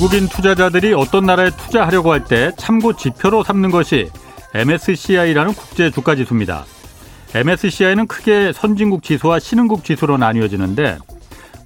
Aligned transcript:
외국인 0.00 0.28
투자자들이 0.28 0.94
어떤 0.94 1.26
나라에 1.26 1.50
투자하려고 1.50 2.10
할 2.12 2.24
때 2.24 2.52
참고 2.56 2.94
지표로 2.94 3.42
삼는 3.42 3.70
것이 3.70 4.08
MSCI라는 4.54 5.52
국제 5.52 5.90
주가 5.90 6.14
지수입니다. 6.14 6.64
MSCI는 7.34 8.06
크게 8.06 8.54
선진국 8.54 9.02
지수와 9.02 9.38
신흥국 9.38 9.84
지수로 9.84 10.16
나뉘어지는데 10.16 10.96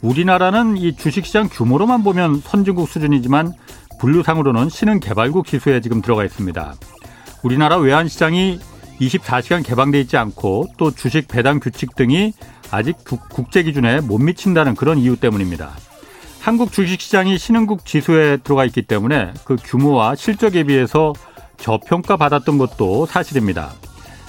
우리나라는 0.03 0.77
이 0.79 0.97
주식시장 0.97 1.49
규모로만 1.49 2.03
보면 2.03 2.41
선진국 2.41 2.89
수준이지만 2.89 3.53
분류상으로는 4.01 4.69
신흥 4.69 4.99
개발국 4.99 5.47
지수에 5.47 5.81
지금 5.81 6.03
들어가 6.03 6.25
있습니다. 6.25 6.75
우리나라 7.45 7.77
외환 7.77 8.09
시장이 8.09 8.59
24시간 9.01 9.65
개방돼 9.65 10.01
있지 10.01 10.17
않고 10.17 10.67
또 10.77 10.91
주식 10.91 11.29
배당 11.29 11.61
규칙 11.61 11.95
등이 11.95 12.33
아직 12.73 12.97
국제 13.05 13.63
기준에 13.63 14.01
못 14.01 14.19
미친다는 14.19 14.75
그런 14.75 14.99
이유 14.99 15.15
때문입니다. 15.17 15.71
한국 16.45 16.73
주식시장이 16.73 17.39
신흥국 17.39 17.87
지수에 17.87 18.37
들어가 18.37 18.67
있기 18.67 18.83
때문에 18.83 19.33
그 19.45 19.57
규모와 19.57 20.15
실적에 20.15 20.65
비해서 20.65 21.15
저평가 21.57 22.19
받았던 22.19 22.59
것도 22.59 23.07
사실입니다. 23.07 23.73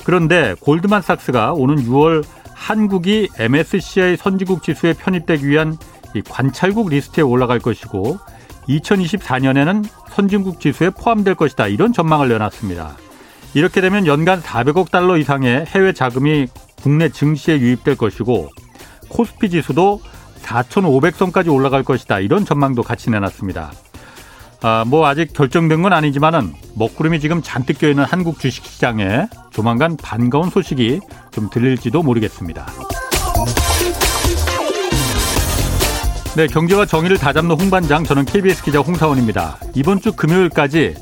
그런데 0.06 0.56
골드만삭스가 0.62 1.52
오는 1.52 1.76
6월 1.76 2.23
한국이 2.54 3.28
MSCI 3.38 4.16
선진국 4.16 4.64
지수에 4.64 4.94
편입되기 4.94 5.46
위한 5.46 5.78
관찰국 6.30 6.88
리스트에 6.88 7.22
올라갈 7.22 7.59
것이고 7.59 8.18
2024년에는 8.70 9.86
선진국 10.12 10.62
지수에 10.62 10.92
포함될 10.92 11.36
것이다. 11.36 11.67
이런 11.67 11.92
전망을 11.92 12.30
내놨습니다. 12.30 12.95
이렇게 13.56 13.82
되면 13.82 14.08
연간 14.08 14.42
400억 14.42 14.89
달러 14.89 15.17
이상의 15.17 15.66
해외 15.66 15.92
자금이 15.92 16.48
국내 16.82 17.09
증시에 17.09 17.59
유입될 17.59 17.98
것이고 17.98 18.52
코스피 19.09 19.50
지수도 19.50 20.00
4,500선까지 20.46 21.52
올라갈 21.52 21.84
것이다. 21.84 22.20
이런 22.20 22.46
전망도 22.46 22.84
같이 22.84 23.10
내놨습니다. 23.10 23.72
아, 24.62 24.84
뭐 24.88 25.06
아직 25.08 25.34
결정된 25.34 25.82
건 25.82 25.94
아니지만은 25.94 26.54
먹구름이 26.76 27.20
지금 27.20 27.42
잔뜩 27.42 27.78
껴있는 27.80 28.04
한국 28.04 28.40
주식시장에 28.40 29.28
조만간 29.52 29.98
반가운 29.98 30.50
소식이 30.50 31.02
좀 31.32 31.50
들릴지도 31.50 32.02
모르겠습니다. 32.02 32.66
네, 36.36 36.48
경제와 36.48 36.86
정의를 36.86 37.18
다잡는 37.18 37.60
홍반장 37.60 38.04
저는 38.04 38.26
KBS 38.26 38.64
기자 38.64 38.80
홍사원입니다. 38.80 39.58
이번 39.73 40.02
주 40.02 40.14
금요일까지 40.14 40.96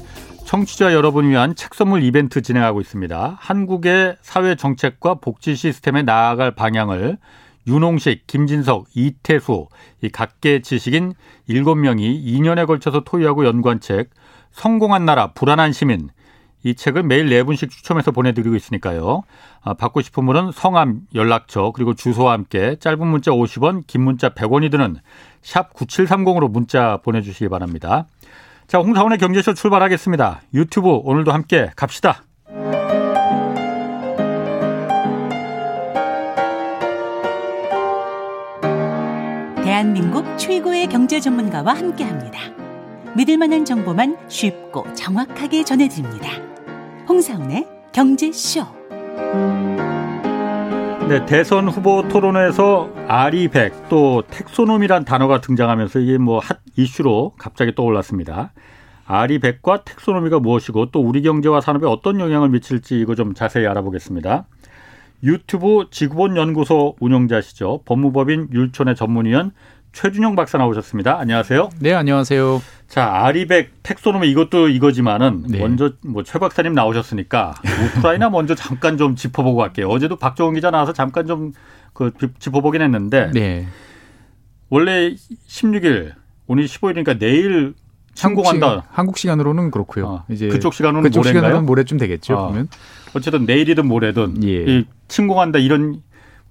청취자 0.45 0.93
여러분 0.93 1.27
위한 1.29 1.55
책 1.55 1.73
선물 1.73 2.03
이벤트 2.03 2.41
진행하고 2.41 2.81
있습니다. 2.81 3.37
한국의 3.39 4.17
사회 4.21 4.55
정책과 4.55 5.15
복지 5.15 5.55
시스템에 5.55 6.03
나아갈 6.03 6.51
방향을 6.51 7.17
윤홍식, 7.67 8.27
김진석, 8.27 8.87
이태수 8.93 9.67
이 10.01 10.09
각계 10.09 10.61
지식인 10.61 11.13
7명이 11.49 12.23
2년에 12.25 12.67
걸쳐서 12.67 13.01
토의하고 13.01 13.45
연구한 13.45 13.79
책 13.79 14.09
성공한 14.51 15.05
나라 15.05 15.31
불안한 15.33 15.71
시민 15.71 16.09
이 16.63 16.75
책을 16.75 17.03
매일 17.03 17.27
4분씩 17.27 17.69
추첨해서 17.69 18.11
보내드리고 18.11 18.55
있으니까요. 18.55 19.23
아, 19.61 19.73
받고 19.73 20.01
싶은 20.01 20.25
분은 20.25 20.51
성함, 20.53 21.01
연락처 21.13 21.71
그리고 21.71 21.93
주소와 21.93 22.31
함께 22.31 22.77
짧은 22.79 23.05
문자 23.05 23.31
50원, 23.31 23.85
긴 23.85 24.03
문자 24.03 24.29
100원이 24.29 24.71
드는 24.71 24.97
샵 25.41 25.73
9730으로 25.73 26.49
문자 26.49 26.97
보내주시기 27.03 27.49
바랍니다. 27.49 28.07
자, 28.67 28.79
홍사원의 28.79 29.17
경제쇼 29.17 29.53
출발하겠습니다. 29.55 30.41
유튜브 30.53 30.89
오늘도 30.89 31.33
함께 31.33 31.69
갑시다. 31.75 32.23
대한민국 39.73 40.37
최고의 40.37 40.85
경제 40.85 41.19
전문가와 41.19 41.73
함께 41.73 42.03
합니다. 42.03 42.39
믿을 43.17 43.39
만한 43.39 43.65
정보만 43.65 44.17
쉽고 44.27 44.85
정확하게 44.93 45.63
전해드립니다. 45.63 46.29
홍사운의 47.09 47.67
경제쇼. 47.91 48.67
네, 51.09 51.25
대선 51.25 51.69
후보 51.69 52.07
토론회에서 52.07 52.87
아리백 53.07 53.89
또 53.89 54.21
텍소놈이란 54.29 55.05
단어가 55.05 55.41
등장하면서 55.41 56.01
이게 56.01 56.19
뭐 56.19 56.37
핫 56.37 56.59
이슈로 56.75 57.33
갑자기 57.39 57.73
떠올랐습니다. 57.73 58.53
아리백과 59.07 59.85
텍소노미가 59.85 60.37
무엇이고 60.37 60.91
또 60.91 61.01
우리 61.01 61.23
경제와 61.23 61.61
산업에 61.61 61.87
어떤 61.87 62.19
영향을 62.19 62.49
미칠지 62.49 62.99
이거 62.99 63.15
좀 63.15 63.33
자세히 63.33 63.65
알아보겠습니다. 63.65 64.45
유튜브 65.23 65.85
지구본 65.89 66.35
연구소 66.35 66.95
운영자시죠. 66.99 67.81
법무법인 67.85 68.49
율촌의 68.51 68.95
전문위원 68.95 69.51
최준영 69.93 70.35
박사 70.35 70.57
나오셨습니다. 70.57 71.19
안녕하세요. 71.19 71.69
네, 71.79 71.93
안녕하세요. 71.93 72.61
자, 72.87 73.05
아리백 73.25 73.83
텍소노미 73.83 74.29
이것도 74.31 74.69
이거지만은 74.69 75.43
네. 75.47 75.59
먼저 75.59 75.91
뭐 76.03 76.23
최 76.23 76.39
박사님 76.39 76.73
나오셨으니까 76.73 77.53
우크라이나 77.97 78.29
먼저 78.29 78.55
잠깐 78.55 78.97
좀 78.97 79.15
짚어보고 79.15 79.55
갈게요. 79.57 79.87
어제도 79.89 80.15
박정훈 80.17 80.55
기자 80.55 80.71
나와서 80.71 80.93
잠깐 80.93 81.25
좀 81.27 81.53
그 81.93 82.11
짚어보긴 82.39 82.81
했는데 82.81 83.29
네. 83.35 83.67
원래 84.69 85.13
16일 85.13 86.13
오늘 86.47 86.65
15일이니까 86.65 87.19
내일 87.19 87.75
침공한다. 88.15 88.65
한국, 88.67 88.81
시간, 88.81 88.95
한국 88.95 89.17
시간으로는 89.19 89.69
그렇고요. 89.69 90.07
어, 90.07 90.23
이제 90.29 90.47
그쪽 90.47 90.73
시간으로는 90.73 91.03
그쪽 91.03 91.19
모레인가요? 91.19 91.41
시간으로는 91.41 91.65
모레쯤 91.67 91.99
되겠죠. 91.99 92.35
어. 92.35 92.47
보면 92.47 92.67
어쨌든 93.13 93.45
내일이든 93.45 93.87
모레든 93.87 94.43
예. 94.43 94.85
침공한다 95.07 95.59
이런 95.59 96.01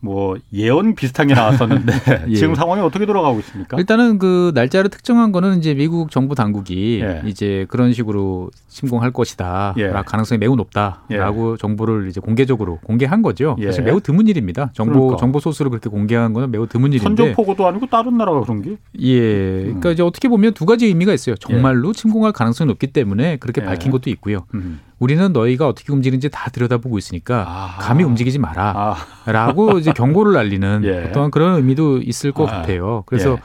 뭐 0.03 0.37
예언 0.53 0.97
비슷한 0.97 1.29
게 1.29 1.35
나왔었는데 1.35 1.93
예. 2.29 2.35
지금 2.35 2.57
상황이 2.57 2.83
어떻게 2.83 3.07
돌아가고 3.07 3.39
있습니까? 3.39 3.77
일단은 3.79 4.19
그 4.19 4.51
날짜를 4.53 4.91
특정한 4.91 5.31
거는 5.31 5.59
이제 5.59 5.75
미국 5.75 6.11
정부 6.11 6.35
당국이 6.35 7.01
예. 7.01 7.23
이제 7.25 7.67
그런 7.69 7.93
식으로 7.93 8.51
침공할 8.67 9.13
것이다. 9.13 9.75
예. 9.79 9.91
가능성이 10.05 10.41
매우 10.41 10.57
높다라고 10.57 11.53
예. 11.53 11.57
정보를 11.57 12.09
이제 12.09 12.21
공개적으로 12.21 12.81
공개한 12.83 13.23
거죠. 13.23 13.55
예. 13.61 13.67
사실 13.67 13.85
매우 13.85 14.01
드문 14.01 14.27
일입니다. 14.27 14.73
정보 14.75 14.95
그러니까. 14.95 15.17
정보 15.19 15.39
소스를 15.39 15.71
그렇게 15.71 15.89
공개한 15.89 16.33
거는 16.33 16.51
매우 16.51 16.67
드문 16.67 16.93
일인데 16.93 17.05
선전포고도 17.05 17.65
아니고 17.69 17.87
다른 17.87 18.19
나라가 18.19 18.41
그런 18.41 18.61
게? 18.61 18.77
예. 18.99 19.21
그러니까 19.63 19.91
음. 19.91 19.93
이제 19.93 20.03
어떻게 20.03 20.29
보면 20.29 20.55
두 20.55 20.67
가지 20.67 20.87
의미가 20.87 21.13
있어요. 21.15 21.37
정말로 21.37 21.91
예. 21.91 21.93
침공할 21.93 22.33
가능성이 22.33 22.67
높기 22.67 22.89
때문에 22.89 23.37
그렇게 23.37 23.63
밝힌 23.63 23.93
것도 23.93 24.11
있고요. 24.11 24.47
음. 24.55 24.81
우리는 25.03 25.33
너희가 25.33 25.67
어떻게 25.67 25.93
움직이는지 25.93 26.29
다 26.31 26.49
들여다보고 26.51 26.97
있으니까 26.97 27.45
아. 27.49 27.77
감히 27.81 28.05
움직이지 28.05 28.39
마라. 28.39 28.97
아. 29.27 29.33
라고 29.33 29.79
이제 29.79 29.93
경고를 29.93 30.33
날리는 30.33 30.83
예. 30.87 31.09
어떠한 31.09 31.33
그런 31.33 31.57
의미도 31.57 31.99
있을 31.99 32.31
것 32.31 32.49
아. 32.49 32.59
같아요. 32.59 33.03
그래서 33.07 33.33
예. 33.33 33.37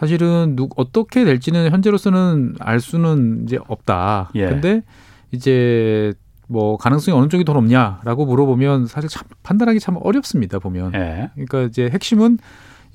사실은 0.00 0.56
누, 0.56 0.68
어떻게 0.74 1.24
될지는 1.24 1.70
현재로서는 1.70 2.56
알 2.58 2.80
수는 2.80 3.44
이제 3.44 3.56
없다. 3.68 4.30
예. 4.34 4.48
근데 4.48 4.82
이제 5.30 6.12
뭐 6.48 6.76
가능성이 6.76 7.16
어느 7.16 7.28
쪽이 7.28 7.44
더 7.44 7.52
높냐라고 7.52 8.26
물어보면 8.26 8.88
사실 8.88 9.08
참 9.08 9.28
판단하기 9.44 9.78
참 9.78 9.98
어렵습니다 10.00 10.58
보면. 10.58 10.92
예. 10.94 11.30
그러니까 11.34 11.62
이제 11.62 11.88
핵심은 11.88 12.38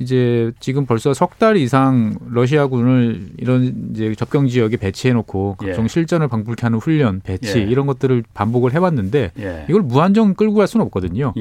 이제 0.02 0.52
지금 0.60 0.86
벌써 0.86 1.14
석 1.14 1.32
달 1.40 1.58
이상 1.58 2.16
러시아군을 2.30 3.30
이런 3.38 3.90
이제 3.94 4.14
접경 4.16 4.48
지역에 4.48 4.78
배치해 4.78 5.14
놓고 5.14 5.56
각종 5.58 5.86
예. 5.86 5.88
실전을 5.88 6.28
방불케 6.28 6.62
하는 6.64 6.78
훈련, 6.80 7.22
배치 7.24 7.60
예. 7.60 7.64
이런 7.64 7.88
것들을 7.88 8.24
반복을 8.34 8.74
해왔는데 8.74 9.32
예. 9.40 9.66
이걸 9.70 9.82
무한정 9.82 10.36
끌고 10.36 10.56
갈 10.56 10.68
수는 10.68 10.86
없거든요. 10.88 11.34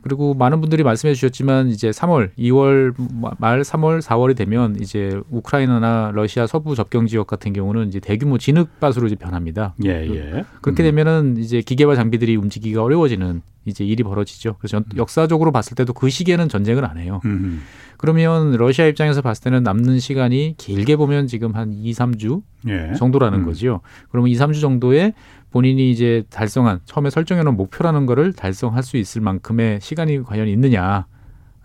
예. 0.00 0.02
그리고 0.02 0.34
많은 0.34 0.60
분들이 0.60 0.82
말씀해 0.82 1.14
주셨지만 1.14 1.68
이제 1.68 1.90
3월, 1.90 2.30
2월 2.38 2.94
말 3.38 3.60
3월, 3.62 4.00
4월이 4.00 4.36
되면 4.36 4.76
이제 4.80 5.20
우크라이나나 5.30 6.12
러시아 6.14 6.46
서부 6.46 6.74
접경 6.74 7.06
지역 7.06 7.26
같은 7.26 7.52
경우는 7.52 7.88
이제 7.88 8.00
대규모 8.00 8.38
진흙밭으로 8.38 9.06
이제 9.06 9.16
변합니다. 9.16 9.74
예, 9.84 9.90
예. 9.90 10.44
그렇게 10.60 10.82
음. 10.82 10.84
되면은 10.84 11.36
이제 11.38 11.60
기계와 11.60 11.94
장비들이 11.96 12.36
움직이기가 12.36 12.82
어려워지는 12.82 13.42
이제 13.66 13.84
일이 13.84 14.02
벌어지죠. 14.02 14.56
그래서 14.58 14.78
음. 14.78 14.84
역사적으로 14.96 15.52
봤을 15.52 15.74
때도 15.74 15.92
그 15.92 16.08
시기에는 16.08 16.48
전쟁을 16.48 16.84
안 16.84 16.98
해요. 16.98 17.20
음. 17.26 17.62
그러면 17.98 18.52
러시아 18.52 18.86
입장에서 18.86 19.20
봤을 19.20 19.44
때는 19.44 19.62
남는 19.62 19.98
시간이 19.98 20.54
길게 20.56 20.96
보면 20.96 21.26
지금 21.26 21.54
한 21.54 21.74
2, 21.74 21.92
3주 21.92 22.42
예. 22.68 22.94
정도라는 22.94 23.40
음. 23.40 23.44
거죠. 23.44 23.80
그러면 24.10 24.30
2, 24.30 24.34
3주 24.36 24.62
정도에 24.62 25.12
본인이 25.50 25.90
이제 25.90 26.24
달성한 26.30 26.80
처음에 26.84 27.10
설정해 27.10 27.42
놓은 27.42 27.56
목표라는 27.56 28.06
거를 28.06 28.32
달성할 28.32 28.82
수 28.82 28.96
있을 28.96 29.20
만큼의 29.20 29.80
시간이 29.80 30.22
과연 30.22 30.48
있느냐. 30.48 31.06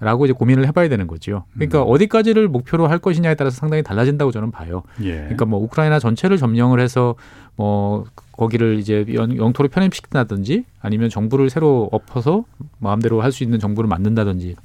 라고 0.02 0.26
이제 0.26 0.34
고민을 0.34 0.68
해봐야 0.68 0.90
되는 0.90 1.08
거죠. 1.08 1.46
그러니까 1.54 1.82
음. 1.82 1.86
어디까지를 1.88 2.50
목표로 2.50 2.88
할 2.88 3.00
것이냐에 3.00 3.34
따라서 3.36 3.56
상당히 3.56 3.82
달라진다고 3.82 4.30
저는 4.34 4.52
봐요. 4.52 4.84
예. 5.02 5.16
그러니까 5.16 5.46
뭐 5.46 5.58
우크라이나 5.62 6.00
전체를 6.00 6.36
점령을 6.38 6.82
해서 6.82 7.16
뭐 7.56 8.04
거기를 8.34 8.78
이제 8.78 9.06
영 9.14 9.54
토로 9.54 9.70
편입시킨다든지 9.70 10.66
아니면 10.82 11.10
정부를 11.10 11.50
새로 11.50 11.88
엎어서 11.94 12.44
마음대로 12.80 13.22
할 13.22 13.32
수 13.32 13.44
있는 13.46 13.58
정부를 13.58 13.88
만든다든지 13.88 14.56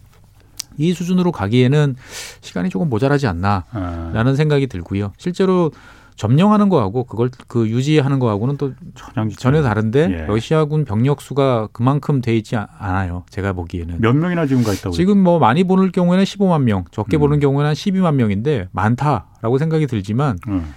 이 0.78 0.93
수준으로 0.93 1.31
가기에는 1.31 1.94
시간이 2.40 2.69
조금 2.69 2.88
모자라지 2.88 3.28
않나라는 3.28 4.32
아. 4.32 4.34
생각이 4.34 4.67
들고요. 4.67 5.12
실제로 5.17 5.70
점령하는 6.17 6.69
거하고 6.69 7.05
그걸 7.05 7.31
그 7.49 7.69
유지하는 7.69 8.19
거하고는 8.19 8.57
또 8.57 8.73
전혀, 8.95 9.29
전혀 9.31 9.62
다른데 9.62 10.01
예. 10.11 10.27
러시아군 10.27 10.85
병력 10.85 11.21
수가 11.21 11.69
그만큼 11.73 12.21
돼 12.21 12.37
있지 12.37 12.57
않아요. 12.57 13.25
제가 13.31 13.53
보기에는 13.53 14.01
몇 14.01 14.15
명이나 14.15 14.47
지금 14.47 14.62
가 14.62 14.73
있다고? 14.73 14.95
지금 14.95 15.19
뭐 15.23 15.39
많이 15.39 15.65
보는 15.65 15.93
경우에는 15.93 16.25
15만 16.25 16.62
명, 16.62 16.85
적게 16.91 17.17
음. 17.17 17.21
보는 17.21 17.41
경우에는 17.41 17.69
한 17.69 17.75
12만 17.75 18.15
명인데 18.15 18.69
많다라고 18.73 19.59
생각이 19.59 19.87
들지만 19.87 20.39
음. 20.49 20.75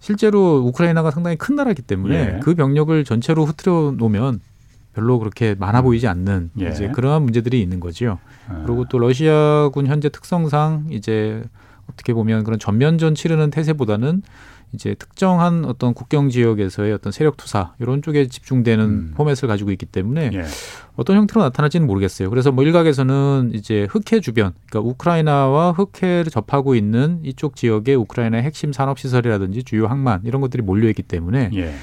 실제로 0.00 0.58
우크라이나가 0.58 1.10
상당히 1.10 1.36
큰 1.36 1.56
나라이기 1.56 1.82
때문에 1.82 2.34
예. 2.36 2.40
그 2.42 2.54
병력을 2.54 3.04
전체로 3.04 3.44
흐트려 3.44 3.94
놓으면 3.96 4.40
별로 4.94 5.18
그렇게 5.18 5.54
많아 5.58 5.82
보이지 5.82 6.08
않는 6.08 6.50
예. 6.60 6.70
이제 6.70 6.88
그러한 6.88 7.22
문제들이 7.22 7.60
있는 7.60 7.78
거지요. 7.80 8.18
예. 8.50 8.62
그리고 8.64 8.84
또 8.88 8.98
러시아군 8.98 9.86
현재 9.86 10.08
특성상 10.08 10.86
이제 10.90 11.42
어떻게 11.90 12.12
보면 12.12 12.44
그런 12.44 12.58
전면전 12.58 13.14
치르는 13.14 13.50
태세보다는 13.50 14.22
이제 14.74 14.94
특정한 14.94 15.64
어떤 15.64 15.94
국경 15.94 16.28
지역에서의 16.28 16.92
어떤 16.92 17.10
세력 17.10 17.36
투사 17.36 17.74
이런 17.78 18.02
쪽에 18.02 18.26
집중되는 18.26 18.84
음. 18.84 19.12
포맷을 19.16 19.48
가지고 19.48 19.70
있기 19.72 19.86
때문에 19.86 20.30
예. 20.34 20.44
어떤 20.96 21.16
형태로 21.16 21.42
나타날지는 21.42 21.86
모르겠어요. 21.86 22.28
그래서 22.28 22.52
뭐 22.52 22.64
일각에서는 22.64 23.52
이제 23.54 23.86
흑해 23.90 24.20
주변, 24.20 24.52
그러니까 24.68 24.90
우크라이나와 24.90 25.72
흑해를 25.72 26.26
접하고 26.30 26.74
있는 26.74 27.20
이쪽 27.22 27.56
지역에 27.56 27.94
우크라이나의 27.94 28.42
핵심 28.42 28.72
산업 28.72 28.98
시설이라든지 28.98 29.62
주요 29.62 29.86
항만 29.86 30.22
이런 30.24 30.42
것들이 30.42 30.62
몰려 30.62 30.88
있기 30.88 31.02
때문에 31.02 31.50
예. 31.54 31.74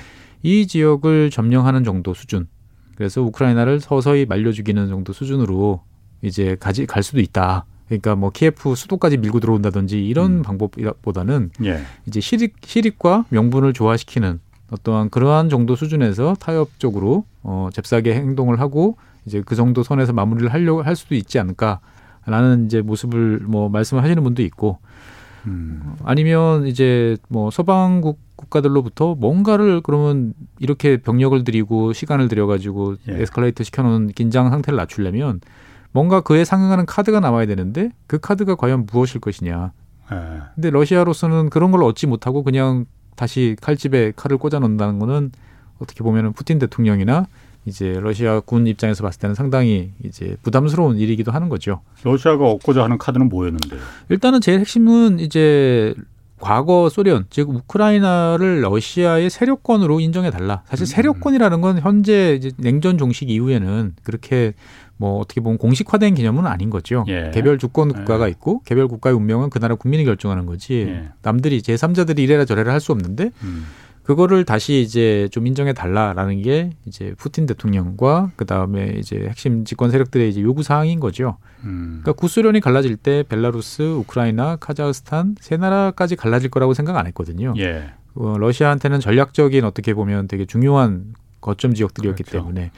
이 0.43 0.67
지역을 0.67 1.31
점령하는 1.31 1.83
정도 1.83 2.13
수준. 2.13 2.47
그래서 2.95 3.21
우크라이나를 3.21 3.79
서서히 3.79 4.25
말려 4.25 4.51
죽이는 4.51 4.89
정도 4.89 5.11
수준으로 5.11 5.81
이제 6.21 6.55
가지 6.59 6.85
갈 6.85 7.03
수도 7.03 7.19
있다. 7.19 7.65
그러니까 7.87 8.15
뭐 8.15 8.31
키예프 8.31 8.75
수도까지 8.75 9.17
밀고 9.17 9.39
들어온다든지 9.39 10.05
이런 10.05 10.37
음. 10.37 10.41
방법보다는 10.41 11.51
예. 11.63 11.81
이제 12.07 12.19
시립 12.19 12.53
시립과 12.65 13.25
명분을 13.29 13.73
조화시키는 13.73 14.39
어떠한 14.71 15.09
그러한 15.11 15.49
정도 15.49 15.75
수준에서 15.75 16.35
타협적으로 16.39 17.25
어 17.43 17.69
잽싸게 17.71 18.15
행동을 18.15 18.59
하고 18.59 18.97
이제 19.25 19.43
그 19.45 19.55
정도 19.55 19.83
선에서 19.83 20.13
마무리를 20.13 20.51
하려고 20.51 20.81
할 20.81 20.95
수도 20.95 21.15
있지 21.15 21.37
않을까라는 21.39 22.65
이제 22.65 22.81
모습을 22.81 23.41
뭐 23.45 23.69
말씀을 23.69 24.03
하시는 24.03 24.23
분도 24.23 24.41
있고 24.41 24.79
음. 25.45 25.95
아니면 26.03 26.65
이제 26.65 27.17
뭐 27.27 27.51
서방국 27.51 28.19
국가들로부터 28.35 29.15
뭔가를 29.15 29.81
그러면 29.81 30.33
이렇게 30.59 30.97
병력을 30.97 31.43
들이고 31.43 31.93
시간을 31.93 32.27
들여 32.27 32.47
가지고 32.47 32.95
예. 33.07 33.21
에스컬레이터 33.21 33.63
시켜놓은 33.63 34.07
긴장 34.09 34.49
상태를 34.49 34.77
낮추려면 34.77 35.39
뭔가 35.95 36.19
그에 36.19 36.43
상응하는 36.43 36.85
카드가 36.85 37.21
나와야 37.21 37.45
되는데 37.45 37.89
그 38.05 38.19
카드가 38.19 38.55
과연 38.55 38.85
무엇일 38.91 39.21
것이냐. 39.21 39.71
네. 40.11 40.17
근데 40.53 40.69
러시아로서는 40.69 41.49
그런 41.49 41.71
걸 41.71 41.83
얻지 41.83 42.05
못하고 42.05 42.43
그냥 42.43 42.83
다시 43.15 43.55
칼집에 43.61 44.11
칼을 44.13 44.37
꽂아 44.37 44.59
놓는다는 44.59 44.99
거는 44.99 45.31
어떻게 45.79 46.03
보면은 46.03 46.33
푸틴 46.33 46.59
대통령이나 46.59 47.27
이제 47.63 47.97
러시아 47.97 48.41
군 48.41 48.67
입장에서 48.67 49.03
봤을 49.03 49.21
때는 49.21 49.35
상당히 49.35 49.93
이제 50.03 50.35
부담스러운 50.43 50.97
일이기도 50.97 51.31
하는 51.31 51.47
거죠. 51.47 51.79
러시아가 52.03 52.43
얻고자 52.43 52.83
하는 52.83 52.97
카드는 52.97 53.29
뭐였는데요? 53.29 53.79
일단은 54.09 54.41
제일 54.41 54.59
핵심은 54.59 55.19
이제 55.19 55.95
과거 56.41 56.89
소련 56.89 57.25
즉 57.29 57.49
우크라이나를 57.49 58.61
러시아의 58.63 59.29
세력권으로 59.29 60.01
인정해 60.01 60.29
달라. 60.29 60.61
사실 60.65 60.83
음. 60.83 60.87
세력권이라는 60.87 61.61
건 61.61 61.79
현재 61.79 62.35
이제 62.35 62.51
냉전 62.57 62.97
종식 62.97 63.29
이후에는 63.29 63.95
그렇게 64.03 64.53
뭐 64.97 65.19
어떻게 65.19 65.41
보면 65.41 65.57
공식화된 65.57 66.15
개념은 66.15 66.45
아닌 66.45 66.69
거죠. 66.69 67.03
예. 67.07 67.31
개별 67.33 67.57
주권 67.59 67.91
국가가 67.91 68.27
예. 68.27 68.31
있고 68.31 68.61
개별 68.63 68.87
국가의 68.87 69.15
운명은 69.15 69.49
그 69.49 69.59
나라 69.59 69.75
국민이 69.75 70.05
결정하는 70.05 70.45
거지. 70.45 70.85
예. 70.87 71.09
남들이 71.21 71.61
제3자들이 71.61 72.19
이래라 72.19 72.45
저래라 72.45 72.71
할 72.73 72.79
수 72.79 72.91
없는데 72.91 73.31
음. 73.43 73.65
그거를 74.03 74.45
다시 74.45 74.81
이제 74.81 75.27
좀 75.31 75.47
인정해 75.47 75.73
달라라는 75.73 76.43
게 76.43 76.69
이제 76.85 77.15
푸틴 77.17 77.47
대통령과 77.47 78.31
그 78.35 78.45
다음에 78.45 78.93
이제 78.99 79.25
핵심 79.27 79.65
집권 79.65 79.89
세력들의 79.89 80.29
이제 80.29 80.41
요구 80.41 80.61
사항인 80.61 80.99
거죠. 80.99 81.37
음. 81.63 82.01
그러니까 82.03 82.13
구소련이 82.13 82.59
갈라질 82.59 82.97
때 82.97 83.23
벨라루스, 83.27 83.81
우크라이나, 83.81 84.57
카자흐스탄 84.57 85.37
세 85.41 85.57
나라까지 85.57 86.15
갈라질 86.15 86.51
거라고 86.51 86.75
생각 86.75 86.97
안 86.97 87.07
했거든요. 87.07 87.55
예. 87.57 87.89
어, 88.13 88.37
러시아한테는 88.37 88.99
전략적인 88.99 89.65
어떻게 89.65 89.95
보면 89.95 90.27
되게 90.27 90.45
중요한 90.45 91.15
거점 91.41 91.73
지역들이었기 91.73 92.23
그렇죠. 92.23 92.37
때문에. 92.45 92.71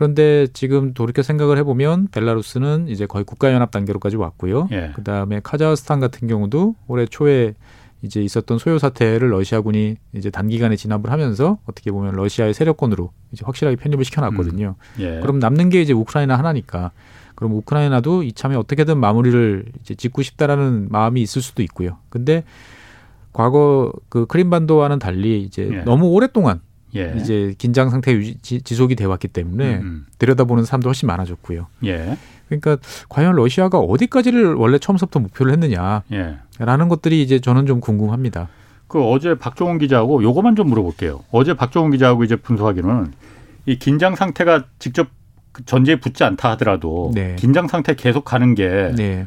예. 0.00 0.04
그런데 0.10 0.46
지금 0.54 0.94
돌이켜 0.94 1.22
생각을 1.22 1.58
해보면 1.58 2.08
벨라루스는 2.10 2.88
이제 2.88 3.04
거의 3.06 3.24
국가연합 3.24 3.70
단계로까지 3.70 4.16
왔고요. 4.16 4.68
예. 4.72 4.92
그 4.94 5.04
다음에 5.04 5.40
카자흐스탄 5.42 6.00
같은 6.00 6.26
경우도 6.26 6.74
올해 6.88 7.04
초에 7.04 7.54
이제 8.02 8.22
있었던 8.22 8.56
소요 8.56 8.78
사태를 8.78 9.30
러시아군이 9.30 9.96
이제 10.14 10.30
단기간에 10.30 10.74
진압을 10.76 11.12
하면서 11.12 11.58
어떻게 11.66 11.90
보면 11.90 12.14
러시아의 12.14 12.54
세력권으로 12.54 13.10
이제 13.32 13.44
확실하게 13.44 13.76
편입을 13.76 14.06
시켜놨거든요. 14.06 14.74
음. 14.78 15.02
예. 15.02 15.20
그럼 15.20 15.38
남는 15.38 15.68
게 15.68 15.82
이제 15.82 15.92
우크라이나 15.92 16.38
하나니까 16.38 16.92
그럼 17.34 17.52
우크라이나도 17.54 18.22
이참에 18.22 18.56
어떻게든 18.56 18.98
마무리를 18.98 19.66
이제 19.82 19.94
짓고 19.94 20.22
싶다라는 20.22 20.88
마음이 20.90 21.20
있을 21.20 21.42
수도 21.42 21.62
있고요. 21.62 21.98
근데 22.08 22.44
과거 23.34 23.92
그 24.08 24.24
크림반도와는 24.24 24.98
달리 24.98 25.42
이제 25.42 25.68
예. 25.70 25.76
너무 25.82 26.06
오랫동안 26.08 26.62
예. 26.96 27.14
이제 27.16 27.54
긴장 27.58 27.90
상태 27.90 28.12
유지, 28.12 28.62
지속이 28.62 28.96
돼 28.96 29.04
왔기 29.04 29.28
때문에 29.28 29.76
음, 29.76 29.82
음. 29.82 30.06
들여다보는 30.18 30.64
사람도 30.64 30.88
훨씬 30.88 31.06
많아졌고요. 31.06 31.66
예. 31.84 32.16
그러니까 32.48 32.78
과연 33.08 33.36
러시아가 33.36 33.78
어디까지를 33.78 34.54
원래 34.54 34.78
처음부터 34.78 35.20
목표를 35.20 35.52
했느냐라는 35.52 36.04
예. 36.12 36.88
것들이 36.88 37.22
이제 37.22 37.38
저는 37.38 37.66
좀 37.66 37.80
궁금합니다. 37.80 38.48
그 38.88 39.00
어제 39.02 39.36
박종훈 39.36 39.78
기자하고 39.78 40.22
요거만 40.22 40.56
좀 40.56 40.68
물어볼게요. 40.68 41.20
어제 41.30 41.54
박종훈 41.54 41.92
기자하고 41.92 42.24
이제 42.24 42.34
분석하기는 42.34 43.12
이 43.66 43.78
긴장 43.78 44.16
상태가 44.16 44.64
직접 44.80 45.08
그 45.52 45.64
전제에 45.64 45.96
붙지 45.96 46.24
않다 46.24 46.50
하더라도 46.50 47.12
네. 47.14 47.36
긴장 47.38 47.68
상태 47.68 47.94
계속 47.94 48.24
가는 48.24 48.54
게 48.54 48.92
네. 48.96 49.26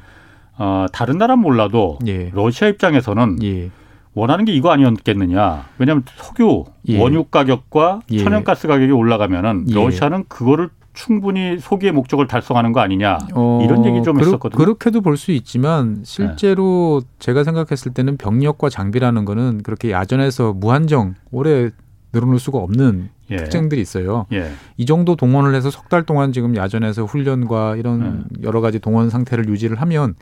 어, 0.58 0.86
다른 0.92 1.18
나라 1.18 1.36
몰라도 1.38 1.98
예. 2.08 2.30
러시아 2.34 2.68
입장에서는 2.68 3.42
예. 3.44 3.70
원하는 4.16 4.46
게 4.46 4.54
이거 4.54 4.72
아니었겠느냐. 4.72 5.66
왜냐하면 5.78 6.04
석유 6.18 6.66
예. 6.88 7.00
원유 7.02 7.26
가격과 7.26 8.02
예. 8.12 8.24
천연가스 8.24 8.68
가격이 8.68 8.92
올라가면은 8.92 9.66
예. 9.70 9.74
러시아는 9.76 10.26
그거를 10.28 10.70
충분히 10.94 11.58
소기의 11.60 11.92
목적을 11.92 12.28
달성하는 12.28 12.72
거 12.72 12.80
아니냐 12.80 13.18
어, 13.34 13.62
이런 13.64 13.84
얘기 13.86 14.04
좀 14.04 14.14
그러, 14.16 14.28
했었거든요. 14.28 14.58
그렇게도 14.58 15.02
볼 15.02 15.18
수 15.18 15.32
있지만 15.32 16.02
실제로 16.04 17.02
네. 17.04 17.10
제가 17.18 17.44
생각했을 17.44 17.94
때는 17.94 18.18
병력과 18.18 18.70
장비라는 18.70 19.26
거는 19.26 19.64
그렇게 19.64 19.90
야전에서 19.92 20.54
무한정 20.54 21.16
오래 21.32 21.72
늘어놓을 22.14 22.38
수가 22.38 22.60
없는 22.60 23.10
예. 23.32 23.38
특징들이 23.38 23.82
있어요. 23.82 24.28
예. 24.34 24.52
이 24.78 24.86
정도 24.86 25.16
동원을 25.16 25.56
해서 25.56 25.72
석 25.72 25.90
달 25.90 26.04
동안 26.04 26.32
지금 26.32 26.56
야전에서 26.56 27.06
훈련과 27.06 27.78
이런 27.78 28.26
예. 28.38 28.44
여러 28.44 28.62
가지 28.62 28.78
동원 28.78 29.10
상태를 29.10 29.48
유지를 29.50 29.82
하면 29.82 30.14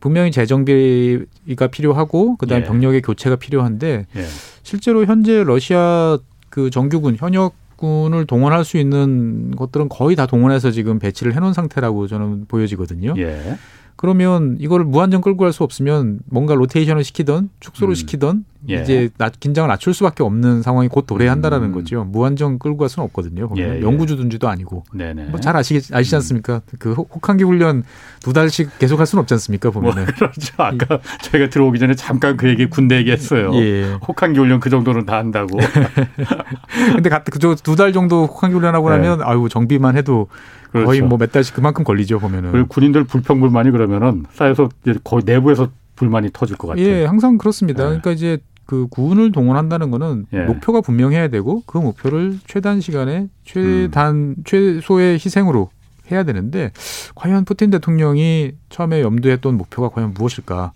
분명히 0.00 0.30
재정비가 0.30 1.66
필요하고 1.68 2.36
그다음에 2.36 2.62
예. 2.64 2.66
병력의 2.66 3.02
교체가 3.02 3.36
필요한데 3.36 4.06
예. 4.16 4.24
실제로 4.62 5.04
현재 5.04 5.44
러시아 5.44 6.18
그 6.48 6.70
정규군 6.70 7.16
현역 7.18 7.54
군을 7.76 8.26
동원할 8.26 8.64
수 8.64 8.76
있는 8.76 9.54
것들은 9.56 9.88
거의 9.88 10.14
다 10.16 10.26
동원해서 10.26 10.70
지금 10.70 10.98
배치를 10.98 11.34
해놓은 11.34 11.52
상태라고 11.54 12.06
저는 12.08 12.46
보여지거든요. 12.46 13.14
예. 13.16 13.56
그러면 13.96 14.56
이거를 14.58 14.86
무한정 14.86 15.20
끌고 15.20 15.44
갈 15.44 15.52
수 15.52 15.62
없으면 15.62 16.20
뭔가 16.26 16.54
로테이션을 16.54 17.04
시키던 17.04 17.50
축소를 17.60 17.92
음. 17.92 17.94
시키던 17.94 18.44
예. 18.68 18.82
이제 18.82 19.08
낮, 19.16 19.40
긴장을 19.40 19.66
낮출 19.68 19.94
수밖에 19.94 20.22
없는 20.22 20.60
상황이 20.62 20.88
곧 20.88 21.06
도래한다라는 21.06 21.68
음. 21.68 21.72
거죠. 21.72 22.04
무한정 22.04 22.58
끌고 22.58 22.76
갈 22.78 22.88
수는 22.88 23.04
없거든요. 23.06 23.48
보면 23.48 23.64
예, 23.64 23.76
예. 23.78 23.80
연구주둔지도 23.82 24.48
아니고. 24.48 24.84
뭐 25.30 25.40
잘 25.40 25.56
아시 25.56 25.76
아시지 25.92 26.14
음. 26.14 26.16
않습니까? 26.16 26.54
음. 26.56 26.60
그 26.78 26.92
혹한기 26.92 27.44
훈련 27.44 27.84
두 28.22 28.32
달씩 28.34 28.78
계속 28.78 28.98
할 29.00 29.06
수는 29.06 29.22
없지 29.22 29.32
않습니까? 29.34 29.70
보면은. 29.70 30.04
뭐, 30.04 30.12
그렇죠. 30.14 30.52
아까 30.58 31.00
저희가 31.22 31.48
들어오기 31.48 31.78
전에 31.78 31.94
잠깐 31.94 32.36
그 32.36 32.48
얘기 32.48 32.66
군대 32.66 32.96
얘기했어요. 32.98 33.54
예. 33.54 33.92
혹한기 34.06 34.38
훈련 34.38 34.60
그 34.60 34.68
정도는 34.68 35.06
다 35.06 35.16
한다고. 35.16 35.58
근데 36.94 37.10
그저 37.30 37.54
두 37.54 37.76
달 37.76 37.92
정도 37.94 38.26
혹한기 38.26 38.54
훈련하고 38.56 38.90
네. 38.90 38.96
나면 38.98 39.22
아유 39.22 39.48
정비만 39.50 39.96
해도 39.96 40.28
그렇죠. 40.70 40.86
거의 40.86 41.00
뭐 41.00 41.16
몇 41.18 41.32
달씩 41.32 41.54
그만큼 41.54 41.82
걸리죠 41.84 42.18
보면은. 42.18 42.52
그리고 42.52 42.68
군인들 42.68 43.04
불평 43.04 43.40
불만이 43.40 43.70
그러면은 43.70 44.24
쌓여서 44.32 44.68
거의 45.04 45.22
내부에서 45.24 45.68
불만이 45.96 46.30
터질 46.32 46.56
것 46.56 46.68
같아요. 46.68 46.84
예, 46.86 47.04
항상 47.04 47.36
그렇습니다. 47.38 47.82
네. 47.82 47.88
그러니까 47.88 48.12
이제 48.12 48.38
그 48.70 48.86
군을 48.88 49.32
동원한다는 49.32 49.90
거는 49.90 50.26
예. 50.32 50.44
목표가 50.44 50.80
분명해야 50.80 51.26
되고 51.26 51.64
그 51.66 51.76
목표를 51.76 52.38
최단 52.46 52.80
시간에 52.80 53.26
최단 53.42 54.14
음. 54.14 54.34
최소의 54.44 55.14
희생으로 55.14 55.70
해야 56.12 56.22
되는데 56.22 56.70
과연 57.16 57.44
푸틴 57.46 57.70
대통령이 57.70 58.52
처음에 58.68 59.02
염두했던 59.02 59.56
목표가 59.56 59.88
과연 59.88 60.14
무엇일까? 60.14 60.70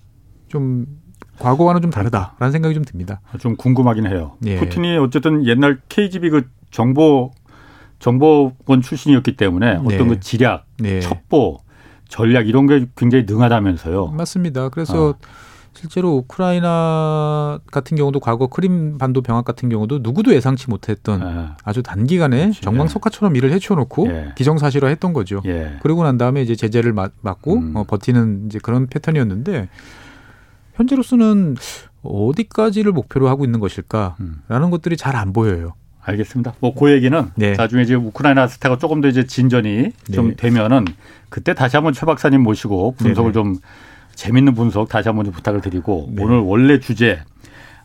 좀 0.48 0.86
과거와는 1.38 1.82
좀 1.82 1.92
다르다라는 1.92 2.50
생각이 2.50 2.74
좀 2.74 2.84
듭니다. 2.84 3.20
좀 3.38 3.54
궁금하긴 3.54 4.08
해요. 4.08 4.32
예. 4.44 4.56
푸틴이 4.56 4.96
어쨌든 4.96 5.46
옛날 5.46 5.80
KGB 5.88 6.30
그 6.30 6.48
정보 6.72 7.30
정보권 8.00 8.82
출신이었기 8.82 9.36
때문에 9.36 9.74
네. 9.74 9.94
어떤 9.94 10.08
그 10.08 10.18
지략, 10.18 10.66
네. 10.78 10.98
첩보, 10.98 11.60
전략 12.08 12.48
이런 12.48 12.66
게 12.66 12.86
굉장히 12.96 13.24
능하다면서요. 13.24 14.08
맞습니다. 14.08 14.68
그래서 14.70 15.10
어. 15.10 15.14
실제로 15.76 16.16
우크라이나 16.16 17.58
같은 17.70 17.96
경우도 17.96 18.20
과거 18.20 18.46
크림 18.46 18.96
반도 18.98 19.22
병합 19.22 19.44
같은 19.44 19.68
경우도 19.68 19.98
누구도 20.02 20.32
예상치 20.34 20.70
못했던 20.70 21.20
네. 21.20 21.48
아주 21.64 21.82
단기간에 21.82 22.38
그렇지. 22.42 22.60
정광석화처럼 22.62 23.34
일을 23.36 23.52
해치워놓고 23.52 24.06
예. 24.08 24.32
기정사실화했던 24.36 25.12
거죠. 25.12 25.42
예. 25.46 25.76
그러고 25.82 26.04
난 26.04 26.16
다음에 26.16 26.42
이제 26.42 26.54
제재를 26.54 26.92
맞고 26.92 27.54
음. 27.54 27.76
어, 27.76 27.84
버티는 27.84 28.46
이제 28.46 28.58
그런 28.62 28.86
패턴이었는데 28.86 29.68
현재로서는 30.74 31.56
어디까지를 32.02 32.92
목표로 32.92 33.28
하고 33.28 33.44
있는 33.44 33.60
것일까라는 33.60 34.16
음. 34.50 34.70
것들이 34.70 34.96
잘 34.96 35.16
안 35.16 35.32
보여요. 35.32 35.74
알겠습니다. 36.02 36.54
뭐 36.60 36.74
그 36.74 36.92
얘기는 36.92 37.30
네. 37.34 37.54
나중에 37.54 37.82
이제 37.82 37.94
우크라이나 37.94 38.46
스태가 38.46 38.76
조금 38.78 39.00
더 39.00 39.08
이제 39.08 39.24
진전이 39.26 39.90
좀 40.12 40.28
네. 40.30 40.34
되면은 40.36 40.84
그때 41.30 41.54
다시 41.54 41.76
한번 41.76 41.94
최 41.94 42.04
박사님 42.04 42.42
모시고 42.42 42.94
분석을 42.98 43.32
네네. 43.32 43.42
좀 43.42 43.58
재밌는 44.14 44.54
분석 44.54 44.88
다시 44.88 45.08
한번 45.08 45.24
좀 45.26 45.34
부탁을 45.34 45.60
드리고 45.60 46.10
네. 46.12 46.22
오늘 46.22 46.38
원래 46.38 46.78
주제 46.80 47.20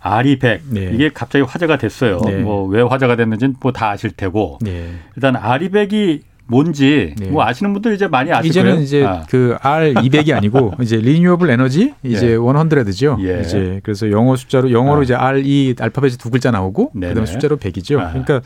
아리백 0.02 0.62
네. 0.70 0.92
이게 0.94 1.10
갑자기 1.14 1.44
화제가 1.44 1.78
됐어요. 1.78 2.20
네. 2.26 2.38
뭐왜 2.38 2.84
화제가 2.84 3.16
됐는지는 3.16 3.56
뭐 3.62 3.72
다 3.72 3.90
아실 3.92 4.12
테고 4.12 4.60
네. 4.62 4.92
일단 5.16 5.36
아리백이 5.36 6.22
뭔지 6.48 7.14
네. 7.20 7.28
뭐 7.30 7.44
아시는 7.44 7.74
분들 7.74 7.94
이제 7.94 8.08
많이 8.08 8.32
아실 8.32 8.50
이제는 8.50 8.72
거예요. 8.72 8.84
이제 8.84 9.06
아. 9.06 9.24
그 9.30 9.56
R 9.62 9.94
200이 9.94 10.36
아니고 10.36 10.74
이제 10.82 10.98
리뉴어블 10.98 11.50
에너지 11.50 11.94
이제 12.02 12.32
예. 12.32 12.36
100죠. 12.36 13.20
예. 13.24 13.42
이제 13.42 13.80
그래서 13.84 14.10
영어 14.10 14.36
숫자로 14.36 14.72
영어로 14.72 15.02
아. 15.02 15.04
이제 15.04 15.14
R 15.14 15.42
2 15.46 15.76
알파벳이 15.80 16.14
두 16.18 16.32
글자 16.32 16.50
나오고. 16.50 16.94
그다음에 16.94 17.26
숫자로 17.28 17.58
100이죠. 17.58 18.00
아. 18.00 18.10
그러니까 18.10 18.42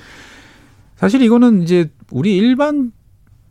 사실 0.97 1.21
이거는 1.21 1.61
이제 1.63 1.89
우리 2.11 2.35
일반 2.35 2.91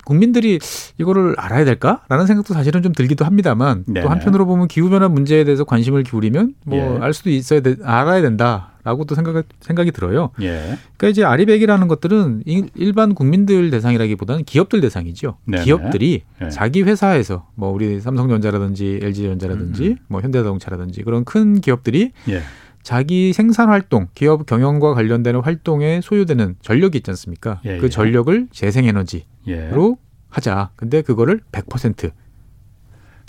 국민들이 0.04 0.58
이거를 0.98 1.34
알아야 1.38 1.64
될까라는 1.64 2.26
생각도 2.26 2.54
사실은 2.54 2.82
좀 2.82 2.92
들기도 2.92 3.24
합니다만 3.24 3.84
네네. 3.86 4.02
또 4.02 4.08
한편으로 4.08 4.46
보면 4.46 4.68
기후 4.68 4.90
변화 4.90 5.08
문제에 5.08 5.44
대해서 5.44 5.64
관심을 5.64 6.02
기울이면 6.02 6.54
뭐알 6.64 7.08
예. 7.08 7.12
수도 7.12 7.30
있어야 7.30 7.60
돼, 7.60 7.76
알아야 7.82 8.20
된다라고 8.22 9.04
또 9.04 9.14
생각 9.14 9.44
생각이 9.60 9.92
들어요. 9.92 10.30
예. 10.40 10.76
그러니까 10.96 11.08
이제 11.08 11.24
아리백이라는 11.24 11.88
것들은 11.88 12.42
일반 12.74 13.14
국민들 13.14 13.70
대상이라기보다는 13.70 14.44
기업들 14.44 14.80
대상이죠. 14.80 15.38
네네. 15.44 15.64
기업들이 15.64 16.22
예. 16.42 16.48
자기 16.50 16.82
회사에서 16.82 17.46
뭐 17.54 17.70
우리 17.70 18.00
삼성전자라든지 18.00 19.00
LG전자라든지 19.02 19.88
음. 19.88 19.96
뭐 20.08 20.20
현대자동차라든지 20.20 21.02
그런 21.02 21.24
큰 21.24 21.60
기업들이 21.60 22.12
예. 22.28 22.42
자기 22.82 23.32
생산 23.32 23.68
활동, 23.68 24.08
기업 24.14 24.44
경영과 24.46 24.94
관련되는 24.94 25.40
활동에 25.40 26.00
소요되는 26.02 26.56
전력이 26.62 26.98
있지 26.98 27.10
않습니까? 27.10 27.60
예, 27.64 27.78
그 27.78 27.84
예. 27.84 27.88
전력을 27.88 28.48
재생에너지로 28.50 29.24
예. 29.48 29.70
하자. 30.28 30.70
근데 30.76 31.02
그거를 31.02 31.40
100% 31.52 32.10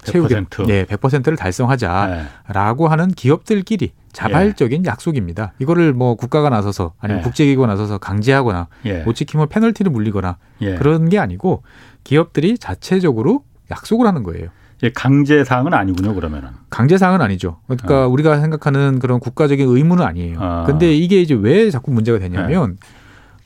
채우게, 0.04 0.36
100%. 0.36 0.68
네, 0.68 0.86
100%를 0.86 1.38
달성하자라고 1.38 2.88
하는 2.88 3.08
기업들끼리 3.10 3.94
자발적인 4.12 4.86
예. 4.86 4.90
약속입니다. 4.90 5.54
이거를 5.60 5.94
뭐 5.94 6.16
국가가 6.16 6.50
나서서 6.50 6.94
아니면 7.00 7.22
예. 7.22 7.24
국제기구가 7.24 7.68
나서서 7.68 8.00
강제하거나 8.00 8.68
예. 8.86 9.04
못 9.04 9.14
지키면 9.14 9.50
페널티를 9.50 9.92
물리거나 9.92 10.38
그런 10.60 11.10
게 11.10 11.20
아니고 11.20 11.64
기업들이 12.04 12.58
자체적으로 12.58 13.44
약속을 13.72 14.06
하는 14.08 14.24
거예요. 14.24 14.50
강제 14.90 15.44
사항은 15.44 15.74
아니군요, 15.74 16.14
그러면은. 16.14 16.50
강제 16.70 16.98
사항은 16.98 17.22
아니죠. 17.22 17.60
그러니까 17.68 18.06
어. 18.06 18.10
우리가 18.10 18.40
생각하는 18.40 19.00
그런 19.00 19.20
국가적인 19.20 19.68
의무는 19.68 20.04
아니에요. 20.04 20.38
어. 20.40 20.64
근데 20.66 20.94
이게 20.94 21.22
이제 21.22 21.34
왜 21.34 21.70
자꾸 21.70 21.92
문제가 21.92 22.20
되냐면 22.20 22.72
네. 22.72 22.88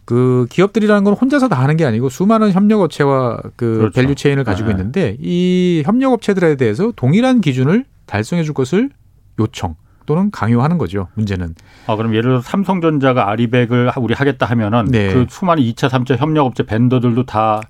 그 0.05 0.47
기업들이라는 0.49 1.03
건 1.03 1.13
혼자서 1.13 1.49
다 1.49 1.61
하는 1.61 1.75
게 1.75 1.85
아니고 1.85 2.09
수많은 2.09 2.51
협력 2.51 2.81
업체와 2.81 3.41
그 3.55 3.77
그렇죠. 3.77 4.01
value 4.01 4.15
chain을 4.15 4.43
가지고 4.43 4.69
네. 4.69 4.73
있는데 4.73 5.17
이 5.19 5.83
협력 5.85 6.13
업체들에 6.13 6.55
대해서 6.55 6.93
동일한 6.95 7.41
기준을 7.41 7.85
달성해 8.05 8.43
줄 8.43 8.53
것을 8.53 8.89
요청 9.39 9.75
또는 10.05 10.31
강요하는 10.31 10.77
거죠. 10.77 11.09
문제는. 11.15 11.55
아 11.87 11.95
그럼 11.97 12.11
예를 12.13 12.29
들어 12.29 12.41
삼성전자가 12.41 13.29
아리백을 13.29 13.91
우리 13.97 14.13
하겠다 14.13 14.45
하면은 14.45 14.85
네. 14.85 15.13
그 15.13 15.25
수많은 15.29 15.61
2차, 15.63 15.89
3차 15.89 16.17
협력 16.17 16.45
업체 16.45 16.63
vendor들도 16.63 17.25
다 17.25 17.61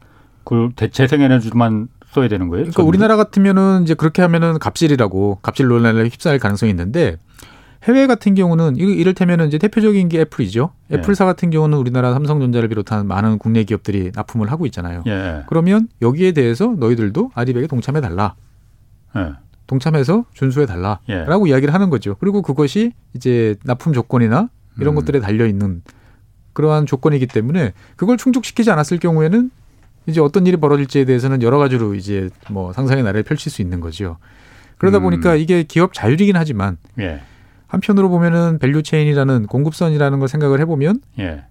그 0.48 0.70
재생에너지만 0.78 1.90
써야 2.18 2.28
되는 2.28 2.48
거예요? 2.50 2.64
그러니까 2.64 2.84
우리나라 2.84 3.16
같으면은 3.16 3.84
이제 3.84 3.94
그렇게 3.94 4.24
하면은 4.24 4.58
갑질이라고 4.58 5.40
갑질 5.42 5.68
논란에 5.68 6.04
휩싸일 6.06 6.40
가능성이 6.40 6.72
있는데 6.72 7.18
해외 7.84 8.08
같은 8.08 8.34
경우는 8.34 8.76
이를테면은 8.76 9.48
이제 9.48 9.60
대표적인 9.60 10.10
게 10.10 10.22
애플이죠. 10.22 10.72
예. 10.92 10.96
애플사 10.96 11.26
예. 11.26 11.28
같은 11.28 11.52
경우는 11.52 11.78
우리나라 11.78 12.14
삼성전자를 12.14 12.70
비롯한 12.70 13.08
많은 13.08 13.38
국내 13.38 13.64
기업들이 13.64 14.12
납품을 14.16 14.52
하고 14.52 14.66
있잖아요. 14.66 15.04
예. 15.06 15.44
그러면 15.48 15.88
여기에 16.02 16.32
대해서 16.32 16.76
너희들도 16.78 17.32
아리백에 17.36 17.68
동참해 17.68 18.02
달라. 18.02 18.36
예. 19.16 19.34
동참해서 19.68 20.26
준수해 20.34 20.66
달라라고 20.66 21.48
예. 21.48 21.52
이야기를 21.52 21.74
하는 21.74 21.90
거죠. 21.90 22.16
그리고 22.20 22.42
그것이 22.42 22.94
이제 23.14 23.56
납품 23.64 23.94
조건이나 23.94 24.50
이런 24.80 24.94
음. 24.94 24.96
것들에 24.96 25.20
달려 25.20 25.46
있는 25.46 25.84
그러한 26.54 26.88
조건이기 26.88 27.28
때문에 27.28 27.74
그걸 27.96 28.18
충족시키지 28.18 28.72
않았을 28.72 28.98
경우에는 28.98 29.52
이제 30.08 30.22
어떤 30.22 30.48
일이 30.48 30.58
벌어질지에 30.58 31.06
대해서는 31.06 31.42
여러 31.42 31.58
가지로 31.58 31.94
이제 31.94 32.30
뭐 32.50 32.74
상상의 32.74 33.04
나래를 33.04 33.24
펼칠 33.24 33.52
수 33.52 33.62
있는 33.62 33.82
거죠. 33.82 34.18
그러다 34.78 35.00
음. 35.00 35.04
보니까 35.04 35.36
이게 35.36 35.64
기업 35.64 35.94
자율이긴 35.94 36.36
하지만 36.36 36.78
예. 37.00 37.22
한편으로 37.68 38.10
보면은 38.10 38.58
value 38.60 38.84
chain이라는 38.84 39.48
공급선이라는 39.48 40.20
걸 40.20 40.28
생각을 40.28 40.60
해보면 40.62 41.02
예. 41.20 41.44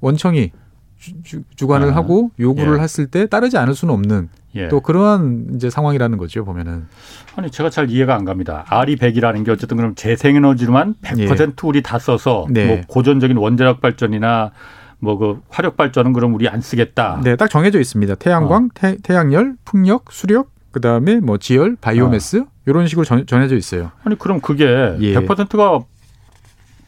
원청이 0.00 0.50
주, 0.98 1.42
주 1.54 1.66
관을 1.66 1.92
아, 1.92 1.96
하고 1.96 2.30
요구를 2.38 2.78
예. 2.78 2.82
했을 2.82 3.06
때 3.06 3.26
따르지 3.26 3.56
않을 3.56 3.74
수는 3.74 3.94
없는 3.94 4.28
예. 4.56 4.68
또 4.68 4.80
그러한 4.80 5.52
이제 5.54 5.70
상황이라는 5.70 6.18
거죠 6.18 6.44
보면은 6.44 6.86
아니 7.36 7.50
제가 7.50 7.70
잘 7.70 7.90
이해가 7.90 8.14
안 8.14 8.24
갑니다. 8.24 8.64
RE100이라는 8.68 9.44
게 9.44 9.52
어쨌든 9.52 9.76
그럼 9.76 9.94
재생에너지로만 9.94 10.96
100% 11.02 11.40
예. 11.48 11.68
우리 11.68 11.82
다 11.82 11.98
써서 11.98 12.46
네. 12.50 12.66
뭐 12.66 12.80
고전적인 12.88 13.36
원자력 13.36 13.80
발전이나 13.80 14.50
뭐 15.00 15.18
그 15.18 15.40
화력 15.48 15.76
발전은 15.76 16.12
그럼 16.12 16.34
우리 16.34 16.48
안 16.48 16.60
쓰겠다. 16.60 17.20
네, 17.22 17.36
딱 17.36 17.48
정해져 17.50 17.80
있습니다. 17.80 18.14
태양광, 18.16 18.64
어. 18.64 18.68
태, 18.74 18.96
태양열, 19.02 19.56
풍력, 19.64 20.12
수력, 20.12 20.50
그다음에 20.72 21.16
뭐 21.16 21.36
지열, 21.36 21.76
바이오매스 21.80 22.38
어. 22.38 22.46
이런 22.66 22.86
식으로 22.86 23.04
전, 23.04 23.42
해져 23.42 23.56
있어요. 23.56 23.90
아니 24.04 24.18
그럼 24.18 24.40
그게 24.40 24.64
예. 25.00 25.14
100%가 25.14 25.80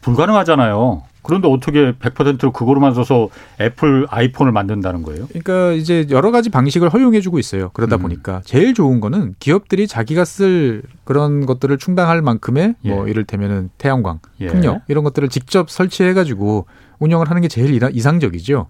불가능하잖아요. 0.01 1.03
그런데 1.21 1.47
어떻게 1.47 1.93
100%로 1.93 2.51
그거로만 2.51 2.93
써서 2.93 3.29
애플 3.59 4.05
아이폰을 4.09 4.51
만든다는 4.51 5.03
거예요? 5.03 5.27
그러니까 5.27 5.71
이제 5.71 6.05
여러 6.09 6.31
가지 6.31 6.49
방식을 6.49 6.89
허용해 6.89 7.21
주고 7.21 7.39
있어요. 7.39 7.69
그러다 7.73 7.95
음. 7.95 8.01
보니까 8.01 8.41
제일 8.43 8.73
좋은 8.73 8.99
거는 8.99 9.35
기업들이 9.39 9.87
자기가 9.87 10.25
쓸 10.25 10.83
그런 11.05 11.45
것들을 11.45 11.77
충당할 11.77 12.21
만큼의 12.21 12.67
뭐 12.67 12.75
예. 12.83 12.89
뭐 12.89 13.07
이를테면은 13.07 13.69
태양광, 13.77 14.19
예. 14.41 14.47
풍력 14.47 14.81
이런 14.89 15.05
것들을 15.05 15.29
직접 15.29 15.69
설치해 15.69 16.13
가지고 16.13 16.65
운영을 16.99 17.29
하는 17.29 17.41
게 17.41 17.47
제일 17.47 17.79
이상적이죠. 17.91 18.67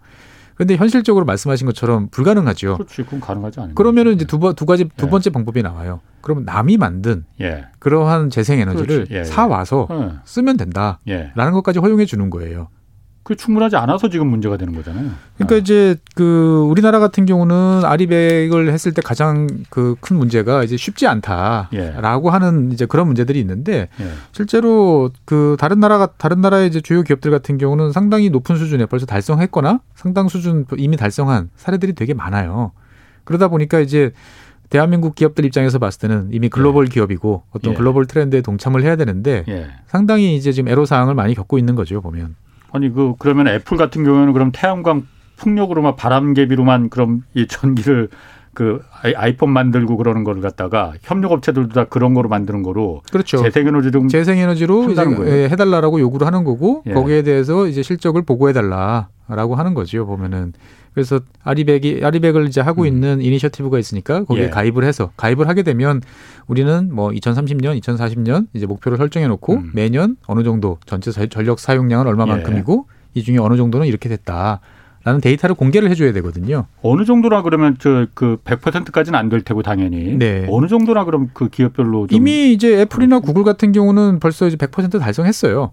그런데 0.56 0.76
현실적으로 0.76 1.26
말씀하신 1.26 1.66
것처럼 1.66 2.10
불가능하죠. 2.10 2.76
그렇지, 2.76 3.04
그건 3.04 3.20
가능하지 3.20 3.60
않아요. 3.60 3.76
그러면은 3.76 4.14
이제 4.14 4.26
두, 4.26 4.40
번, 4.40 4.56
두 4.56 4.66
가지 4.66 4.88
두 4.98 5.08
예. 5.08 5.10
번째 5.10 5.30
방법이 5.32 5.64
나와요. 5.64 6.00
그러면 6.22 6.46
남이 6.46 6.78
만든 6.78 7.26
예. 7.42 7.66
그러한 7.80 8.30
재생 8.30 8.60
에너지를 8.60 9.08
예, 9.12 9.20
예. 9.20 9.24
사 9.24 9.48
와서 9.48 9.88
예. 9.92 10.12
쓰면 10.26 10.58
된다라는 10.58 11.54
것까지 11.54 11.80
허용해 11.80 12.06
주는 12.06 12.30
거예요. 12.30 12.68
그 13.24 13.36
충분하지 13.36 13.78
않아서 13.78 14.10
지금 14.10 14.28
문제가 14.28 14.58
되는 14.58 14.76
거잖아요. 14.76 15.12
그러니까 15.38 15.56
어. 15.56 15.58
이제 15.58 15.96
그 16.14 16.66
우리나라 16.70 17.00
같은 17.00 17.26
경우는 17.26 17.86
아리백을 17.86 18.72
했을 18.72 18.92
때 18.94 19.02
가장 19.02 19.48
그 19.70 19.96
큰 20.04 20.18
문제가 20.18 20.64
이제 20.64 20.76
쉽지 20.76 21.08
않다라고 21.08 22.28
예. 22.28 22.32
하는 22.32 22.72
이제 22.72 22.86
그런 22.86 23.08
문제들이 23.08 23.40
있는데 23.40 23.88
예. 24.00 24.08
실제로 24.34 25.10
그 25.26 25.56
다른 25.60 25.80
나라가 25.80 26.08
다른 26.18 26.42
나라의 26.42 26.68
이제 26.68 26.82
주요 26.82 27.04
기업들 27.04 27.32
같은 27.32 27.58
경우는 27.58 27.94
상당히 27.94 28.30
높은 28.30 28.58
수준에 28.58 28.86
벌써 28.86 29.06
달성했거나 29.06 29.80
상당 29.96 30.28
수준 30.28 30.66
이미 30.78 30.98
달성한 30.98 31.50
사례들이 31.56 31.94
되게 31.94 32.14
많아요. 32.14 32.72
그러다 33.24 33.48
보니까 33.48 33.80
이제 33.80 34.12
대한민국 34.70 35.16
기업들 35.16 35.46
입장에서 35.46 35.80
봤을 35.80 36.02
때는 36.02 36.30
이미 36.32 36.50
글로벌 36.50 36.88
예. 36.88 36.90
기업이고 36.90 37.44
어떤 37.52 37.74
예. 37.74 37.78
글로벌 37.78 38.06
트렌드에 38.06 38.42
동참을 38.42 38.84
해야 38.84 38.96
되는데 38.96 39.46
예. 39.48 39.68
상당히 39.88 40.36
이제 40.36 40.52
지금 40.52 40.70
애로 40.70 40.86
사항을 40.86 41.16
많이 41.16 41.34
겪고 41.36 41.58
있는 41.58 41.76
거죠 41.76 42.02
보면. 42.02 42.36
아니 42.74 42.92
그 42.92 43.14
그러면 43.18 43.48
애플 43.48 43.78
같은 43.78 44.04
경우에는 44.04 44.34
그럼 44.34 44.52
태양광 44.52 45.04
풍력으로만 45.38 45.96
바람개비로만 45.96 46.90
그럼 46.90 47.22
이 47.34 47.48
전기를 47.48 48.10
그 48.54 48.82
아이폰 49.16 49.50
만들고 49.50 49.98
그러는 49.98 50.24
거를 50.24 50.42
갖다가 50.42 50.94
협력업체들도 51.02 51.74
다 51.74 51.86
그런 51.86 52.14
거로 52.14 52.30
만드는 52.30 52.62
거로 52.62 53.02
그렇죠. 53.12 53.38
재생에너지로 53.38 54.08
재생에너지로 54.08 54.92
이제 54.92 55.04
예, 55.26 55.50
해달라라고 55.50 56.00
요구를 56.00 56.28
하는 56.28 56.44
거고 56.44 56.84
예. 56.86 56.94
거기에 56.94 57.24
대해서 57.24 57.68
이제 57.68 57.82
실적을 57.82 58.24
보고해달라 58.24 59.10
라고 59.28 59.56
하는 59.56 59.74
거죠 59.74 60.06
보면은 60.06 60.54
그래서 60.94 61.20
아리백이 61.44 62.02
아리백을 62.04 62.48
이제 62.48 62.62
하고 62.62 62.84
음. 62.84 62.88
있는 62.88 63.22
이니셔티브가 63.22 63.80
있으니까 63.80 64.26
거기에 64.26 64.46
예. 64.46 64.50
가입을 64.50 64.84
해서 64.84 65.12
가입을 65.18 65.48
하게 65.48 65.64
되면 65.64 66.02
우리는 66.48 66.94
뭐 66.94 67.10
2030년, 67.10 67.80
2040년 67.82 68.48
이제 68.54 68.66
목표를 68.66 68.98
설정해 68.98 69.28
놓고 69.28 69.54
음. 69.56 69.72
매년 69.74 70.18
어느 70.28 70.44
정도 70.44 70.78
전체 70.86 71.12
전력 71.28 71.60
사용량은 71.60 72.06
얼마만큼이고 72.08 72.86
예. 72.88 73.20
이 73.20 73.24
중에 73.24 73.38
어느 73.38 73.58
정도는 73.58 73.88
이렇게 73.88 74.10
됐다. 74.10 74.60
라는 75.06 75.20
데이터를 75.20 75.54
공개를 75.56 75.90
해줘야 75.90 76.14
되거든요. 76.14 76.66
어느 76.82 77.04
정도나 77.04 77.42
그러면 77.42 77.76
저그 77.78 78.38
100%까지는 78.46 79.20
안 79.20 79.28
될 79.28 79.42
테고 79.42 79.62
당연히. 79.62 80.18
네. 80.18 80.48
어느 80.50 80.68
정도나 80.68 81.04
그럼 81.04 81.30
그 81.34 81.50
기업별로 81.50 82.08
이미 82.12 82.54
이제 82.54 82.80
애플이나. 82.80 83.20
구글 83.20 83.44
같은 83.44 83.74
경우는 83.74 84.20
벌써 84.22 84.48
이제 84.48 84.56
100% 84.56 85.02
달성했어요. 85.02 85.72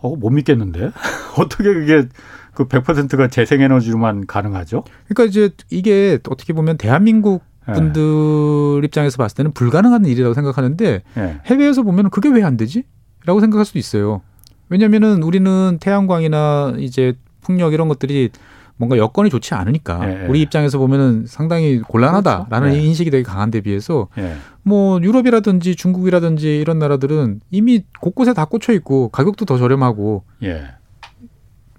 어, 0.00 0.16
못 0.16 0.30
믿겠는데? 0.30 0.90
어떻게 1.38 1.64
그게 1.74 2.08
그 2.54 2.66
100%가 2.66 3.28
재생에너지로만 3.28 4.26
가능하죠? 4.26 4.84
그러니까 5.08 5.24
이제 5.24 5.50
이게 5.70 6.18
어떻게 6.28 6.52
보면 6.52 6.76
대한민국 6.76 7.42
예. 7.68 7.72
분들 7.72 8.80
네. 8.80 8.86
입장에서 8.86 9.16
봤을 9.18 9.36
때는 9.36 9.52
불가능한 9.52 10.06
일이라고 10.06 10.34
생각하는데 10.34 11.02
네. 11.14 11.40
해외에서 11.46 11.82
보면 11.82 12.10
그게 12.10 12.28
왜 12.30 12.42
안 12.42 12.56
되지? 12.56 12.84
라고 13.26 13.40
생각할 13.40 13.64
수도 13.64 13.78
있어요. 13.78 14.22
왜냐면은 14.70 15.22
우리는 15.22 15.78
태양광이나 15.80 16.74
이제 16.78 17.14
풍력 17.42 17.72
이런 17.74 17.88
것들이 17.88 18.30
뭔가 18.78 18.96
여건이 18.96 19.28
좋지 19.28 19.54
않으니까 19.54 20.00
예, 20.04 20.22
예. 20.22 20.26
우리 20.26 20.40
입장에서 20.40 20.78
보면은 20.78 21.24
상당히 21.26 21.80
곤란하다라는 21.80 22.68
그렇죠. 22.70 22.76
예. 22.76 22.82
인식이 22.82 23.10
되게 23.10 23.22
강한 23.22 23.50
데 23.50 23.60
비해서 23.60 24.08
예. 24.16 24.36
뭐 24.62 25.00
유럽이라든지 25.02 25.74
중국이라든지 25.76 26.58
이런 26.60 26.78
나라들은 26.78 27.40
이미 27.50 27.82
곳곳에 28.00 28.32
다 28.32 28.44
꽂혀 28.44 28.72
있고 28.74 29.08
가격도 29.10 29.44
더 29.44 29.58
저렴하고 29.58 30.22
예. 30.44 30.68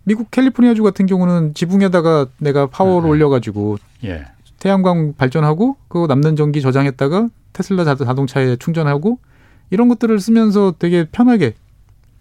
미국 0.04 0.30
캘리포니아주 0.30 0.84
같은 0.84 1.06
경우는 1.06 1.54
지붕에다가 1.54 2.28
내가 2.38 2.68
파워를 2.68 3.08
음. 3.08 3.12
올려가지고 3.12 3.78
예. 4.04 4.26
태양광 4.60 5.14
발전하고 5.18 5.78
그 5.88 6.06
남는 6.08 6.36
전기 6.36 6.62
저장했다가 6.62 7.30
테슬라 7.54 7.86
자동차에 7.86 8.58
충전하고 8.58 9.20
이런 9.70 9.88
것들을 9.88 10.20
쓰면서 10.20 10.74
되게 10.78 11.06
편하게 11.10 11.54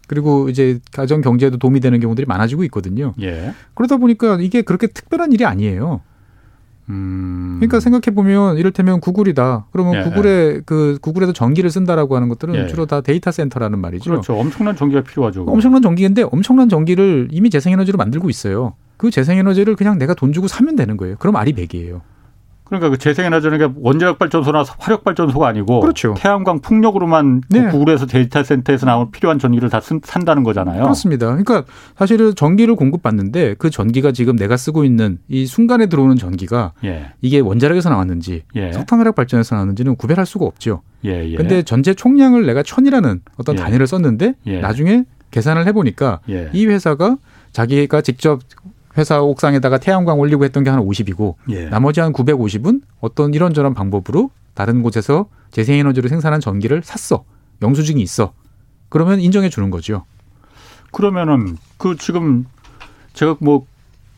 그리고 0.09 0.49
이제 0.49 0.81
가정 0.91 1.21
경제에도 1.21 1.59
도움이 1.59 1.79
되는 1.79 2.01
경우들이 2.01 2.27
많아지고 2.27 2.65
있거든요. 2.65 3.15
예. 3.21 3.55
그러다 3.75 3.99
보니까 3.99 4.39
이게 4.41 4.63
그렇게 4.63 4.89
특별한 4.89 5.33
일이 5.33 5.45
아니에요. 5.45 6.01
음. 6.89 7.57
그러니까 7.61 7.81
생각해 7.81 8.15
보면 8.15 8.57
이를테면 8.57 9.01
구글이다. 9.01 9.67
그러면 9.71 9.95
예. 9.97 10.03
구글에 10.03 10.61
그 10.65 10.99
구글에서 11.03 11.33
전기를 11.33 11.71
쓴다라고 11.71 12.17
하는 12.17 12.29
것들은 12.31 12.55
예. 12.55 12.67
주로 12.67 12.87
다 12.87 13.03
데이터 13.03 13.31
센터라는 13.31 13.79
말이죠. 13.79 14.11
그렇죠. 14.11 14.35
엄청난 14.35 14.75
전기가 14.75 15.03
필요하죠. 15.03 15.45
엄청난 15.45 15.83
전기인데 15.83 16.23
엄청난 16.33 16.69
전기를 16.69 17.29
이미 17.31 17.51
재생에너지로 17.51 17.99
만들고 17.99 18.31
있어요. 18.31 18.75
그 18.97 19.11
재생에너지를 19.11 19.77
그냥 19.77 19.99
내가 19.99 20.15
돈 20.15 20.33
주고 20.33 20.49
사면 20.49 20.75
되는 20.75 20.97
거예요. 20.97 21.17
그럼 21.19 21.37
알이 21.37 21.53
백이에요. 21.53 22.01
그러니까 22.69 22.91
그 22.91 22.99
재생에너지는 22.99 23.75
원자력 23.81 24.19
발전소나 24.19 24.65
화력 24.79 25.05
발전소가 25.05 25.49
아니고 25.49 25.81
그렇죠. 25.81 26.15
태양광 26.17 26.61
풍력으로만 26.61 27.43
그 27.51 27.57
네. 27.57 27.69
구글에서 27.71 28.07
데이터 28.07 28.43
센터에서 28.43 28.87
나온 28.87 29.11
필요한 29.11 29.39
전기를 29.39 29.71
다 29.71 29.81
쓴, 29.81 30.01
산다는 30.05 30.45
거잖아요. 30.45 30.83
그렇습니다. 30.83 31.27
그러니까 31.27 31.65
사실은 31.97 32.35
전기를 32.35 32.77
공급받는데 32.77 33.55
그 33.59 33.71
전기가 33.71 34.13
지금 34.13 34.37
내가 34.37 34.57
쓰고 34.57 34.85
있는 34.85 35.19
이 35.29 35.47
순간에 35.47 35.87
들어오는 35.87 36.17
전기가 36.17 36.73
예. 36.85 37.13
이게 37.21 37.41
원자력에서 37.41 37.91
나왔는지 37.91 38.43
예. 38.55 38.73
석탄화력 38.73 39.15
발전에서 39.15 39.55
나왔는지는 39.55 39.97
구별할 39.97 40.27
수가 40.27 40.45
없죠. 40.45 40.83
예, 41.05 41.27
예. 41.31 41.37
근데 41.37 41.63
전체 41.63 41.95
총량을 41.95 42.47
내가 42.47 42.63
천이라는 42.63 43.21
어떤 43.37 43.57
예. 43.57 43.61
단위를 43.61 43.87
썼는데 43.87 44.35
예. 44.47 44.61
나중에 44.61 45.05
계산을 45.31 45.67
해보니까 45.67 46.21
예. 46.29 46.51
이 46.53 46.67
회사가 46.67 47.17
자기가 47.53 48.03
직접 48.03 48.41
회사 48.99 49.23
옥상에다가 49.23 49.79
태양광 49.79 50.19
올리고 50.19 50.45
했던 50.45 50.65
게 50.65 50.71
한 50.71 50.81
50이고 50.81 51.37
예. 51.51 51.69
나머지 51.71 52.01
한 52.01 52.13
950은 52.13 52.83
어떤 53.01 53.33
이런저런 53.33 53.73
방법으로 53.73 54.31
다른 54.55 54.83
곳에서 54.83 55.27
재생에너지로 55.53 56.09
생산한 56.09 56.41
전기를 56.41 56.83
샀어. 56.85 57.25
영수증이 57.63 58.03
있어. 58.03 58.33
그러면 58.91 59.21
인정해 59.21 59.49
주는 59.49 59.71
거죠. 59.71 60.05
그러면은 60.93 61.57
그 61.79 61.97
지금 61.97 62.45
제가 63.15 63.37
뭐 63.41 63.65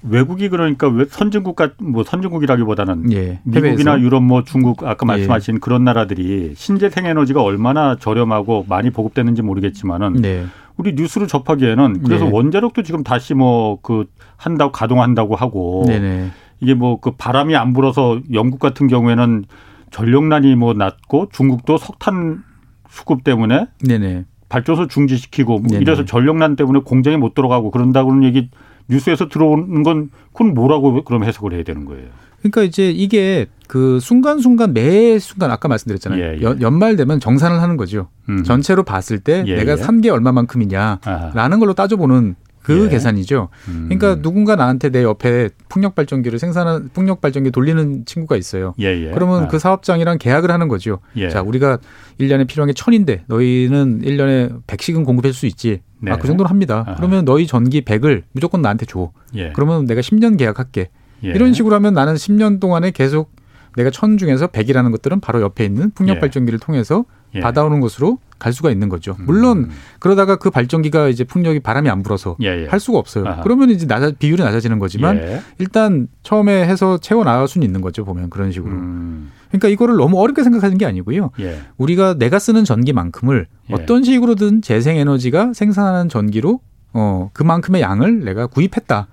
외국이 0.02 0.48
그러니까 0.48 0.90
선진국 1.10 1.56
같뭐 1.56 2.04
선진국이라기보다는 2.04 3.12
예, 3.12 3.40
미국이나 3.44 4.00
유럽 4.00 4.22
뭐 4.22 4.44
중국 4.44 4.82
아까 4.84 5.04
말씀하신 5.04 5.56
예. 5.56 5.58
그런 5.58 5.84
나라들이 5.84 6.54
신재생 6.56 7.04
에너지가 7.06 7.42
얼마나 7.42 7.96
저렴하고 7.96 8.64
많이 8.68 8.90
보급되는지 8.90 9.42
모르겠지만은 9.42 10.14
네. 10.14 10.46
우리 10.80 10.94
뉴스를 10.94 11.26
접하기에는 11.28 12.02
그래서 12.02 12.24
네. 12.24 12.30
원자력도 12.32 12.82
지금 12.82 13.04
다시 13.04 13.34
뭐 13.34 13.78
그 13.82 14.06
한다고 14.36 14.72
가동한다고 14.72 15.36
하고 15.36 15.84
네네. 15.86 16.30
이게 16.60 16.74
뭐 16.74 16.98
그 17.00 17.12
바람이 17.12 17.54
안 17.56 17.72
불어서 17.72 18.20
영국 18.32 18.58
같은 18.58 18.86
경우에는 18.88 19.44
전력난이 19.90 20.56
뭐 20.56 20.72
낮고 20.72 21.28
중국도 21.32 21.78
석탄 21.78 22.42
수급 22.88 23.24
때문에 23.24 23.66
네네. 23.86 24.24
발전소 24.48 24.86
중지시키고 24.88 25.58
뭐 25.60 25.78
이래서 25.78 26.04
전력난 26.04 26.56
때문에 26.56 26.80
공장에 26.84 27.16
못 27.16 27.34
들어가고 27.34 27.70
그런다고는 27.70 28.24
얘기 28.24 28.50
뉴스에서 28.88 29.28
들어오는 29.28 29.82
건 29.82 30.10
그건 30.32 30.54
뭐라고 30.54 31.04
그럼 31.04 31.24
해석을 31.24 31.52
해야 31.52 31.62
되는 31.62 31.84
거예요? 31.84 32.08
그러니까 32.40 32.62
이제 32.62 32.90
이게 32.90 33.46
그 33.68 34.00
순간순간 34.00 34.72
매 34.72 35.18
순간 35.18 35.50
아까 35.50 35.68
말씀드렸잖아요. 35.68 36.20
예, 36.22 36.38
예. 36.38 36.56
연, 36.60 36.78
말 36.78 36.96
되면 36.96 37.20
정산을 37.20 37.60
하는 37.62 37.76
거죠. 37.76 38.08
음. 38.28 38.42
전체로 38.42 38.82
봤을 38.82 39.20
때 39.20 39.44
예, 39.46 39.56
내가 39.56 39.76
산 39.76 40.00
게 40.00 40.10
얼마만큼이냐라는 40.10 41.58
걸로 41.60 41.74
따져보는 41.74 42.34
그 42.62 42.84
예. 42.86 42.88
계산이죠. 42.90 43.48
음. 43.68 43.86
그러니까 43.88 44.20
누군가 44.20 44.54
나한테 44.54 44.90
내 44.90 45.02
옆에 45.02 45.48
풍력 45.68 45.94
발전기를 45.94 46.38
생산한 46.38 46.90
풍력 46.92 47.20
발전기 47.20 47.50
돌리는 47.50 48.04
친구가 48.04 48.36
있어요. 48.36 48.74
예. 48.78 49.10
그러면 49.14 49.44
아. 49.44 49.48
그 49.48 49.58
사업장이랑 49.58 50.18
계약을 50.18 50.50
하는 50.50 50.68
거죠. 50.68 50.98
예. 51.16 51.30
자, 51.30 51.40
우리가 51.42 51.78
1년에 52.20 52.46
필요한 52.46 52.66
게 52.66 52.72
천인데 52.74 53.24
너희는 53.28 54.02
1년에 54.02 54.62
100씩은 54.66 55.04
공급할 55.06 55.32
수 55.32 55.46
있지. 55.46 55.80
네. 56.00 56.10
아, 56.12 56.16
그 56.18 56.26
정도는 56.26 56.50
합니다. 56.50 56.84
아하. 56.86 56.96
그러면 56.96 57.24
너희 57.24 57.46
전기 57.46 57.80
100을 57.82 58.24
무조건 58.32 58.60
나한테 58.62 58.84
줘. 58.86 59.10
예. 59.36 59.52
그러면 59.54 59.86
내가 59.86 60.00
10년 60.02 60.36
계약할게. 60.38 60.90
예. 61.24 61.28
이런 61.28 61.52
식으로 61.52 61.74
하면 61.76 61.94
나는 61.94 62.14
10년 62.14 62.60
동안에 62.60 62.90
계속 62.90 63.32
내가 63.76 63.90
천 63.90 64.18
중에서 64.18 64.48
100이라는 64.48 64.90
것들은 64.92 65.20
바로 65.20 65.40
옆에 65.42 65.64
있는 65.64 65.90
풍력 65.90 66.16
예. 66.16 66.20
발전기를 66.20 66.58
통해서 66.58 67.04
예. 67.34 67.40
받아오는 67.40 67.80
것으로 67.80 68.18
갈 68.38 68.52
수가 68.52 68.70
있는 68.70 68.88
거죠. 68.88 69.16
물론 69.20 69.58
음. 69.58 69.70
그러다가 69.98 70.36
그 70.36 70.50
발전기가 70.50 71.08
이제 71.08 71.24
풍력이 71.24 71.60
바람이 71.60 71.88
안 71.88 72.02
불어서 72.02 72.36
예예. 72.40 72.62
예. 72.62 72.66
할 72.66 72.80
수가 72.80 72.98
없어요. 72.98 73.26
아하. 73.26 73.42
그러면 73.42 73.70
이제 73.70 73.86
낮아, 73.86 74.12
비율이 74.18 74.42
낮아지는 74.42 74.78
거지만 74.78 75.18
예. 75.18 75.42
일단 75.58 76.08
처음에 76.22 76.66
해서 76.66 76.98
채워 76.98 77.22
나갈 77.22 77.46
수는 77.46 77.64
있는 77.64 77.80
거죠. 77.80 78.04
보면 78.04 78.30
그런 78.30 78.50
식으로. 78.50 78.72
음. 78.72 79.30
그러니까 79.48 79.68
이거를 79.68 79.96
너무 79.96 80.18
어렵게 80.20 80.42
생각하는 80.42 80.78
게 80.78 80.86
아니고요. 80.86 81.30
예. 81.40 81.60
우리가 81.76 82.14
내가 82.14 82.38
쓰는 82.38 82.64
전기만큼을 82.64 83.46
예. 83.70 83.74
어떤 83.74 84.02
식으로든 84.02 84.62
재생 84.62 84.96
에너지가 84.96 85.52
생산하는 85.52 86.08
전기로 86.08 86.60
어 86.92 87.30
그만큼의 87.34 87.82
양을 87.82 88.24
내가 88.24 88.48
구입했다 88.48 89.06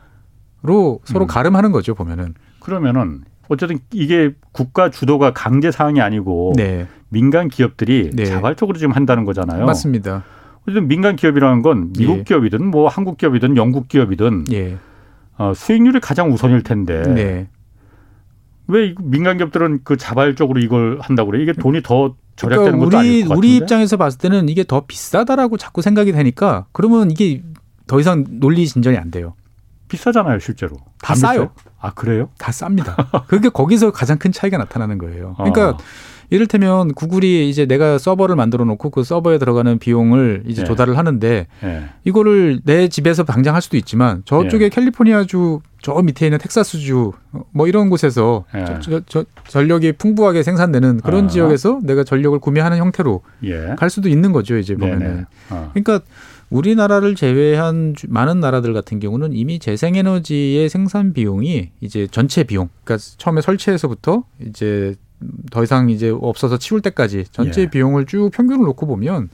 로 0.63 0.99
서로 1.03 1.25
음. 1.25 1.27
가름하는 1.27 1.71
거죠. 1.71 1.93
보면은. 1.95 2.33
그러면은 2.59 3.21
어쨌든 3.49 3.79
이게 3.93 4.33
국가 4.51 4.89
주도가 4.89 5.31
강제 5.31 5.71
사항이 5.71 6.01
아니고 6.01 6.53
네. 6.55 6.87
민간 7.09 7.47
기업들이 7.47 8.09
네. 8.13 8.25
자발적으로 8.25 8.77
지금 8.77 8.93
한다는 8.93 9.23
거잖아요. 9.23 9.65
맞습니다. 9.65 10.23
어쨌든 10.63 10.87
민간 10.87 11.15
기업이라는 11.15 11.61
건 11.61 11.93
미국 11.97 12.19
예. 12.19 12.23
기업이든 12.23 12.65
뭐 12.65 12.89
한국 12.89 13.17
기업이든 13.17 13.55
영국 13.55 13.87
기업이든 13.87 14.45
예. 14.51 14.77
어, 15.37 15.53
수익률이 15.55 16.01
가장 16.01 16.33
우선일 16.33 16.63
텐데 16.63 17.03
네. 17.03 17.47
왜 18.67 18.93
민간 19.01 19.37
기업들은 19.37 19.81
그 19.85 19.95
자발적으로 19.95 20.59
이걸 20.59 20.97
한다고 20.99 21.31
그래? 21.31 21.41
이게 21.41 21.53
돈이 21.53 21.83
더 21.83 22.15
절약되는 22.35 22.79
그러니까 22.79 22.85
것도 22.85 22.97
아닐 22.97 23.21
것 23.21 23.29
같은데. 23.29 23.37
우리 23.37 23.55
입장에서 23.55 23.95
봤을 23.95 24.19
때는 24.19 24.49
이게 24.49 24.65
더 24.65 24.85
비싸다라고 24.85 25.55
자꾸 25.55 25.81
생각이 25.81 26.11
되니까 26.11 26.65
그러면 26.73 27.11
이게 27.11 27.41
더 27.87 27.99
이상 28.01 28.25
논리 28.29 28.67
진전이 28.67 28.97
안 28.97 29.09
돼요. 29.09 29.35
비싸잖아요, 29.87 30.39
실제로. 30.39 30.77
다 31.01 31.15
싸요. 31.15 31.51
아, 31.79 31.93
그래요? 31.93 32.29
다 32.37 32.51
쌉니다. 32.51 33.27
그게 33.27 33.49
거기서 33.49 33.91
가장 33.91 34.17
큰 34.17 34.31
차이가 34.31 34.57
나타나는 34.57 34.97
거예요. 34.97 35.35
그러니까 35.37 35.69
어. 35.71 35.77
이를테면 36.29 36.93
구글이 36.93 37.49
이제 37.49 37.65
내가 37.65 37.97
서버를 37.97 38.35
만들어 38.35 38.65
놓고 38.65 38.89
그 38.89 39.03
서버에 39.03 39.37
들어가는 39.37 39.79
비용을 39.79 40.43
이제 40.45 40.61
예. 40.61 40.65
조달을 40.65 40.97
하는데 40.97 41.47
예. 41.63 41.83
이거를 42.03 42.59
내 42.65 42.89
집에서 42.89 43.23
당장 43.23 43.55
할 43.55 43.61
수도 43.61 43.77
있지만 43.77 44.23
저쪽에 44.25 44.65
예. 44.65 44.69
캘리포니아주 44.69 45.61
저 45.81 45.93
밑에 46.01 46.25
있는 46.25 46.37
텍사스주 46.39 47.13
뭐 47.51 47.67
이런 47.67 47.89
곳에서 47.89 48.43
예. 48.55 48.79
저, 48.81 48.99
저, 49.07 49.23
전력이 49.47 49.93
풍부하게 49.93 50.43
생산되는 50.43 50.99
그런 51.01 51.25
어. 51.25 51.27
지역에서 51.27 51.79
내가 51.83 52.03
전력을 52.03 52.37
구매하는 52.39 52.77
형태로 52.77 53.21
예. 53.45 53.75
갈 53.77 53.89
수도 53.89 54.09
있는 54.09 54.33
거죠 54.33 54.57
이제 54.57 54.75
보면은. 54.75 55.25
어. 55.49 55.71
그러니까 55.73 56.01
우리나라를 56.49 57.15
제외한 57.15 57.93
많은 58.07 58.39
나라들 58.39 58.73
같은 58.73 58.99
경우는 58.99 59.33
이미 59.33 59.59
재생에너지의 59.59 60.69
생산 60.69 61.13
비용이 61.13 61.71
이제 61.81 62.07
전체 62.09 62.43
비용, 62.43 62.69
그러니까 62.83 63.03
처음에 63.17 63.41
설치해서부터 63.41 64.23
이제 64.39 64.95
더 65.51 65.63
이상 65.63 65.89
이제 65.89 66.09
없어서 66.09 66.57
치울 66.57 66.81
때까지 66.81 67.25
전체 67.31 67.63
예. 67.63 67.69
비용을 67.69 68.05
쭉 68.05 68.29
평균을 68.31 68.63
놓고 68.65 68.85
보면 68.85 69.29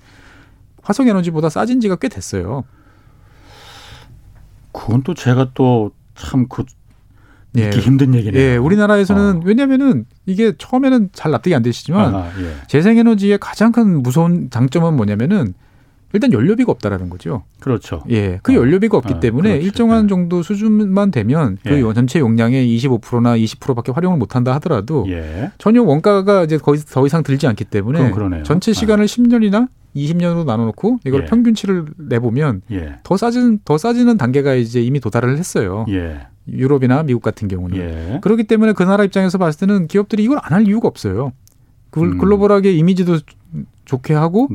화석 0.82 1.08
에너지보다 1.08 1.50
싸진 1.50 1.80
지가 1.82 1.98
꽤 1.98 2.08
됐어요. 2.08 2.64
그건 4.72 5.04
또 5.04 5.14
제가 5.14 5.52
또 5.54 5.92
참그 6.16 6.64
예. 7.58 7.66
믿기 7.66 7.80
힘든 7.80 8.16
얘기네요. 8.16 8.42
예, 8.42 8.58
우리나라에서는 8.58 9.38
어. 9.38 9.42
왜냐면은 9.46 10.06
이게 10.26 10.54
처음에는 10.58 11.10
잘 11.14 11.32
납득이 11.32 11.54
안 11.54 11.62
되시지만 11.62 12.16
아, 12.16 12.32
예. 12.40 12.56
재생에너지의 12.68 13.38
가장 13.38 13.72
큰 13.72 14.02
무서운 14.02 14.50
장점은 14.50 14.96
뭐냐면은 14.96 15.54
일단 16.14 16.32
연료비가 16.32 16.72
없다라는 16.72 17.10
거죠. 17.10 17.44
그렇죠. 17.60 18.04
예. 18.12 18.40
그 18.44 18.54
어. 18.54 18.56
연료비가 18.56 18.98
없기 18.98 19.14
어, 19.16 19.20
때문에 19.20 19.50
그렇지. 19.50 19.66
일정한 19.66 20.06
예. 20.06 20.08
정도 20.08 20.44
수준만 20.44 21.10
되면 21.12 21.58
그 21.64 21.76
예. 21.78 21.94
전체 21.94 22.20
용량의 22.20 22.68
25%나 22.78 23.36
20%밖에 23.36 23.92
활용을 23.92 24.18
못 24.20 24.36
한다 24.36 24.54
하더라도 24.56 25.06
예. 25.10 25.52
전혀 25.58 25.82
원가가 25.82 26.44
이제 26.44 26.58
거의 26.58 26.80
더 26.80 27.06
이상 27.08 27.24
들지 27.24 27.48
않기 27.48 27.66
때문에 27.66 28.12
전체 28.44 28.72
아. 28.72 28.74
시간을 28.74 29.04
아. 29.04 29.08
10년이나 29.08 29.68
20년으로 29.96 30.46
나눠 30.46 30.66
놓고 30.66 31.00
이걸 31.06 31.22
예. 31.22 31.26
평균치를 31.26 31.86
내 31.98 32.20
보면 32.20 32.62
예. 32.72 33.00
더 33.04 33.18
싸진 33.18 33.60
더 33.66 33.78
싸지는 33.80 34.18
단계가 34.18 34.54
이제 34.54 34.82
이미 34.82 35.00
도달을 35.00 35.38
했어요. 35.38 35.86
예. 35.90 36.28
유럽이나 36.48 37.04
미국 37.04 37.24
같은 37.24 37.48
경우는. 37.48 38.20
그렇기 38.22 38.44
때문에 38.44 38.74
그 38.74 38.84
나라 38.84 39.04
입장에서 39.04 39.38
봤을 39.38 39.66
때는 39.66 39.88
기업들이 39.88 40.24
이걸 40.24 40.40
안 40.42 40.52
할 40.54 40.68
이유가 40.68 40.88
없어요. 40.88 41.32
그 41.90 42.02
음. 42.02 42.18
글로벌하게 42.18 42.74
이미지도 42.74 43.20
좋게 43.86 44.14
하고 44.14 44.48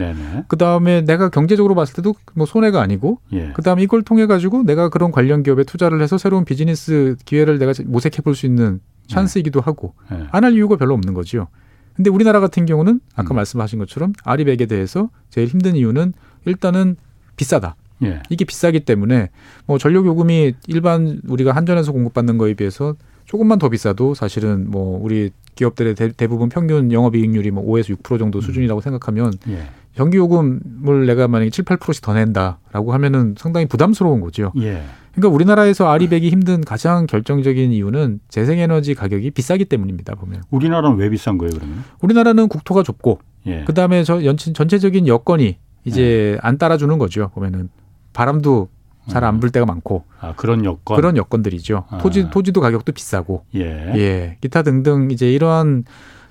그 0.48 0.56
다음에 0.56 1.02
내가 1.02 1.28
경제적으로 1.28 1.74
봤을 1.74 1.94
때도 1.94 2.14
뭐 2.34 2.46
손해가 2.46 2.80
아니고 2.80 3.20
예. 3.32 3.52
그 3.54 3.62
다음에 3.62 3.82
이걸 3.82 4.02
통해 4.02 4.26
가지고 4.26 4.62
내가 4.62 4.88
그런 4.88 5.12
관련 5.12 5.42
기업에 5.42 5.64
투자를 5.64 6.00
해서 6.02 6.16
새로운 6.18 6.44
비즈니스 6.44 7.16
기회를 7.24 7.58
내가 7.58 7.72
모색해 7.84 8.22
볼 8.22 8.34
수 8.34 8.46
있는 8.46 8.80
찬스이기도 9.08 9.60
하고 9.60 9.94
예. 10.12 10.26
안할 10.30 10.54
이유가 10.54 10.76
별로 10.76 10.94
없는 10.94 11.14
거죠. 11.14 11.48
근데 11.94 12.10
우리나라 12.10 12.40
같은 12.40 12.64
경우는 12.64 13.00
아까 13.16 13.34
음. 13.34 13.36
말씀하신 13.36 13.78
것처럼 13.80 14.12
아리백에 14.22 14.66
대해서 14.66 15.10
제일 15.30 15.48
힘든 15.48 15.74
이유는 15.74 16.12
일단은 16.44 16.96
비싸다. 17.36 17.74
예. 18.04 18.22
이게 18.30 18.44
비싸기 18.44 18.80
때문에 18.80 19.30
뭐 19.66 19.78
전력 19.78 20.06
요금이 20.06 20.54
일반 20.68 21.20
우리가 21.26 21.52
한전에서 21.52 21.90
공급받는 21.92 22.38
거에 22.38 22.54
비해서 22.54 22.94
조금만 23.28 23.58
더 23.58 23.68
비싸도 23.68 24.14
사실은 24.14 24.70
뭐 24.70 24.98
우리 25.02 25.30
기업들의 25.54 25.94
대, 25.94 26.26
부분 26.26 26.48
평균 26.48 26.90
영업이익률이 26.90 27.50
뭐 27.50 27.64
5에서 27.64 27.96
6% 27.96 28.18
정도 28.18 28.38
음. 28.38 28.40
수준이라고 28.40 28.80
생각하면 28.80 29.32
예. 29.48 29.68
전기요금을 29.96 31.06
내가 31.06 31.28
만약에 31.28 31.50
7, 31.50 31.64
8%씩 31.64 32.02
더 32.02 32.14
낸다라고 32.14 32.92
하면은 32.94 33.34
상당히 33.36 33.66
부담스러운 33.66 34.20
거죠. 34.20 34.52
예. 34.58 34.82
그러니까 35.12 35.34
우리나라에서 35.34 35.90
아리백이 35.90 36.30
힘든 36.30 36.62
가장 36.62 37.06
결정적인 37.06 37.72
이유는 37.72 38.20
재생에너지 38.28 38.94
가격이 38.94 39.32
비싸기 39.32 39.66
때문입니다. 39.66 40.14
보면. 40.14 40.42
우리나라는 40.50 40.96
왜 40.96 41.10
비싼 41.10 41.36
거예요, 41.36 41.52
그러면? 41.54 41.84
우리나라는 42.00 42.48
국토가 42.48 42.82
좁고 42.82 43.18
예. 43.46 43.64
그다음에 43.64 44.04
저 44.04 44.24
연친 44.24 44.54
전체적인 44.54 45.06
여건이 45.06 45.58
이제 45.84 46.02
예. 46.02 46.38
안 46.40 46.56
따라주는 46.56 46.96
거죠. 46.98 47.30
보면은 47.34 47.68
바람도 48.14 48.68
잘 49.08 49.24
안 49.24 49.40
불 49.40 49.50
때가 49.50 49.66
많고 49.66 50.04
아, 50.20 50.34
그런 50.36 50.64
여건 50.64 50.96
그런 50.96 51.16
여건들이죠. 51.16 51.84
아. 51.88 51.98
토지 51.98 52.28
토지도 52.30 52.60
가격도 52.60 52.92
비싸고 52.92 53.44
예. 53.56 53.62
예 53.96 54.36
기타 54.40 54.62
등등 54.62 55.10
이제 55.10 55.32
이러한 55.32 55.84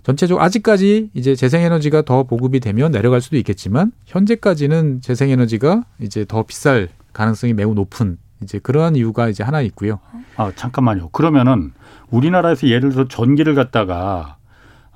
전체적으로 0.03 0.41
아직까지 0.43 1.09
이제 1.13 1.35
재생에너지가 1.35 2.03
더 2.03 2.23
보급이 2.23 2.59
되면 2.61 2.91
내려갈 2.91 3.19
수도 3.19 3.35
있겠지만 3.37 3.91
현재까지는 4.05 5.01
재생에너지가 5.01 5.83
이제 5.99 6.23
더 6.25 6.43
비쌀 6.43 6.87
가능성이 7.13 7.53
매우 7.53 7.73
높은 7.73 8.17
이제 8.41 8.59
그러한 8.59 8.95
이유가 8.95 9.27
이제 9.29 9.43
하나 9.43 9.61
있고요. 9.61 9.99
아 10.37 10.51
잠깐만요. 10.55 11.09
그러면은 11.09 11.73
우리나라에서 12.09 12.67
예를 12.67 12.91
들어 12.91 13.07
전기를 13.07 13.55
갖다가 13.55 14.37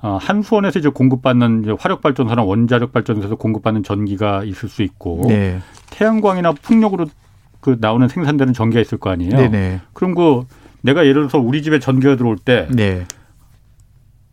어, 0.03 0.17
한수원에서 0.19 0.79
이제 0.79 0.89
공급받는 0.89 1.61
이제 1.63 1.75
화력발전소나 1.77 2.41
원자력발전소에서 2.43 3.35
공급받는 3.35 3.83
전기가 3.83 4.43
있을 4.43 4.67
수 4.69 4.81
있고 4.81 5.25
네. 5.27 5.59
태양광이나 5.91 6.53
풍력으로 6.53 7.05
그 7.62 7.78
나오는 7.80 8.08
생산되는 8.08 8.54
전기가 8.54 8.82
있을 8.82 8.97
거 8.97 9.10
아니에요. 9.10 9.32
네네. 9.32 9.82
그럼 9.93 10.15
그 10.15 10.43
내가 10.82 11.02
예를 11.06 11.13
들어서 11.21 11.38
우리 11.38 11.62
집에 11.62 11.80
전기가 11.80 12.15
들어올 12.15 12.38
때 12.38 12.67
네. 12.71 13.06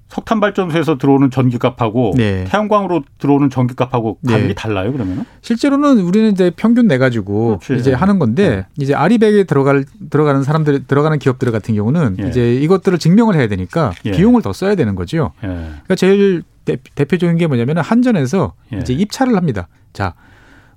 석탄 0.09 0.41
발전소에서 0.41 0.97
들어오는 0.97 1.31
전기값하고 1.31 2.15
네. 2.17 2.45
태양광으로 2.49 3.03
들어오는 3.19 3.51
전기값하고 3.51 4.19
가격이 4.27 4.49
네. 4.49 4.55
달라요 4.55 4.91
그러면은? 4.91 5.25
실제로는 5.43 5.99
우리는 5.99 6.33
이제 6.33 6.51
평균 6.57 6.89
내 6.89 6.97
가지고 6.97 7.61
이제 7.79 7.93
하는 7.93 8.19
건데 8.19 8.49
네. 8.49 8.67
이제 8.79 8.95
아리백에 8.95 9.45
들어갈 9.45 9.85
들어가는 10.09 10.43
사람들 10.43 10.87
들어가는 10.87 11.19
기업들 11.19 11.53
같은 11.53 11.75
경우는 11.75 12.17
예. 12.23 12.29
이제 12.29 12.55
이것들을 12.55 12.99
증명을 12.99 13.35
해야 13.35 13.49
되니까 13.49 13.93
예. 14.07 14.13
비용을 14.13 14.41
더 14.41 14.55
써야 14.55 14.75
되는 14.75 14.95
거죠. 14.95 15.33
예. 15.45 15.49
그러니까 15.49 15.95
제일 15.95 16.43
대, 16.65 17.05
표적인게 17.05 17.47
뭐냐면은 17.47 17.83
한전에서 17.83 18.55
예. 18.73 18.79
이제 18.79 18.95
입찰을 18.95 19.37
합니다. 19.37 19.69
자, 19.93 20.15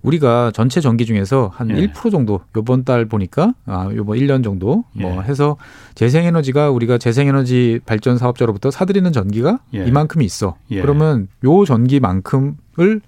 우리가 0.01 0.51
전체 0.53 0.81
전기 0.81 1.05
중에서 1.05 1.51
한 1.53 1.69
예. 1.71 1.87
1% 1.87 2.11
정도 2.11 2.41
요번 2.55 2.83
달 2.83 3.05
보니까 3.05 3.53
아 3.65 3.89
요번 3.95 4.17
1년 4.17 4.43
정도 4.43 4.83
뭐 4.93 5.15
예. 5.15 5.19
해서 5.21 5.57
재생에너지가 5.95 6.71
우리가 6.71 6.97
재생에너지 6.97 7.79
발전 7.85 8.17
사업자로부터 8.17 8.71
사들이는 8.71 9.11
전기가 9.11 9.59
예. 9.73 9.85
이만큼이 9.85 10.25
있어. 10.25 10.55
예. 10.71 10.81
그러면 10.81 11.27
요 11.43 11.65
전기만큼을 11.65 13.01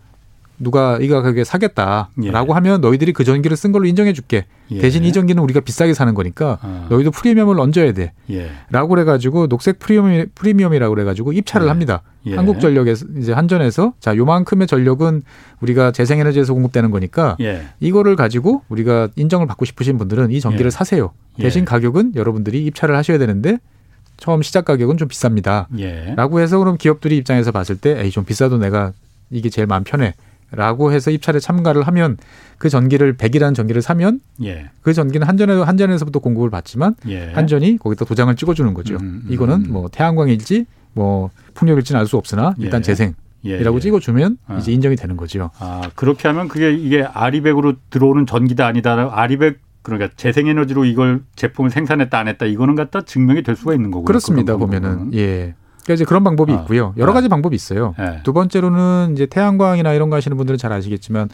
누가 0.59 0.97
이 0.99 1.07
가격에 1.07 1.43
사겠다라고 1.43 2.13
예. 2.23 2.31
하면 2.31 2.81
너희들이 2.81 3.13
그 3.13 3.23
전기를 3.23 3.57
쓴 3.57 3.71
걸로 3.71 3.85
인정해 3.85 4.13
줄게. 4.13 4.45
예. 4.71 4.79
대신 4.79 5.03
이 5.03 5.11
전기는 5.11 5.41
우리가 5.41 5.59
비싸게 5.59 5.93
사는 5.93 6.13
거니까 6.13 6.59
아. 6.61 6.87
너희도 6.89 7.11
프리미엄을 7.11 7.59
얹어야 7.59 7.93
돼. 7.93 8.13
예. 8.29 8.51
라고 8.69 8.89
그래 8.89 9.03
가지고 9.03 9.47
녹색 9.47 9.79
프리미엄, 9.79 10.27
프리미엄이라고 10.35 10.93
그래 10.93 11.03
가지고 11.03 11.33
입찰을 11.33 11.67
예. 11.67 11.69
합니다. 11.69 12.01
예. 12.27 12.35
한국전력에서 12.35 13.05
이제 13.17 13.33
한전에서 13.33 13.93
자 13.99 14.15
요만큼의 14.15 14.67
전력은 14.67 15.23
우리가 15.61 15.91
재생에너지에서 15.91 16.53
공급되는 16.53 16.91
거니까 16.91 17.35
예. 17.41 17.63
이거를 17.79 18.15
가지고 18.15 18.61
우리가 18.69 19.09
인정을 19.15 19.47
받고 19.47 19.65
싶으신 19.65 19.97
분들은 19.97 20.31
이 20.31 20.39
전기를 20.39 20.71
사세요. 20.71 21.11
대신 21.37 21.65
가격은 21.65 22.13
여러분들이 22.15 22.63
입찰을 22.65 22.95
하셔야 22.95 23.17
되는데 23.17 23.57
처음 24.17 24.43
시작 24.43 24.65
가격은 24.65 24.97
좀 24.97 25.07
비쌉니다. 25.07 25.65
라고 26.15 26.39
해서 26.39 26.59
그럼 26.59 26.77
기업들이 26.77 27.17
입장에서 27.17 27.51
봤을 27.51 27.75
때 27.75 27.99
에이 27.99 28.11
좀 28.11 28.23
비싸도 28.23 28.59
내가 28.59 28.93
이게 29.31 29.49
제일 29.49 29.67
마음 29.67 29.83
편해. 29.83 30.13
라고 30.55 30.91
해서 30.91 31.11
입찰에 31.11 31.39
참가를 31.39 31.83
하면 31.83 32.17
그 32.57 32.69
전기를 32.69 33.17
100이라는 33.17 33.55
전기를 33.55 33.81
사면 33.81 34.19
예. 34.43 34.69
그 34.81 34.93
전기는 34.93 35.25
한전에 35.27 35.53
한전에서부터 35.53 36.19
공급을 36.19 36.49
받지만 36.49 36.95
예. 37.07 37.31
한전이 37.33 37.77
거기다 37.79 38.05
도장을 38.05 38.33
찍어 38.35 38.53
주는 38.53 38.73
거죠. 38.73 38.95
음, 38.95 39.23
음, 39.25 39.27
이거는 39.29 39.65
뭐 39.69 39.89
태양광일지 39.89 40.65
뭐 40.93 41.31
풍력일지는 41.55 41.99
알 41.99 42.05
수 42.07 42.17
없으나 42.17 42.53
일단 42.59 42.79
예. 42.79 42.83
재생. 42.83 43.13
이라고 43.41 43.75
예, 43.75 43.77
예. 43.77 43.81
찍어주면 43.81 44.37
아. 44.47 44.57
이제 44.57 44.71
인정이 44.71 44.95
되는 44.95 45.17
거죠. 45.17 45.49
아 45.59 45.89
그렇게 45.95 46.29
하면 46.29 46.47
그게 46.47 46.71
이게 46.71 47.03
아리백으로 47.03 47.73
들어오는 47.89 48.25
전기다 48.25 48.65
아니다. 48.65 49.09
아리백 49.11 49.59
그러니까 49.81 50.09
재생에너지로 50.15 50.85
이걸 50.85 51.23
제품을 51.35 51.69
생산했다 51.69 52.17
안 52.17 52.29
했다 52.29 52.45
이거는 52.45 52.75
갖다 52.75 53.01
증명이 53.01 53.43
될 53.43 53.55
수가 53.57 53.73
있는 53.73 53.91
거고요. 53.91 54.05
그렇습니다. 54.05 54.55
보면은 54.55 55.13
예. 55.13 55.55
그러니까 55.83 55.93
이제 55.95 56.05
그런 56.05 56.23
방법이 56.23 56.51
아, 56.53 56.55
있고요. 56.61 56.93
여러 56.97 57.11
아. 57.11 57.13
가지 57.13 57.27
방법이 57.27 57.55
있어요. 57.55 57.93
네. 57.97 58.21
두 58.23 58.33
번째로는 58.33 59.13
이제 59.13 59.25
태양광이나 59.25 59.93
이런 59.93 60.09
거 60.09 60.15
하시는 60.15 60.35
분들은 60.35 60.57
잘 60.57 60.71
아시겠지만 60.71 61.29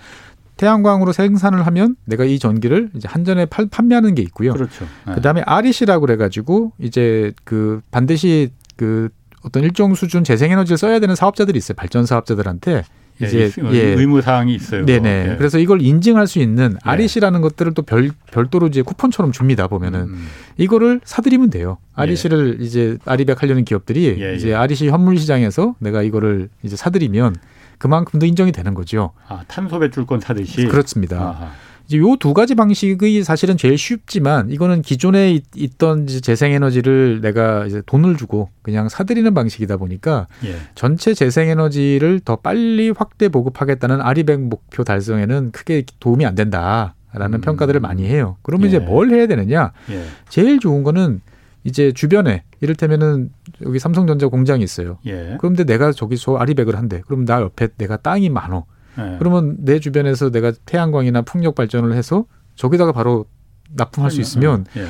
태양광으로 0.58 1.14
생산을 1.14 1.66
하면 1.68 1.96
내가 2.04 2.26
이 2.26 2.38
전기를 2.38 2.90
이제 2.96 3.08
한전에 3.08 3.46
팔, 3.46 3.68
판매하는 3.68 4.14
게 4.14 4.22
있고요. 4.24 4.54
그렇죠. 4.54 4.86
네. 5.08 5.14
그다음에 5.14 5.42
REC라고 5.46 6.02
그래 6.02 6.18
가지고 6.18 6.74
이제 6.80 7.32
그 7.46 7.82
반드시 7.92 8.52
그 8.76 9.10
어떤 9.44 9.64
일정 9.64 9.96
수준 9.96 10.26
재생에너지를 10.26 10.78
써야 10.78 11.00
되는 11.00 11.16
사업자들이 11.16 11.58
있어요. 11.58 11.76
발전 11.78 12.06
사업자들한테 12.06 12.74
예, 12.74 12.84
이제 13.22 13.52
예, 13.72 13.80
의무 13.80 14.22
사항이 14.22 14.54
있어요. 14.56 14.86
네네. 14.86 15.30
예. 15.32 15.36
그래서 15.38 15.60
이걸 15.60 15.82
인증할 15.82 16.28
수 16.28 16.40
있는 16.40 16.74
예. 16.74 16.90
REC라는 16.90 17.42
것들을 17.42 17.74
또 17.74 17.82
별 17.82 18.12
별도로 18.32 18.68
이제 18.68 18.82
쿠폰처럼 18.82 19.32
줍니다. 19.32 19.68
보면은 19.68 20.02
음. 20.02 20.28
이거를 20.58 21.02
사드리면 21.04 21.50
돼요. 21.50 21.78
REC를 21.96 22.58
예. 22.60 22.64
이제 22.66 22.98
아리백 23.06 23.42
하려는 23.42 23.66
기업들이 23.66 24.16
예, 24.22 24.36
이제 24.36 24.54
REC 24.54 24.90
현물 24.90 25.18
시장에서 25.18 25.76
내가 25.80 26.02
이거를 26.04 26.50
이제 26.64 26.76
사드리면 26.76 27.36
그만큼도 27.78 28.26
인정이 28.26 28.52
되는 28.52 28.74
거죠. 28.74 29.12
아, 29.28 29.42
탄소 29.48 29.80
배출권 29.80 30.20
사듯이 30.20 30.66
그렇습니다. 30.68 31.18
아하. 31.20 31.52
이제 31.90 31.98
요 31.98 32.16
두 32.18 32.36
가지 32.36 32.54
방식이 32.54 33.24
사실은 33.24 33.58
제일 33.58 33.76
쉽지만 33.76 34.52
이거는 34.52 34.84
기존에 34.84 35.40
있던 35.56 36.06
재생에너지를 36.06 37.20
내가 37.22 37.66
이제 37.66 37.82
돈을 37.88 38.16
주고 38.16 38.50
그냥 38.62 38.90
사들이는 38.90 39.34
방식이다 39.34 39.78
보니까 39.78 40.28
예. 40.46 40.56
전체 40.76 41.16
재생에너지를 41.16 42.20
더 42.20 42.36
빨리 42.36 42.92
확대 42.92 43.28
보급하겠다는 43.30 44.02
아리백 44.02 44.40
목표 44.40 44.84
달성에는 44.84 45.52
크게 45.52 45.84
도움이 46.00 46.28
안 46.28 46.36
된다 46.36 46.94
라는 47.12 47.40
음. 47.40 47.42
평가들을 47.42 47.80
많이 47.80 48.06
해요. 48.06 48.38
그러면 48.44 48.66
예. 48.66 48.68
이제 48.70 48.80
뭘 48.80 49.10
해야 49.10 49.26
되느냐? 49.26 49.72
예. 49.90 50.04
제일 50.30 50.60
좋은 50.60 50.84
거는 50.84 51.22
이제 51.64 51.92
주변에 51.92 52.44
이를테면은 52.62 53.32
여기 53.66 53.80
삼성전자 53.80 54.28
공장이 54.28 54.64
있어요. 54.64 55.00
예. 55.08 55.38
그런데 55.40 55.64
내가 55.64 55.92
저기서 55.92 56.38
아리백을 56.38 56.78
한대. 56.78 57.02
그럼 57.08 57.26
나 57.26 57.42
옆에 57.42 57.70
내가 57.80 57.98
땅이 57.98 58.30
많어. 58.30 58.66
네. 59.04 59.16
그러면 59.20 59.58
내 59.60 59.80
주변에서 59.80 60.30
내가 60.32 60.52
태양광이나 60.66 61.22
풍력 61.22 61.56
발전을 61.56 61.94
해서 61.94 62.26
저기다가 62.56 62.92
바로 62.92 63.26
납품할 63.72 64.12
수 64.12 64.20
있으면 64.22 64.66
예. 64.78 64.86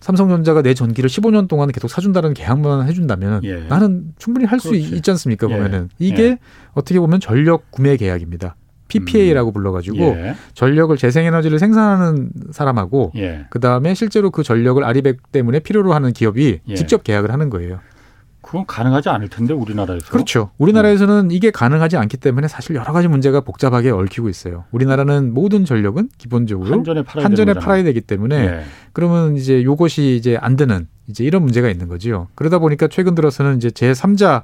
삼성전자가 0.00 0.62
내 0.62 0.74
전기를 0.74 1.08
15년 1.08 1.48
동안 1.48 1.70
계속 1.70 1.88
사준다는 1.88 2.34
계약만 2.34 2.88
해준다면 2.88 3.44
예. 3.44 3.60
나는 3.68 4.12
충분히 4.18 4.46
할 4.46 4.58
수 4.58 4.74
있지 4.74 5.10
않습니까? 5.12 5.48
예. 5.48 5.54
보면은 5.54 5.90
이게 5.98 6.22
예. 6.22 6.38
어떻게 6.72 6.98
보면 6.98 7.20
전력 7.20 7.70
구매 7.70 7.96
계약입니다. 7.96 8.56
PPA라고 8.88 9.50
음. 9.50 9.52
불러가지고 9.54 9.96
예. 9.98 10.34
전력을 10.54 10.94
재생에너지를 10.96 11.58
생산하는 11.58 12.30
사람하고 12.50 13.12
예. 13.16 13.46
그 13.48 13.58
다음에 13.60 13.94
실제로 13.94 14.30
그 14.30 14.42
전력을 14.42 14.82
아리백 14.84 15.32
때문에 15.32 15.60
필요로 15.60 15.94
하는 15.94 16.12
기업이 16.12 16.60
예. 16.66 16.74
직접 16.74 17.02
계약을 17.04 17.32
하는 17.32 17.48
거예요. 17.48 17.80
그건 18.52 18.66
가능하지 18.66 19.08
않을 19.08 19.28
텐데 19.28 19.54
우리나라에서. 19.54 20.10
그렇죠. 20.10 20.50
우리나라에서는 20.58 21.28
네. 21.28 21.34
이게 21.34 21.50
가능하지 21.50 21.96
않기 21.96 22.18
때문에 22.18 22.48
사실 22.48 22.76
여러 22.76 22.92
가지 22.92 23.08
문제가 23.08 23.40
복잡하게 23.40 23.88
얽히고 23.88 24.28
있어요. 24.28 24.64
우리나라는 24.72 25.32
모든 25.32 25.64
전력은 25.64 26.10
기본적으로 26.18 26.70
한전에 26.70 27.02
팔아야, 27.02 27.24
한전에 27.24 27.54
팔아야 27.54 27.82
되기 27.82 28.02
때문에 28.02 28.46
네. 28.50 28.64
그러면 28.92 29.38
이제 29.38 29.64
요것이 29.64 30.16
이제 30.16 30.36
안 30.38 30.56
되는 30.56 30.86
이제 31.06 31.24
이런 31.24 31.44
문제가 31.44 31.70
있는 31.70 31.88
거지요. 31.88 32.28
그러다 32.34 32.58
보니까 32.58 32.88
최근 32.88 33.14
들어서는 33.14 33.56
이제 33.56 33.70
제3자 33.70 34.42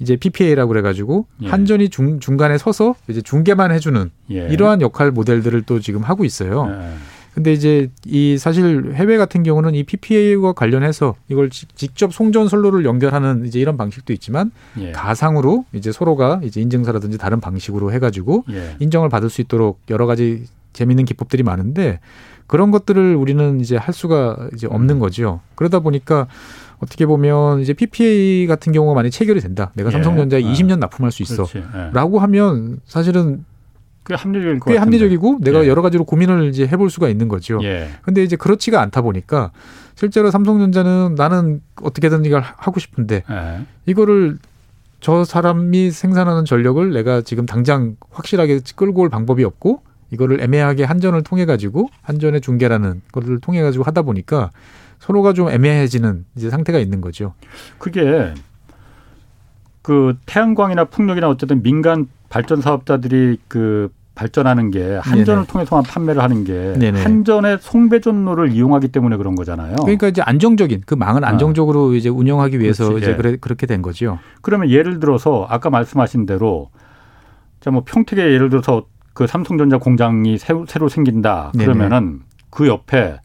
이제 0.00 0.16
PPA라고 0.16 0.68
그래가지고 0.68 1.26
예. 1.40 1.48
한전이 1.48 1.88
중, 1.88 2.20
중간에 2.20 2.58
서서 2.58 2.94
이제 3.08 3.22
중개만 3.22 3.72
해주는 3.72 4.10
예. 4.32 4.48
이러한 4.50 4.82
역할 4.82 5.10
모델들을 5.10 5.62
또 5.62 5.80
지금 5.80 6.02
하고 6.02 6.26
있어요. 6.26 6.68
예. 6.70 7.15
근데 7.36 7.52
이제 7.52 7.90
이 8.06 8.38
사실 8.38 8.94
해외 8.94 9.18
같은 9.18 9.42
경우는 9.42 9.74
이 9.74 9.82
PPA와 9.82 10.54
관련해서 10.54 11.16
이걸 11.28 11.50
직접 11.50 12.14
송전 12.14 12.48
선로를 12.48 12.86
연결하는 12.86 13.44
이제 13.44 13.60
이런 13.60 13.76
방식도 13.76 14.14
있지만 14.14 14.50
예. 14.78 14.92
가상으로 14.92 15.66
이제 15.74 15.92
서로가 15.92 16.40
이제 16.44 16.62
인증서라든지 16.62 17.18
다른 17.18 17.40
방식으로 17.40 17.92
해가지고 17.92 18.46
예. 18.52 18.76
인정을 18.78 19.10
받을 19.10 19.28
수 19.28 19.42
있도록 19.42 19.80
여러 19.90 20.06
가지 20.06 20.46
재미있는 20.72 21.04
기법들이 21.04 21.42
많은데 21.42 22.00
그런 22.46 22.70
것들을 22.70 23.14
우리는 23.14 23.60
이제 23.60 23.76
할 23.76 23.92
수가 23.92 24.48
이제 24.54 24.66
없는 24.66 24.94
음. 24.94 25.00
거죠. 25.00 25.40
그러다 25.56 25.80
보니까 25.80 26.28
어떻게 26.78 27.04
보면 27.04 27.60
이제 27.60 27.74
PPA 27.74 28.46
같은 28.46 28.72
경우가 28.72 28.94
많이 28.94 29.10
체결이 29.10 29.42
된다. 29.42 29.72
내가 29.74 29.90
예. 29.90 29.92
삼성전자에 29.92 30.40
예. 30.40 30.52
20년 30.52 30.78
납품할 30.78 31.12
수 31.12 31.22
있어. 31.22 31.44
예. 31.54 31.90
라고 31.92 32.18
하면 32.18 32.80
사실은 32.86 33.44
꽤 34.06 34.14
합리적일 34.14 34.60
꽤 34.64 34.76
합리적이고 34.76 35.38
내가 35.40 35.64
예. 35.64 35.68
여러 35.68 35.82
가지로 35.82 36.04
고민을 36.04 36.48
이제 36.48 36.66
해볼 36.66 36.90
수가 36.90 37.08
있는 37.08 37.28
거죠. 37.28 37.58
예. 37.62 37.90
근데 38.02 38.22
이제 38.22 38.36
그렇지가 38.36 38.80
않다 38.80 39.02
보니까 39.02 39.50
실제로 39.96 40.30
삼성전자는 40.30 41.16
나는 41.16 41.60
어떻게든 41.82 42.24
이걸 42.24 42.40
하고 42.40 42.78
싶은데 42.78 43.24
예. 43.28 43.66
이거를 43.86 44.38
저 45.00 45.24
사람이 45.24 45.90
생산하는 45.90 46.44
전력을 46.44 46.92
내가 46.92 47.20
지금 47.20 47.46
당장 47.46 47.96
확실하게 48.10 48.60
끌고 48.76 49.02
올 49.02 49.10
방법이 49.10 49.44
없고 49.44 49.82
이거를 50.12 50.40
애매하게 50.40 50.84
한전을 50.84 51.22
통해 51.22 51.44
가지고 51.44 51.88
한전의 52.02 52.40
중계라는 52.40 53.02
것을 53.12 53.40
통해 53.40 53.60
가지고 53.62 53.84
하다 53.84 54.02
보니까 54.02 54.50
서로가 55.00 55.32
좀 55.32 55.48
애매해지는 55.50 56.24
이제 56.36 56.48
상태가 56.48 56.78
있는 56.78 57.00
거죠. 57.00 57.34
그게 57.78 58.32
그 59.82 60.16
태양광이나 60.26 60.84
풍력이나 60.84 61.28
어쨌든 61.28 61.62
민간 61.62 62.08
발전 62.28 62.60
사업자들이 62.60 63.38
그 63.48 63.90
발전하는 64.16 64.70
게 64.70 64.96
한전을 64.96 65.42
네네. 65.42 65.46
통해서만 65.46 65.84
판매를 65.84 66.22
하는 66.22 66.44
게 66.44 66.72
네네. 66.78 67.02
한전의 67.02 67.58
송배전로를 67.60 68.50
이용하기 68.50 68.88
때문에 68.88 69.18
그런 69.18 69.34
거잖아요. 69.34 69.76
그러니까 69.76 70.08
이제 70.08 70.22
안정적인 70.22 70.82
그 70.86 70.94
망을 70.94 71.24
아. 71.24 71.28
안정적으로 71.28 71.90
아. 71.90 71.94
이제 71.94 72.08
운영하기 72.08 72.58
위해서 72.58 72.86
그렇지. 72.86 73.02
이제 73.02 73.12
예. 73.12 73.16
그래, 73.16 73.36
그렇게 73.38 73.66
된 73.66 73.82
거죠. 73.82 74.18
그러면 74.40 74.70
예를 74.70 75.00
들어서 75.00 75.46
아까 75.50 75.68
말씀하신 75.68 76.24
대로 76.24 76.70
자뭐 77.60 77.82
평택에 77.84 78.22
예를 78.22 78.48
들어서 78.48 78.86
그 79.12 79.26
삼성전자 79.26 79.76
공장이 79.78 80.38
새로, 80.38 80.64
새로 80.66 80.88
생긴다 80.88 81.52
그러면은 81.56 82.04
네네. 82.04 82.18
그 82.48 82.68
옆에 82.68 83.20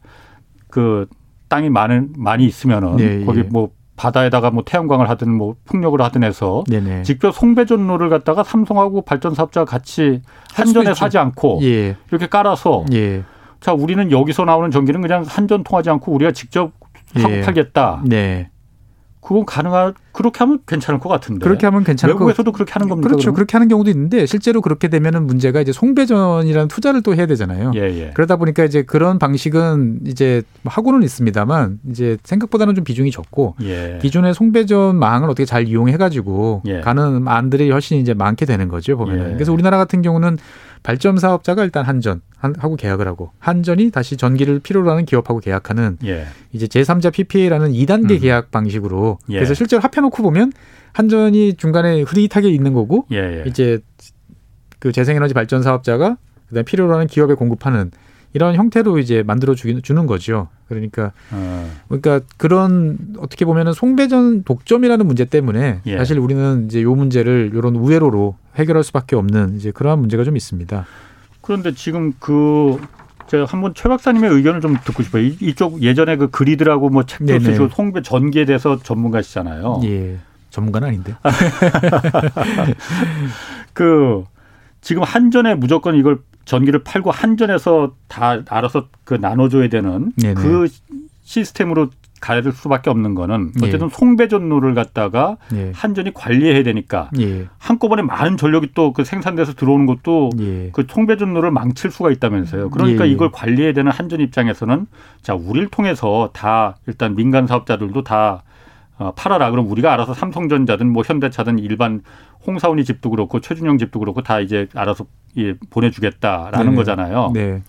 그 0.68 1.06
땅이 1.48 1.70
많은 1.70 2.12
많이 2.16 2.44
있으면은 2.44 2.96
네, 2.96 3.24
거기 3.24 3.40
예. 3.40 3.42
뭐 3.44 3.70
바다에다가 4.02 4.50
뭐 4.50 4.64
태양광을 4.66 5.08
하든 5.10 5.32
뭐 5.32 5.54
풍력을 5.64 6.00
하든 6.00 6.24
해서 6.24 6.64
네네. 6.68 7.02
직접 7.02 7.30
송배전로를 7.30 8.08
갖다가 8.08 8.42
삼성하고 8.42 9.02
발전 9.02 9.32
사업자가 9.32 9.64
같이 9.64 10.22
한전에 10.52 10.92
사지 10.94 11.18
않고 11.18 11.60
예. 11.62 11.96
이렇게 12.10 12.26
깔아서 12.26 12.84
예. 12.92 13.22
자 13.60 13.72
우리는 13.72 14.10
여기서 14.10 14.44
나오는 14.44 14.72
전기는 14.72 15.00
그냥 15.00 15.24
한전 15.24 15.62
통하지 15.62 15.90
않고 15.90 16.10
우리가 16.12 16.32
직접 16.32 16.72
하고 17.14 17.32
예. 17.32 17.40
팔겠다. 17.42 18.02
네. 18.04 18.50
그건 19.22 19.46
가능한 19.46 19.94
그렇게 20.10 20.40
하면 20.40 20.58
괜찮을 20.66 20.98
것 20.98 21.08
같은데. 21.08 21.44
그렇게 21.44 21.64
하면 21.64 21.84
괜찮을 21.84 22.14
외국에서도 22.14 22.50
것... 22.50 22.56
그렇게 22.56 22.72
하는 22.72 22.88
겁니까? 22.88 23.08
그렇죠. 23.08 23.22
그러면? 23.26 23.34
그렇게 23.36 23.52
하는 23.52 23.68
경우도 23.68 23.88
있는데 23.90 24.26
실제로 24.26 24.60
그렇게 24.60 24.88
되면은 24.88 25.28
문제가 25.28 25.60
이제 25.60 25.70
송배전이라는 25.70 26.66
투자를 26.66 27.02
또 27.02 27.14
해야 27.14 27.26
되잖아요. 27.26 27.70
예, 27.76 27.80
예. 27.82 28.10
그러다 28.14 28.36
보니까 28.36 28.64
이제 28.64 28.82
그런 28.82 29.20
방식은 29.20 30.00
이제 30.06 30.42
뭐 30.62 30.72
하고는 30.72 31.04
있습니다만 31.04 31.78
이제 31.88 32.18
생각보다는 32.24 32.74
좀 32.74 32.82
비중이 32.82 33.12
적고 33.12 33.54
예. 33.62 34.00
기존의 34.02 34.34
송배전 34.34 34.96
망을 34.96 35.30
어떻게 35.30 35.44
잘 35.44 35.68
이용해 35.68 35.96
가지고 35.98 36.62
예. 36.66 36.80
가는 36.80 37.26
안들이 37.28 37.70
훨씬 37.70 38.00
이제 38.00 38.14
많게 38.14 38.44
되는 38.44 38.66
거죠 38.66 38.96
보면은. 38.96 39.30
예. 39.30 39.34
그래서 39.34 39.52
우리나라 39.52 39.78
같은 39.78 40.02
경우는 40.02 40.36
발전 40.82 41.16
사업자가 41.16 41.64
일단 41.64 41.84
한전 41.84 42.22
하고 42.36 42.76
계약을 42.76 43.06
하고 43.06 43.30
한전이 43.38 43.90
다시 43.90 44.16
전기를 44.16 44.58
필요로 44.58 44.90
하는 44.90 45.04
기업하고 45.04 45.40
계약하는 45.40 45.98
예. 46.04 46.26
이제 46.52 46.66
제3자 46.66 47.12
PPA라는 47.12 47.72
2단계 47.72 48.12
음. 48.12 48.18
계약 48.18 48.50
방식으로 48.50 49.18
예. 49.30 49.34
그래서 49.34 49.54
실제로 49.54 49.80
합해놓고 49.80 50.22
보면 50.22 50.52
한전이 50.92 51.54
중간에 51.54 52.02
흐릿하게 52.02 52.50
있는 52.50 52.74
거고 52.74 53.06
예, 53.12 53.16
예. 53.16 53.44
이제 53.46 53.80
그 54.80 54.90
재생에너지 54.90 55.34
발전 55.34 55.62
사업자가 55.62 56.16
그다음 56.48 56.64
필요로 56.64 56.92
하는 56.92 57.06
기업에 57.06 57.34
공급하는 57.34 57.90
이런 58.34 58.56
형태로 58.56 58.98
이제 58.98 59.22
만들어 59.22 59.54
주는 59.54 60.06
거죠. 60.06 60.48
그러니까 60.74 61.12
어. 61.30 61.70
그러니까 61.88 62.20
그런 62.36 62.98
어떻게 63.18 63.44
보면은 63.44 63.72
송배전 63.72 64.44
독점이라는 64.44 65.06
문제 65.06 65.24
때문에 65.24 65.80
예. 65.86 65.96
사실 65.96 66.18
우리는 66.18 66.66
이제 66.66 66.82
요 66.82 66.94
문제를 66.94 67.52
요런 67.54 67.76
우회로로 67.76 68.36
해결할 68.56 68.84
수밖에 68.84 69.16
없는 69.16 69.56
이제 69.56 69.70
그러한 69.70 69.98
문제가 69.98 70.24
좀 70.24 70.36
있습니다. 70.36 70.86
그런데 71.40 71.72
지금 71.72 72.12
그 72.18 72.78
제가 73.26 73.46
한번 73.46 73.72
최 73.74 73.88
박사님의 73.88 74.30
의견을 74.30 74.60
좀 74.60 74.76
듣고 74.84 75.02
싶어요. 75.02 75.24
이쪽 75.40 75.82
예전에 75.82 76.16
그 76.16 76.30
그리드라고 76.30 76.90
뭐 76.90 77.04
책도 77.04 77.40
쓰시고 77.40 77.68
송배 77.68 78.02
전기에 78.02 78.44
대해서 78.44 78.78
전문가시잖아요. 78.82 79.80
예. 79.84 80.18
전문가는 80.50 80.86
아닌데. 80.86 81.14
그 83.72 84.24
지금 84.82 85.02
한전에 85.02 85.54
무조건 85.54 85.94
이걸 85.96 86.18
전기를 86.44 86.82
팔고 86.82 87.10
한전에서 87.10 87.94
다 88.08 88.42
알아서 88.48 88.88
그 89.04 89.14
나눠줘야 89.14 89.68
되는 89.68 90.12
네네. 90.16 90.34
그 90.34 90.68
시스템으로 91.22 91.88
가야 92.20 92.40
될 92.40 92.52
수밖에 92.52 92.88
없는 92.88 93.14
거는 93.16 93.52
예. 93.62 93.66
어쨌든 93.66 93.88
예. 93.88 93.90
송배전로를 93.96 94.74
갖다가 94.74 95.38
예. 95.54 95.72
한전이 95.74 96.14
관리해야 96.14 96.62
되니까 96.62 97.10
예. 97.18 97.48
한꺼번에 97.58 98.02
많은 98.02 98.36
전력이 98.36 98.70
또 98.74 98.92
그 98.92 99.04
생산돼서 99.04 99.54
들어오는 99.54 99.86
것도 99.86 100.30
예. 100.40 100.70
그 100.72 100.84
송배전로를 100.88 101.50
망칠 101.50 101.90
수가 101.90 102.10
있다면서요. 102.10 102.70
그러니까 102.70 103.06
예, 103.06 103.10
이걸 103.10 103.30
관리해야 103.32 103.72
되는 103.72 103.90
한전 103.90 104.20
입장에서는 104.20 104.86
자 105.22 105.34
우리를 105.34 105.68
통해서 105.68 106.30
다 106.32 106.76
일단 106.86 107.16
민간 107.16 107.46
사업자들도 107.46 108.02
다 108.02 108.42
어, 109.02 109.12
팔아라. 109.14 109.50
그럼 109.50 109.70
우리가 109.70 109.92
알아서 109.92 110.14
삼성전자든 110.14 110.90
뭐 110.92 111.02
현대차든 111.04 111.58
일반 111.58 112.02
홍사원이 112.46 112.84
집도 112.84 113.10
그렇고 113.10 113.40
최준영 113.40 113.78
집도 113.78 113.98
그렇고 113.98 114.22
다 114.22 114.40
이제 114.40 114.68
알아서 114.74 115.06
예, 115.38 115.54
보내주겠다라는 115.70 116.70
네 116.70 116.76
거잖아요. 116.76 117.30
네. 117.34 117.62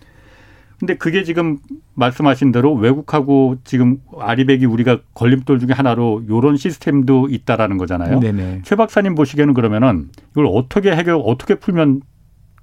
근데 0.80 0.98
그게 0.98 1.24
지금 1.24 1.60
말씀하신 1.93 2.52
대로 2.52 2.74
외국하고 2.74 3.58
지금 3.63 4.00
아리백이 4.19 4.65
우리가 4.65 5.00
걸림돌 5.13 5.60
중에 5.60 5.69
하나로 5.72 6.24
요런 6.28 6.58
시스템도 6.58 7.30
있다라는 7.30 7.78
거잖아요. 7.78 8.19
네네. 8.19 8.62
최 8.65 8.76
박사님 8.76 9.15
보시기에는 9.15 9.54
그러면은 9.54 10.10
이걸 10.32 10.48
어떻게 10.52 10.91
해결 10.91 11.22
어떻게 11.24 11.56
풀면 11.56 12.02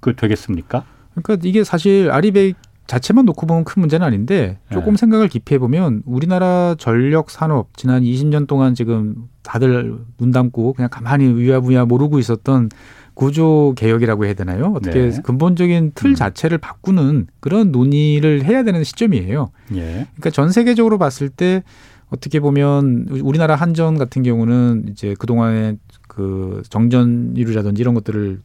그 0.00 0.16
되겠습니까? 0.16 0.84
그러니까 1.14 1.48
이게 1.48 1.64
사실 1.64 2.10
아리백 2.10 2.56
자체만 2.86 3.24
놓고 3.26 3.46
보면 3.46 3.64
큰 3.64 3.80
문제는 3.80 4.06
아닌데 4.06 4.58
조금 4.72 4.94
네. 4.94 4.98
생각을 4.98 5.28
깊이 5.28 5.54
해보면 5.54 6.02
우리나라 6.06 6.74
전력 6.76 7.30
산업 7.30 7.76
지난 7.76 8.02
20년 8.02 8.48
동안 8.48 8.74
지금 8.74 9.28
다들 9.42 9.96
눈 10.18 10.32
감고 10.32 10.72
그냥 10.72 10.88
가만히 10.90 11.32
위야부야 11.32 11.84
모르고 11.84 12.18
있었던 12.18 12.68
구조 13.14 13.74
개혁이라고 13.76 14.24
해야 14.24 14.34
되나요? 14.34 14.72
어떻게 14.74 15.10
네. 15.10 15.20
근본적인 15.22 15.92
틀 15.94 16.10
음. 16.10 16.14
자체를 16.14 16.58
바꾸는 16.58 17.26
그런 17.40 17.70
논의를 17.70 18.44
해야 18.44 18.62
되는 18.62 18.82
시점이에요. 18.82 19.50
예. 19.74 20.06
그러니까 20.14 20.30
전 20.30 20.50
세계적으로 20.50 20.98
봤을 20.98 21.28
때 21.28 21.62
어떻게 22.08 22.40
보면 22.40 23.06
우리나라 23.22 23.54
한전 23.54 23.98
같은 23.98 24.22
경우는 24.22 24.86
이제 24.90 25.14
그동안에 25.18 25.76
그 26.08 26.62
정전 26.68 27.34
이루라든지 27.36 27.82
이런 27.82 27.94
것들을 27.94 28.40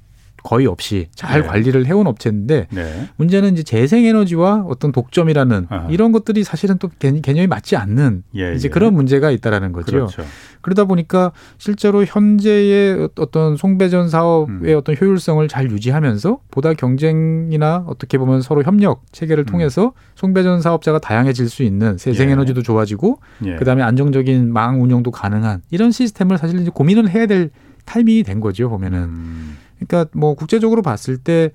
거의 0.45 0.67
없이 0.67 1.07
잘 1.15 1.41
네. 1.41 1.47
관리를 1.47 1.87
해온 1.87 2.05
업체인데 2.05 2.67
네. 2.69 3.09
문제는 3.15 3.53
이제 3.53 3.63
재생에너지와 3.63 4.65
어떤 4.67 4.91
독점이라는 4.91 5.67
아하. 5.69 5.87
이런 5.89 6.11
것들이 6.11 6.43
사실은 6.43 6.77
또 6.77 6.87
개념이 6.99 7.47
맞지 7.47 7.75
않는 7.75 8.23
예, 8.35 8.53
이제 8.53 8.67
예. 8.67 8.69
그런 8.69 8.93
문제가 8.93 9.31
있다라는 9.31 9.71
거죠. 9.71 9.91
그렇죠. 9.91 10.23
그러다 10.61 10.85
보니까 10.85 11.31
실제로 11.57 12.05
현재의 12.05 13.09
어떤 13.15 13.57
송배전 13.57 14.07
사업의 14.07 14.73
음. 14.73 14.77
어떤 14.77 14.95
효율성을 14.95 15.45
잘 15.47 15.71
유지하면서 15.71 16.39
보다 16.51 16.75
경쟁이나 16.75 17.83
어떻게 17.87 18.19
보면 18.19 18.41
서로 18.41 18.61
협력 18.61 19.01
체계를 19.11 19.45
음. 19.45 19.45
통해서 19.45 19.93
송배전 20.13 20.61
사업자가 20.61 20.99
다양해질 20.99 21.49
수 21.49 21.63
있는 21.63 21.97
재생에너지도 21.97 22.59
예. 22.59 22.63
좋아지고 22.63 23.19
예. 23.45 23.55
그다음에 23.55 23.81
안정적인 23.81 24.53
망 24.53 24.79
운영도 24.79 25.09
가능한 25.09 25.63
이런 25.71 25.91
시스템을 25.91 26.37
사실 26.37 26.59
이제 26.59 26.69
고민을 26.71 27.09
해야 27.09 27.25
될 27.25 27.49
타이밍이 27.85 28.21
된 28.21 28.39
거죠 28.39 28.69
보면은. 28.69 28.99
음. 28.99 29.57
그러니까 29.79 30.09
뭐 30.13 30.33
국제적으로 30.35 30.81
봤을 30.81 31.17
때 31.17 31.51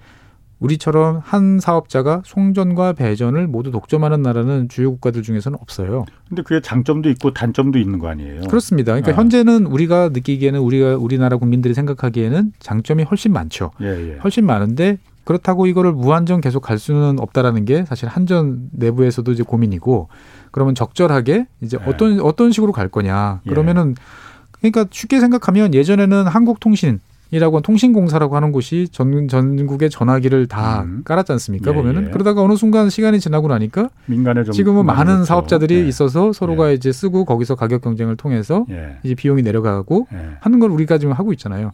우리처럼 0.60 1.20
한 1.24 1.58
사업자가 1.58 2.22
송전과 2.24 2.92
배전을 2.92 3.46
모두 3.46 3.70
독점하는 3.70 4.22
나라는 4.22 4.68
주요 4.68 4.90
국가들 4.92 5.22
중에서는 5.22 5.58
없어요. 5.60 6.04
근데 6.28 6.42
그게 6.42 6.60
장점도 6.60 7.08
있고 7.10 7.32
단점도 7.32 7.78
있는 7.78 7.98
거 7.98 8.08
아니에요? 8.08 8.42
그렇습니다. 8.42 8.92
그러니까 8.92 9.12
아. 9.12 9.14
현재는 9.14 9.66
우리가 9.66 10.10
느끼기에는 10.10 10.60
우리가 10.60 10.96
우리나라 10.96 11.38
국민들이 11.38 11.72
생각하기에는 11.72 12.52
장점이 12.58 13.04
훨씬 13.04 13.32
많죠. 13.32 13.70
예, 13.80 13.86
예. 13.86 14.18
훨씬 14.18 14.44
많은데 14.44 14.98
그렇다고 15.24 15.66
이거를 15.66 15.92
무한정 15.92 16.40
계속 16.40 16.60
갈 16.60 16.78
수는 16.78 17.18
없다라는 17.20 17.64
게 17.64 17.84
사실 17.86 18.08
한전 18.08 18.68
내부에서도 18.72 19.32
이제 19.32 19.42
고민이고 19.42 20.08
그러면 20.50 20.74
적절하게 20.74 21.46
이제 21.62 21.78
예. 21.80 21.90
어떤 21.90 22.20
어떤 22.20 22.52
식으로 22.52 22.72
갈 22.72 22.88
거냐. 22.88 23.40
예. 23.46 23.48
그러면은 23.48 23.94
그러니까 24.58 24.84
쉽게 24.90 25.20
생각하면 25.20 25.72
예전에는 25.72 26.26
한국통신 26.26 27.00
이라고 27.30 27.60
통신공사라고 27.60 28.36
하는 28.36 28.52
곳이 28.52 28.88
전, 28.90 29.28
전국의 29.28 29.90
전화기를 29.90 30.46
다 30.46 30.82
음. 30.82 31.02
깔았지 31.04 31.32
않습니까? 31.32 31.70
예, 31.70 31.74
보면은 31.74 32.06
예. 32.08 32.10
그러다가 32.10 32.42
어느 32.42 32.56
순간 32.56 32.90
시간이 32.90 33.20
지나고 33.20 33.48
나니까 33.48 33.88
민간에 34.06 34.44
지금은 34.44 34.84
많은 34.86 35.04
그렇죠. 35.06 35.24
사업자들이 35.24 35.76
예. 35.76 35.88
있어서 35.88 36.32
서로가 36.32 36.70
예. 36.70 36.74
이제 36.74 36.90
쓰고 36.92 37.24
거기서 37.24 37.54
가격 37.54 37.82
경쟁을 37.82 38.16
통해서 38.16 38.66
예. 38.70 38.96
이제 39.02 39.14
비용이 39.14 39.42
내려가고 39.42 40.08
예. 40.12 40.36
하는 40.40 40.58
걸 40.58 40.70
우리가 40.70 40.98
지금 40.98 41.12
하고 41.14 41.32
있잖아요. 41.32 41.70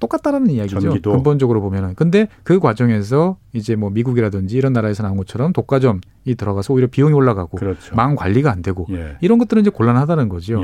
똑같다라는 0.00 0.50
이야기죠. 0.50 0.80
전기도. 0.80 1.12
근본적으로 1.12 1.60
보면은 1.60 1.94
근데 1.94 2.28
그 2.42 2.58
과정에서 2.58 3.36
이제 3.52 3.76
뭐 3.76 3.90
미국이라든지 3.90 4.56
이런 4.56 4.72
나라에서 4.72 5.02
나온 5.02 5.16
것처럼 5.16 5.52
독과점 5.52 6.00
이 6.24 6.34
들어가서 6.34 6.74
오히려 6.74 6.86
비용이 6.86 7.14
올라가고 7.14 7.56
그렇죠. 7.56 7.94
망 7.96 8.14
관리가 8.14 8.50
안 8.50 8.62
되고 8.62 8.86
이런 9.20 9.38
것들은 9.38 9.62
이제 9.62 9.70
곤란하다는 9.70 10.28
거죠. 10.28 10.62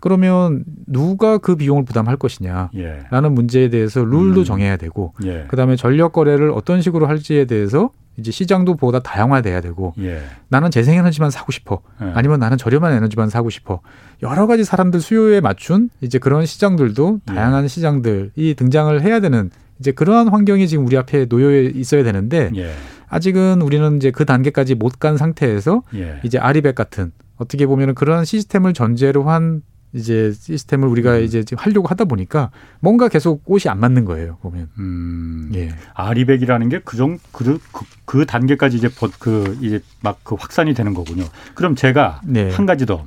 그러면 0.00 0.64
누가 0.86 1.38
그 1.38 1.56
비용을 1.56 1.84
부담할 1.84 2.16
것이냐라는 2.16 3.32
문제에 3.32 3.70
대해서 3.70 4.04
룰도 4.04 4.40
음. 4.40 4.44
정해야 4.44 4.76
되고 4.76 5.14
예. 5.24 5.44
그다음에 5.48 5.76
전력 5.76 6.12
거래를 6.12 6.50
어떤 6.50 6.82
식으로 6.82 7.06
할지에 7.06 7.44
대해서 7.44 7.90
이제 8.16 8.30
시장도 8.30 8.74
보다 8.76 8.98
다양화돼야 8.98 9.60
되고 9.60 9.94
예. 10.00 10.20
나는 10.48 10.70
재생에너지만 10.70 11.30
사고 11.30 11.52
싶어 11.52 11.80
예. 12.02 12.10
아니면 12.14 12.40
나는 12.40 12.56
저렴한 12.58 12.92
에너지만 12.92 13.30
사고 13.30 13.48
싶어 13.48 13.80
여러 14.22 14.46
가지 14.46 14.64
사람들 14.64 15.00
수요에 15.00 15.40
맞춘 15.40 15.88
이제 16.00 16.18
그런 16.18 16.44
시장들도 16.44 17.20
예. 17.30 17.34
다양한 17.34 17.68
시장들이 17.68 18.54
등장을 18.56 19.00
해야 19.02 19.20
되는 19.20 19.50
이제 19.78 19.92
그러한 19.92 20.28
환경이 20.28 20.66
지금 20.66 20.86
우리 20.86 20.96
앞에 20.96 21.26
놓여 21.26 21.60
있어야 21.62 22.02
되는데 22.02 22.50
예. 22.56 22.72
아직은 23.08 23.62
우리는 23.62 23.96
이제 23.96 24.10
그 24.10 24.24
단계까지 24.24 24.74
못 24.74 24.98
간 24.98 25.16
상태에서 25.16 25.82
예. 25.94 26.20
이제 26.24 26.38
아리백 26.38 26.74
같은 26.74 27.12
어떻게 27.36 27.66
보면은 27.66 27.94
그런 27.94 28.24
시스템을 28.24 28.72
전제로 28.74 29.24
한 29.30 29.62
이제 29.94 30.32
시스템을 30.32 30.86
우리가 30.88 31.16
음. 31.18 31.22
이제 31.22 31.44
하려고 31.56 31.88
하다 31.88 32.04
보니까 32.06 32.50
뭔가 32.80 33.08
계속 33.08 33.44
꽃이 33.44 33.62
안 33.68 33.78
맞는 33.80 34.04
거예요 34.04 34.36
보면. 34.42 34.68
음. 34.78 35.50
예. 35.54 35.70
아리백이라는 35.94 36.68
게 36.68 36.80
그정 36.80 37.18
그, 37.32 37.58
그, 37.72 37.84
그 38.04 38.26
단계까지 38.26 38.76
이제 38.76 38.90
그 39.18 39.56
이제 39.62 39.80
막 40.02 40.18
그 40.24 40.34
확산이 40.38 40.74
되는 40.74 40.92
거군요. 40.94 41.24
그럼 41.54 41.74
제가 41.74 42.20
네. 42.24 42.50
한 42.50 42.66
가지 42.66 42.84
더. 42.86 43.04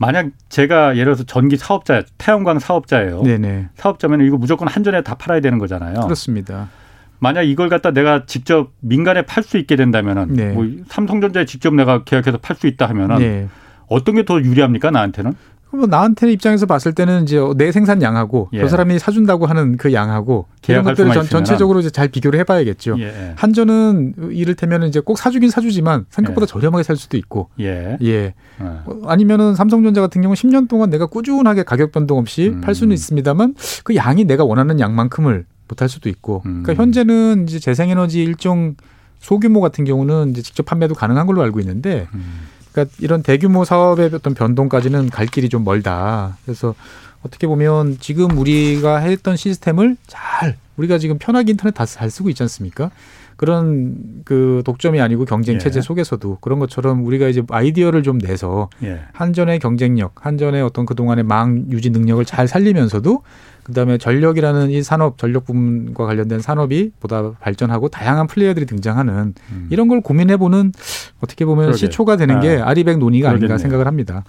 만약 0.00 0.28
제가 0.48 0.92
예를 0.92 1.06
들어서 1.06 1.24
전기 1.24 1.56
사업자, 1.56 2.04
태양광 2.18 2.60
사업자예요. 2.60 3.22
네네. 3.24 3.70
사업자면 3.74 4.20
이거 4.20 4.36
무조건 4.36 4.68
한전에 4.68 5.02
다 5.02 5.16
팔아야 5.16 5.40
되는 5.40 5.58
거잖아요. 5.58 6.00
그렇습니다. 6.02 6.70
만약 7.18 7.42
이걸 7.42 7.68
갖다 7.68 7.90
내가 7.92 8.26
직접 8.26 8.70
민간에 8.80 9.22
팔 9.22 9.42
수 9.42 9.58
있게 9.58 9.76
된다면은 9.76 10.34
네. 10.34 10.52
뭐 10.52 10.66
삼성전자에 10.88 11.44
직접 11.44 11.74
내가 11.74 12.04
계약해서 12.04 12.38
팔 12.38 12.56
수 12.56 12.66
있다 12.66 12.88
하면은 12.88 13.18
네. 13.18 13.48
어떤 13.88 14.14
게 14.16 14.22
더 14.24 14.40
유리합니까 14.40 14.90
나한테는? 14.90 15.32
뭐 15.70 15.86
나한테 15.86 16.32
입장에서 16.32 16.64
봤을 16.64 16.94
때는 16.94 17.24
이제 17.24 17.38
내 17.56 17.72
생산 17.72 18.00
양하고 18.00 18.48
예. 18.54 18.60
저 18.60 18.68
사람이 18.68 18.98
사준다고 18.98 19.44
하는 19.44 19.76
그 19.76 19.92
양하고 19.92 20.46
이런 20.66 20.82
것들을 20.82 21.12
전, 21.12 21.26
전체적으로 21.26 21.80
이제 21.80 21.90
잘 21.90 22.08
비교를 22.08 22.40
해봐야겠죠. 22.40 22.96
예. 23.00 23.34
한전은 23.36 24.14
이를테면 24.30 24.84
이제 24.84 25.00
꼭 25.00 25.18
사주긴 25.18 25.50
사주지만 25.50 26.06
생각보다 26.08 26.44
예. 26.44 26.46
저렴하게 26.46 26.82
살 26.84 26.96
수도 26.96 27.18
있고, 27.18 27.50
예, 27.60 27.98
예. 28.02 28.32
어. 28.60 28.82
아니면은 29.08 29.54
삼성전자 29.54 30.00
같은 30.00 30.22
경우 30.22 30.32
10년 30.34 30.68
동안 30.70 30.88
내가 30.88 31.04
꾸준하게 31.04 31.64
가격 31.64 31.92
변동 31.92 32.16
없이 32.16 32.48
음. 32.48 32.62
팔 32.62 32.74
수는 32.74 32.94
있습니다만 32.94 33.54
그 33.84 33.94
양이 33.94 34.24
내가 34.24 34.44
원하는 34.44 34.80
양만큼을 34.80 35.44
못할 35.68 35.88
수도 35.88 36.08
있고, 36.08 36.42
음. 36.46 36.62
그러니까 36.62 36.82
현재는 36.82 37.46
이제 37.48 37.58
재생에너지 37.58 38.22
일종 38.22 38.74
소규모 39.20 39.60
같은 39.60 39.84
경우는 39.84 40.30
이제 40.30 40.42
직접 40.42 40.64
판매도 40.66 40.94
가능한 40.94 41.26
걸로 41.26 41.42
알고 41.42 41.60
있는데. 41.60 42.08
음. 42.14 42.46
그러니까 42.72 42.94
이런 43.00 43.22
대규모 43.22 43.64
사업의 43.64 44.10
어떤 44.12 44.34
변동까지는 44.34 45.10
갈 45.10 45.26
길이 45.26 45.48
좀 45.48 45.64
멀다. 45.64 46.36
그래서 46.44 46.74
어떻게 47.22 47.46
보면 47.48 47.96
지금 47.98 48.38
우리가 48.38 48.98
했던 48.98 49.36
시스템을 49.36 49.96
잘 50.06 50.56
우리가 50.76 50.98
지금 50.98 51.18
편하게 51.18 51.52
인터넷 51.52 51.72
다 51.72 51.84
잘 51.84 52.08
쓰고 52.10 52.28
있지 52.28 52.42
않습니까? 52.44 52.90
그런 53.38 53.94
그 54.24 54.62
독점이 54.66 55.00
아니고 55.00 55.24
경쟁 55.24 55.54
예. 55.54 55.58
체제 55.58 55.78
예. 55.78 55.80
속에서도 55.80 56.38
그런 56.40 56.58
것처럼 56.58 57.06
우리가 57.06 57.28
이제 57.28 57.42
아이디어를 57.48 58.02
좀 58.02 58.18
내서 58.18 58.68
예. 58.82 59.00
한전의 59.12 59.60
경쟁력, 59.60 60.26
한전의 60.26 60.60
어떤 60.60 60.84
그동안의 60.84 61.22
망 61.22 61.66
유지 61.70 61.90
능력을 61.90 62.22
잘 62.24 62.48
살리면서도 62.48 63.22
그다음에 63.62 63.96
전력이라는 63.96 64.70
이 64.70 64.82
산업 64.82 65.18
전력 65.18 65.44
부문과 65.46 66.04
관련된 66.04 66.40
산업이 66.40 66.90
보다 66.98 67.30
발전하고 67.38 67.88
다양한 67.90 68.26
플레이어들이 68.26 68.66
등장하는 68.66 69.34
음. 69.52 69.68
이런 69.70 69.86
걸 69.86 70.00
고민해 70.00 70.36
보는 70.36 70.72
어떻게 71.20 71.44
보면 71.44 71.66
그러게. 71.66 71.78
시초가 71.78 72.16
되는 72.16 72.38
아. 72.38 72.40
게 72.40 72.56
아리백 72.56 72.98
논의가 72.98 73.28
그러겠네요. 73.28 73.52
아닌가 73.54 73.62
생각을 73.62 73.86
합니다. 73.86 74.24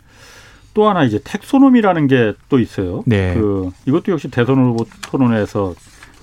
또 0.75 0.87
하나 0.87 1.03
이제 1.03 1.19
텍소노미라는 1.23 2.05
게 2.07 2.33
또 2.47 2.59
있어요. 2.59 3.01
네. 3.07 3.33
그 3.33 3.71
이것도 3.87 4.11
역시 4.11 4.27
대선 4.29 4.57
후보 4.57 4.85
토론회에서 5.01 5.73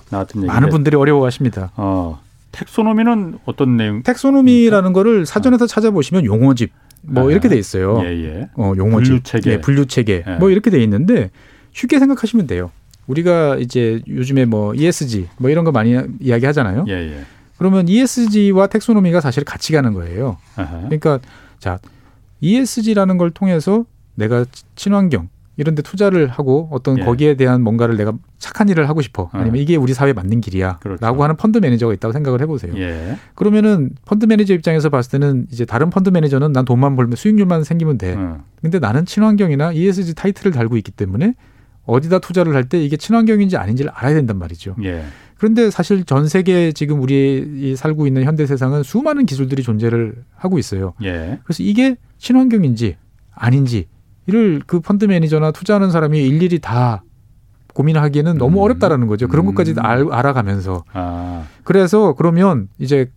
나왔던 0.09 0.43
얘기. 0.43 0.47
많은 0.47 0.69
분들이 0.69 0.95
어려워하십니다. 0.95 1.71
어. 1.75 2.21
텍소노미는 2.57 3.39
어떤 3.45 3.77
내용? 3.77 4.01
텍소노미라는 4.01 4.93
거를 4.93 5.25
사전에서 5.25 5.65
아. 5.65 5.67
찾아보시면 5.67 6.25
용어집 6.25 6.71
뭐 7.03 7.27
아. 7.27 7.31
이렇게 7.31 7.47
돼 7.49 7.57
있어요. 7.57 8.01
예, 8.03 8.09
예. 8.09 8.49
어, 8.55 8.73
용어집. 8.75 9.07
분류 9.07 9.23
체계. 9.23 9.51
예, 9.51 9.61
분류 9.61 9.85
체계. 9.85 10.23
예. 10.27 10.35
뭐 10.37 10.49
이렇게 10.49 10.71
돼 10.71 10.81
있는데 10.83 11.29
쉽게 11.73 11.99
생각하시면 11.99 12.47
돼요. 12.47 12.71
우리가 13.05 13.57
이제 13.57 14.01
요즘에 14.07 14.45
뭐 14.45 14.73
ESG 14.73 15.27
뭐 15.37 15.49
이런 15.49 15.63
거 15.63 15.71
많이 15.71 15.95
이야기 16.19 16.45
하잖아요. 16.47 16.85
예, 16.87 16.93
예. 16.93 17.25
그러면 17.57 17.87
ESG와 17.87 18.67
텍소노미가 18.67 19.21
사실 19.21 19.43
같이 19.43 19.73
가는 19.73 19.93
거예요. 19.93 20.37
아하. 20.55 20.79
그러니까 20.81 21.19
자, 21.59 21.79
ESG라는 22.41 23.17
걸 23.17 23.31
통해서 23.31 23.85
내가 24.15 24.45
친환경 24.75 25.29
이런 25.57 25.73
데 25.75 25.81
투자를 25.81 26.27
하고 26.27 26.69
어떤 26.71 26.99
예. 26.99 27.03
거기에 27.03 27.33
대한 27.35 27.61
뭔가를 27.63 27.97
내가 27.97 28.13
착한 28.37 28.69
일을 28.69 28.87
하고 28.87 29.01
싶어. 29.01 29.23
어. 29.23 29.29
아니면 29.33 29.57
이게 29.57 29.75
우리 29.75 29.93
사회에 29.93 30.13
맞는 30.13 30.39
길이야. 30.41 30.77
그렇죠. 30.81 31.03
라고 31.03 31.23
하는 31.23 31.35
펀드 31.35 31.57
매니저가 31.57 31.93
있다고 31.95 32.11
생각을 32.11 32.41
해보세요. 32.41 32.73
예. 32.77 33.17
그러면은 33.35 33.89
펀드 34.05 34.25
매니저 34.25 34.53
입장에서 34.53 34.89
봤을 34.89 35.11
때는 35.19 35.47
이제 35.51 35.65
다른 35.65 35.89
펀드 35.89 36.09
매니저는 36.09 36.53
난 36.53 36.63
돈만 36.63 36.95
벌면 36.95 37.15
수익률만 37.15 37.63
생기면 37.63 37.97
돼. 37.97 38.13
어. 38.15 38.43
근데 38.61 38.79
나는 38.79 39.05
친환경이나 39.05 39.73
ESG 39.73 40.13
타이틀을 40.15 40.51
달고 40.51 40.77
있기 40.77 40.91
때문에 40.91 41.33
어디다 41.85 42.19
투자를 42.19 42.53
할 42.53 42.65
때 42.65 42.83
이게 42.83 42.97
친환경인지 42.97 43.57
아닌지를 43.57 43.91
알아야 43.93 44.13
된단 44.13 44.37
말이죠. 44.37 44.75
예. 44.83 45.03
그런데 45.37 45.69
사실 45.71 46.03
전 46.03 46.27
세계 46.27 46.71
지금 46.71 47.01
우리 47.01 47.75
살고 47.75 48.07
있는 48.07 48.23
현대 48.25 48.45
세상은 48.45 48.83
수많은 48.83 49.25
기술들이 49.25 49.63
존재를 49.63 50.15
하고 50.35 50.59
있어요. 50.59 50.93
예. 51.03 51.39
그래서 51.43 51.63
이게 51.63 51.95
친환경인지 52.17 52.97
아닌지 53.33 53.87
이를 54.27 54.61
그 54.65 54.79
펀드 54.79 55.05
매니저나 55.05 55.51
투자하는 55.51 55.89
사람이 55.89 56.19
일일이 56.19 56.59
다 56.59 57.03
고민하기에는 57.73 58.37
너무 58.37 58.59
음. 58.59 58.63
어렵다라는 58.63 59.07
거죠. 59.07 59.27
그런 59.27 59.45
음. 59.45 59.53
것까지 59.53 59.75
알, 59.77 60.07
알아가면서. 60.11 60.83
아. 60.93 61.43
그래서 61.63 62.13
그러면 62.13 62.67
이제 62.77 63.09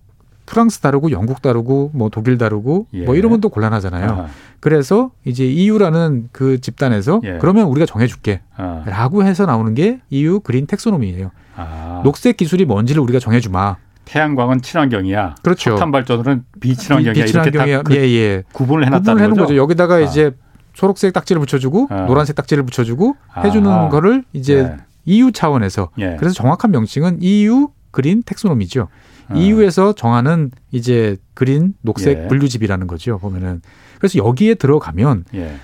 프랑스 0.46 0.80
다르고 0.80 1.12
영국 1.12 1.42
다르고 1.42 1.90
뭐 1.94 2.08
독일 2.10 2.36
다르고 2.36 2.86
예. 2.92 3.04
뭐 3.04 3.14
이런 3.14 3.30
건또 3.30 3.48
곤란하잖아요. 3.48 4.10
아. 4.10 4.26
그래서 4.58 5.12
이제 5.24 5.44
EU라는 5.46 6.28
그 6.32 6.60
집단에서 6.60 7.20
예. 7.24 7.38
그러면 7.40 7.66
우리가 7.66 7.86
정해줄게 7.86 8.40
아. 8.56 8.82
라고 8.84 9.24
해서 9.24 9.46
나오는 9.46 9.74
게 9.74 10.00
EU 10.10 10.40
그린 10.40 10.66
텍소노미예요. 10.66 11.30
아. 11.56 12.00
녹색 12.04 12.36
기술이 12.36 12.64
뭔지를 12.64 13.00
우리가 13.02 13.18
정해주마. 13.18 13.76
태양광은 14.04 14.60
친환경이야. 14.60 15.36
그렇죠. 15.42 15.70
석탄 15.70 15.92
발전은 15.92 16.44
비친환경이야. 16.58 17.24
비친환경이야. 17.24 17.82
그 17.82 17.94
예, 17.94 18.00
예. 18.00 18.42
구분을 18.52 18.86
해놨다는 18.86 19.22
구분을 19.30 19.44
거죠. 19.44 19.56
여기다가 19.56 19.96
아. 19.96 20.00
이제 20.00 20.32
초록색 20.80 21.12
딱지를 21.12 21.40
붙여주고 21.40 21.88
아. 21.90 22.06
노란색 22.06 22.36
딱지를 22.36 22.64
붙여주고 22.64 23.14
해주는 23.44 23.90
거를 23.90 24.24
이제 24.32 24.62
네. 24.62 24.76
EU 25.04 25.30
차원에서 25.30 25.90
예. 25.98 26.16
그래서 26.18 26.34
정확한 26.34 26.70
명칭은 26.70 27.18
EU 27.20 27.68
그린 27.90 28.22
텍소노미죠. 28.24 28.88
어. 29.28 29.34
EU에서 29.34 29.92
정하는 29.92 30.50
이제 30.70 31.18
그린 31.34 31.74
녹색 31.82 32.24
예. 32.24 32.28
분류집이라는 32.28 32.86
거죠. 32.86 33.18
보면은 33.18 33.60
그래서 33.98 34.18
여기에 34.18 34.54
들어가면 34.54 35.26
예. 35.34 35.56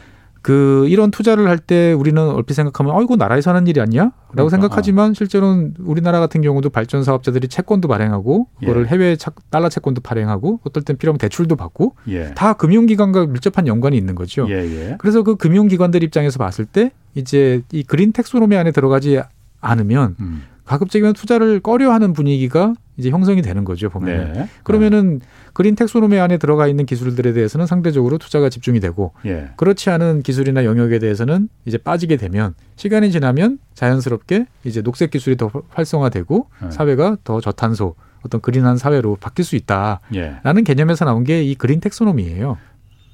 그 0.47 0.87
이런 0.89 1.11
투자를 1.11 1.49
할 1.49 1.59
때 1.59 1.93
우리는 1.93 2.23
얼핏 2.23 2.55
생각하면 2.55 2.95
어 2.95 3.03
이거 3.03 3.17
나라에서 3.17 3.51
하는 3.51 3.67
일이 3.67 3.81
아니야? 3.81 4.03
라고 4.03 4.15
그러니까, 4.31 4.51
생각하지만 4.51 5.11
어. 5.11 5.15
실제로는 5.15 5.75
우리나라 5.81 6.21
같은 6.21 6.41
경우도 6.41 6.71
발전 6.71 7.03
사업자들이 7.03 7.49
채권도 7.49 7.89
발행하고 7.89 8.47
그거를 8.61 8.83
예. 8.83 8.87
해외 8.87 9.17
달러 9.51 9.69
채권도 9.69 10.03
발행하고 10.03 10.61
어떨 10.63 10.85
땐 10.85 10.99
필요하면 10.99 11.19
대출도 11.19 11.57
받고 11.57 11.97
예. 12.11 12.33
다 12.35 12.53
금융기관과 12.53 13.27
밀접한 13.27 13.67
연관이 13.67 13.97
있는 13.97 14.15
거죠. 14.15 14.47
예, 14.49 14.55
예. 14.55 14.95
그래서 14.99 15.25
그 15.25 15.35
금융기관들 15.35 16.05
입장에서 16.05 16.39
봤을 16.39 16.65
때 16.65 16.93
이제 17.17 17.63
이 17.73 17.83
그린 17.83 18.13
텍소노미 18.13 18.57
안에 18.57 18.71
들어가지 18.71 19.21
않으면 19.61 20.15
음. 20.21 20.45
가급적이면 20.67 21.15
투자를 21.15 21.61
꺼려하는 21.61 22.13
분위기가 22.13 22.75
이제 22.99 23.11
형성이 23.11 23.41
되는 23.43 23.65
거죠 23.65 23.89
보면. 23.91 24.33
네. 24.33 24.49
그러면은 24.63 25.21
그린 25.53 25.75
텍소노미 25.75 26.19
안에 26.19 26.39
들어가 26.39 26.67
있는 26.67 26.87
기술들에 26.87 27.33
대해서는 27.33 27.67
상대적으로 27.67 28.19
투자가 28.19 28.49
집중이 28.49 28.81
되고 28.81 29.13
예. 29.27 29.51
그렇지 29.57 29.91
않은 29.91 30.23
기술이나 30.23 30.65
영역에 30.65 30.99
대해서는 30.99 31.49
이제 31.65 31.79
빠지게 31.79 32.17
되면 32.17 32.55
시간이 32.77 33.11
지나면 33.13 33.59
자연스럽게 33.75 34.47
이제 34.65 34.83
녹색 34.83 35.11
기술이 35.11 35.37
더 35.37 35.51
활성화되고 35.71 36.49
예. 36.67 36.71
사회가 36.71 37.19
더 37.25 37.41
저탄소 37.41 37.95
어떤 38.23 38.41
그린한 38.41 38.77
사회로 38.77 39.17
바뀔 39.21 39.45
수 39.45 39.57
있다라는 39.57 40.01
예. 40.15 40.63
개념에서 40.65 41.05
나온 41.05 41.23
게 41.25 41.43
이 41.45 41.55
그린 41.55 41.81
텍소노미예요. 41.81 42.59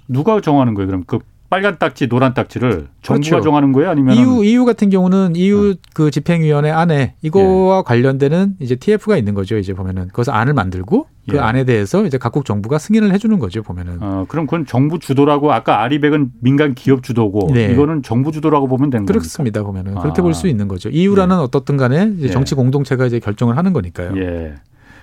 누가 0.08 0.40
정하는 0.40 0.74
거예요? 0.74 0.86
그럼 0.86 1.04
그 1.06 1.18
빨간 1.52 1.76
딱지, 1.78 2.08
노란 2.08 2.32
딱지를 2.32 2.88
정부가 3.02 3.28
그렇죠. 3.28 3.44
정하는 3.44 3.72
거예요, 3.72 3.90
아니면 3.90 4.16
EU 4.16 4.42
EU 4.42 4.64
같은 4.64 4.88
경우는 4.88 5.36
EU 5.36 5.74
네. 5.74 5.80
그 5.92 6.10
집행위원회 6.10 6.70
안에 6.70 7.16
이거와 7.20 7.80
예. 7.80 7.82
관련되는 7.84 8.54
이제 8.58 8.74
TF가 8.74 9.18
있는 9.18 9.34
거죠. 9.34 9.58
이제 9.58 9.74
보면은 9.74 10.08
그것서 10.08 10.32
안을 10.32 10.54
만들고 10.54 11.08
그 11.28 11.36
예. 11.36 11.40
안에 11.40 11.64
대해서 11.64 12.06
이제 12.06 12.16
각국 12.16 12.46
정부가 12.46 12.78
승인을 12.78 13.12
해주는 13.12 13.38
거죠. 13.38 13.62
보면은. 13.62 13.98
어, 14.00 14.24
그럼 14.28 14.46
그건 14.46 14.64
정부 14.64 14.98
주도라고 14.98 15.52
아까 15.52 15.82
아리백은 15.82 16.30
민간 16.40 16.74
기업 16.74 17.02
주도고 17.02 17.50
네. 17.52 17.70
이거는 17.70 18.02
정부 18.02 18.32
주도라고 18.32 18.66
보면 18.66 18.88
되는 18.88 19.04
거죠. 19.04 19.18
그렇습니다. 19.18 19.62
겁니까? 19.62 19.82
보면은 19.82 20.00
그렇게 20.00 20.22
아. 20.22 20.24
볼수 20.24 20.48
있는 20.48 20.68
거죠. 20.68 20.88
EU라는 20.88 21.36
예. 21.36 21.40
어떻든 21.42 21.76
간에 21.76 22.14
이제 22.16 22.28
예. 22.28 22.30
정치 22.30 22.54
공동체가 22.54 23.04
이제 23.04 23.20
결정을 23.20 23.58
하는 23.58 23.74
거니까요. 23.74 24.14
예. 24.16 24.54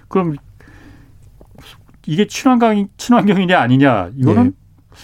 그럼 0.08 0.36
이게 2.08 2.26
친환경 2.26 2.88
친환경이냐 2.98 3.60
아니냐 3.60 4.10
이거는 4.18 4.44
네. 4.46 4.52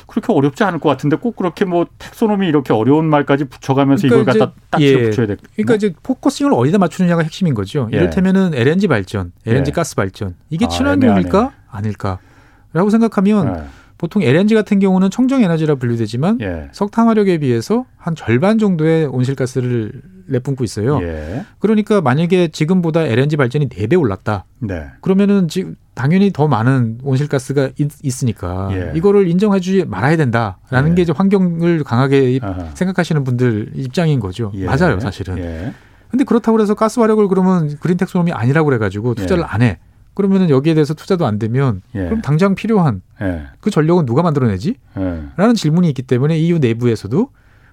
그렇게 0.08 0.34
어렵지 0.34 0.64
않을 0.64 0.80
것 0.80 0.90
같은데 0.90 1.16
꼭 1.18 1.36
그렇게 1.36 1.66
뭐 1.66 1.86
taxonomy 1.98 2.48
이렇게 2.48 2.74
어려운 2.74 3.06
말까지 3.06 3.46
붙여가면서 3.46 4.08
그러니까 4.08 4.32
이걸 4.32 4.40
갖다 4.40 4.62
딱 4.70 4.82
예. 4.82 5.10
붙여야 5.10 5.28
돼. 5.28 5.36
그러니까 5.56 5.72
뭐? 5.72 5.76
이제 5.76 5.94
focusing을 6.04 6.54
어디다 6.54 6.78
맞추느냐가 6.78 7.24
핵심인 7.24 7.54
거죠. 7.54 7.90
예. 7.94 7.98
이를테면은 7.98 8.54
LNG 8.54 8.88
발전, 8.88 9.32
LNG 9.46 9.70
예. 9.70 9.74
가스 9.74 9.96
발전 9.96 10.36
이게 10.50 10.66
아, 10.66 10.68
친환경일까 10.68 11.38
애매하네. 11.38 11.52
아닐까라고 11.70 12.90
생각하면 12.90 13.48
예. 13.48 13.64
보통 13.98 14.22
LNG 14.22 14.56
같은 14.56 14.80
경우는 14.80 15.10
청정 15.10 15.42
에너지라 15.44 15.76
분류되지만 15.76 16.40
예. 16.42 16.70
석탄 16.74 17.08
화력에 17.08 17.38
비해서 17.38 17.86
한 17.98 18.16
절반 18.16 18.58
정도의 18.58 19.06
온실가스를 19.06 20.02
내뿜고 20.28 20.64
있어요. 20.64 21.00
예. 21.02 21.46
그러니까 21.60 22.02
만약에 22.02 22.50
지금보다 22.50 23.06
LNG 23.06 23.38
발전이 23.38 23.70
4배 23.70 24.00
올랐다. 24.00 24.46
네. 24.60 24.88
그러면은 25.02 25.48
지금 25.48 25.76
당연히 25.96 26.32
더 26.32 26.48
많은 26.48 27.00
온실가스가 27.04 27.72
있, 27.78 28.24
으니까 28.24 28.70
예. 28.74 28.92
이거를 28.96 29.28
인정해 29.30 29.60
주지 29.60 29.86
말아야 29.86 30.18
된다라는 30.18 30.92
예. 30.92 30.96
게 30.96 31.02
이제 31.02 31.14
환경을 31.16 31.84
강하게 31.84 32.40
아하. 32.42 32.70
생각하시는 32.76 33.24
분들 33.24 33.72
입장인 33.76 34.20
거죠. 34.20 34.52
예. 34.56 34.66
맞아요, 34.66 35.00
사실은. 35.00 35.38
예. 35.38 35.74
근데 36.12 36.24
그렇다고 36.26 36.62
해서 36.62 36.76
가스 36.76 37.00
화력을 37.00 37.26
그러면 37.30 37.78
그린 37.80 37.98
텍소놈이 37.98 38.32
아니라고 38.32 38.66
그래 38.68 38.78
가지고 38.78 39.16
투자를 39.16 39.44
안 39.48 39.62
해. 39.62 39.80
그러면은 40.14 40.50
여기에 40.50 40.76
대해서 40.76 40.94
투자도 40.94 41.26
안 41.26 41.40
되면 41.40 41.82
예. 41.96 42.06
그럼 42.06 42.22
당장 42.22 42.56
필요한 42.56 43.02
그 43.60 43.70
전력은 43.70 44.06
누가 44.06 44.22
만들어내지? 44.22 44.76
라는 45.36 45.56
질문이 45.56 45.88
있기 45.90 46.04
때문에 46.04 46.38
EU 46.38 46.60
내부에서도 46.60 47.30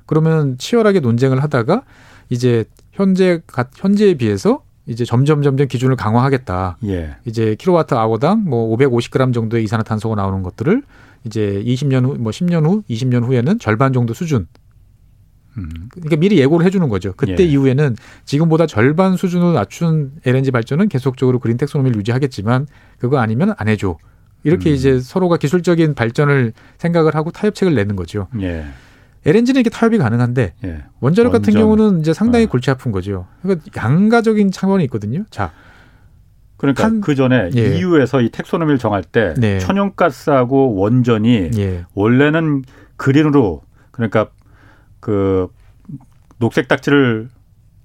그러면 0.07 0.59
치열하게 0.59 1.01
논쟁을 1.01 1.43
하다가 1.43 1.83
이제 2.31 2.65
현재 2.93 3.41
현재에 3.77 4.15
비해서 4.15 4.63
이제 4.87 5.05
점점 5.05 5.43
점점 5.43 5.69
기준을 5.69 5.97
강화하겠다. 5.97 6.79
예. 6.87 7.17
이제 7.25 7.55
킬로와트 7.57 7.95
아워당 7.95 8.45
뭐 8.45 8.77
550g 8.77 9.33
정도의 9.33 9.65
이산화탄소가 9.65 10.17
나오는 10.17 10.43
것들을 10.43 10.83
이제 11.25 11.63
20년 11.65 12.05
후, 12.05 12.17
뭐 12.19 12.33
10년 12.33 12.67
후, 12.67 12.83
20년 12.91 13.25
후에는 13.25 13.59
절반 13.59 13.93
정도 13.93 14.13
수준. 14.13 14.49
음. 15.57 15.69
그러니까 15.91 16.17
미리 16.17 16.39
예고를 16.39 16.67
해주는 16.67 16.89
거죠. 16.89 17.13
그때 17.17 17.45
예. 17.45 17.47
이후에는 17.47 17.97
지금보다 18.25 18.67
절반 18.67 19.17
수준으로 19.17 19.53
낮춘 19.53 20.13
LNG 20.25 20.51
발전은 20.51 20.89
계속적으로 20.89 21.39
그린 21.39 21.57
텍소노미를 21.59 21.99
유지하겠지만 21.99 22.67
그거 22.99 23.19
아니면 23.19 23.55
안 23.59 23.69
해줘. 23.69 23.99
이렇게 24.45 24.71
음. 24.71 24.75
이제 24.75 24.99
서로가 24.99 25.37
기술적인 25.37 25.95
발전을 25.95 26.53
생각을 26.79 27.15
하고 27.15 27.31
타협책을 27.31 27.75
내는 27.75 27.95
거죠. 27.95 28.27
예. 28.41 28.65
LNG는 29.25 29.61
이렇게 29.61 29.71
타협이 29.71 29.99
가능한데 29.99 30.55
예. 30.65 30.85
원자력 31.01 31.33
같은 31.33 31.55
경우는 31.55 32.01
이제 32.01 32.13
상당히 32.13 32.47
어. 32.47 32.49
골치 32.49 32.71
아픈 32.71 32.93
거죠. 32.93 33.27
그러니까 33.43 33.71
양가적인 33.77 34.51
차원이 34.51 34.85
있거든요. 34.85 35.25
자. 35.31 35.53
그러니까 36.57 36.85
한, 36.85 37.01
그 37.01 37.15
전에 37.15 37.51
예. 37.57 37.79
EU에서 37.79 38.21
이 38.21 38.31
텍소노미를 38.31 38.79
정할 38.79 39.03
때 39.03 39.35
네. 39.37 39.59
천연가스하고 39.59 40.75
원전이 40.77 41.51
예. 41.57 41.85
원래는 41.95 42.63
그린으로 42.97 43.63
그러니까 43.91 44.29
그 45.01 45.49
녹색 46.39 46.69
딱지를 46.69 47.29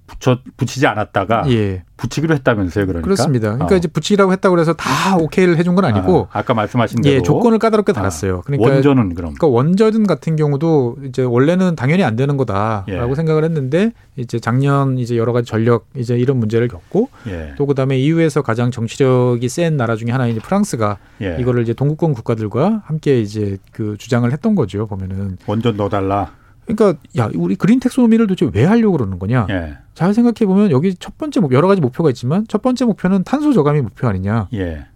붙여 0.08 0.38
붙이지 0.56 0.86
않았다가 0.86 1.44
예. 1.50 1.84
붙이기로 1.98 2.34
했다면서요, 2.36 2.86
그러니까. 2.86 3.04
그렇습니다. 3.04 3.52
그러니까 3.52 3.74
어. 3.74 3.78
이제 3.78 3.88
붙이라고 3.88 4.32
했다고 4.32 4.58
해서 4.58 4.72
다 4.72 5.16
오케이를 5.16 5.56
해준 5.56 5.74
건 5.74 5.84
아니고 5.84 6.28
아, 6.32 6.42
까 6.42 6.54
말씀하신 6.54 7.02
대로 7.02 7.16
예, 7.16 7.22
조건을 7.22 7.58
까다롭게 7.58 7.92
달았어요. 7.92 8.42
그러니까 8.42 8.70
원전은 8.70 9.14
그럼 9.14 9.34
그러니까 9.34 9.46
원전 9.48 10.06
같은 10.06 10.36
경우도 10.36 10.96
이제 11.08 11.22
원래는 11.22 11.76
당연히 11.76 12.04
안 12.04 12.16
되는 12.16 12.36
거다라고 12.36 13.10
예. 13.10 13.14
생각을 13.14 13.44
했는데 13.44 13.92
이제 14.16 14.38
작년 14.38 14.98
이제 14.98 15.16
여러 15.16 15.32
가지 15.32 15.48
전력 15.48 15.86
이제 15.94 16.16
이런 16.16 16.38
문제를 16.38 16.68
겪고 16.68 17.10
예. 17.26 17.54
또 17.58 17.66
그다음에 17.66 17.98
EU에서 17.98 18.42
가장 18.42 18.70
정치력이 18.70 19.48
센 19.48 19.76
나라 19.76 19.94
중에 19.96 20.10
하나인 20.10 20.38
프랑스가 20.38 20.98
예. 21.20 21.36
이거를 21.38 21.62
이제 21.62 21.74
동구권 21.74 22.14
국가들과 22.14 22.82
함께 22.86 23.20
이제 23.20 23.58
그 23.72 23.96
주장을 23.98 24.30
했던 24.32 24.54
거죠. 24.54 24.86
보면은 24.86 25.36
원전 25.46 25.76
넣어달라. 25.76 26.37
그러니까 26.68 27.00
야 27.18 27.30
우리 27.34 27.56
green 27.56 27.80
taxonomy를 27.80 28.26
도대체 28.26 28.50
왜 28.52 28.64
하려고 28.64 28.96
그러는 28.96 29.18
거냐? 29.18 29.46
예. 29.50 29.78
잘 29.94 30.14
생각해 30.14 30.46
보면 30.46 30.70
여기 30.70 30.94
첫 30.94 31.16
번째 31.18 31.40
목 31.40 31.52
여러 31.52 31.66
가지 31.68 31.80
목표가 31.80 32.10
있지만 32.10 32.46
첫 32.48 32.62
번째 32.62 32.84
목표는 32.84 33.24
탄소 33.24 33.52
저감이 33.52 33.80
목표 33.80 34.06
아니냐? 34.06 34.48
예. 34.54 34.86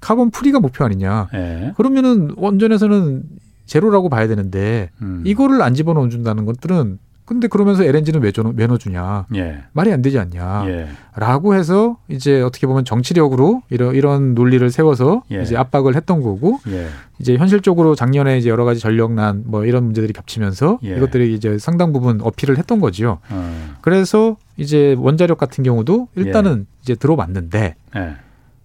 carbon 0.00 0.30
free가 0.30 0.60
목표 0.60 0.84
아니냐? 0.84 1.28
예. 1.34 1.72
그러면은 1.76 2.32
원전에서는 2.36 3.22
제로라고 3.66 4.08
봐야 4.08 4.28
되는데 4.28 4.90
음. 5.00 5.22
이거를 5.24 5.62
안 5.62 5.74
집어넣어 5.74 6.08
준다는 6.08 6.44
것들은 6.44 6.98
근데 7.24 7.46
그러면서 7.46 7.84
LNG는 7.84 8.20
왜, 8.20 8.66
넣어주냐. 8.66 9.26
예. 9.36 9.62
말이 9.72 9.92
안 9.92 10.02
되지 10.02 10.18
않냐. 10.18 10.64
예. 10.66 10.88
라고 11.14 11.54
해서 11.54 11.98
이제 12.08 12.42
어떻게 12.42 12.66
보면 12.66 12.84
정치력으로 12.84 13.62
이런, 13.70 13.94
이런 13.94 14.34
논리를 14.34 14.68
세워서 14.68 15.22
예. 15.30 15.42
이제 15.42 15.56
압박을 15.56 15.94
했던 15.94 16.20
거고 16.20 16.58
예. 16.68 16.88
이제 17.20 17.36
현실적으로 17.36 17.94
작년에 17.94 18.38
이제 18.38 18.48
여러 18.50 18.64
가지 18.64 18.80
전력난 18.80 19.44
뭐 19.46 19.64
이런 19.64 19.84
문제들이 19.84 20.12
겹치면서 20.12 20.80
예. 20.84 20.96
이것들이 20.96 21.32
이제 21.34 21.58
상당 21.58 21.92
부분 21.92 22.20
어필을 22.20 22.58
했던 22.58 22.80
거지요. 22.80 23.18
어. 23.30 23.74
그래서 23.80 24.36
이제 24.56 24.96
원자력 24.98 25.38
같은 25.38 25.62
경우도 25.62 26.08
일단은 26.16 26.60
예. 26.60 26.64
이제 26.82 26.94
들어왔는데 26.96 27.76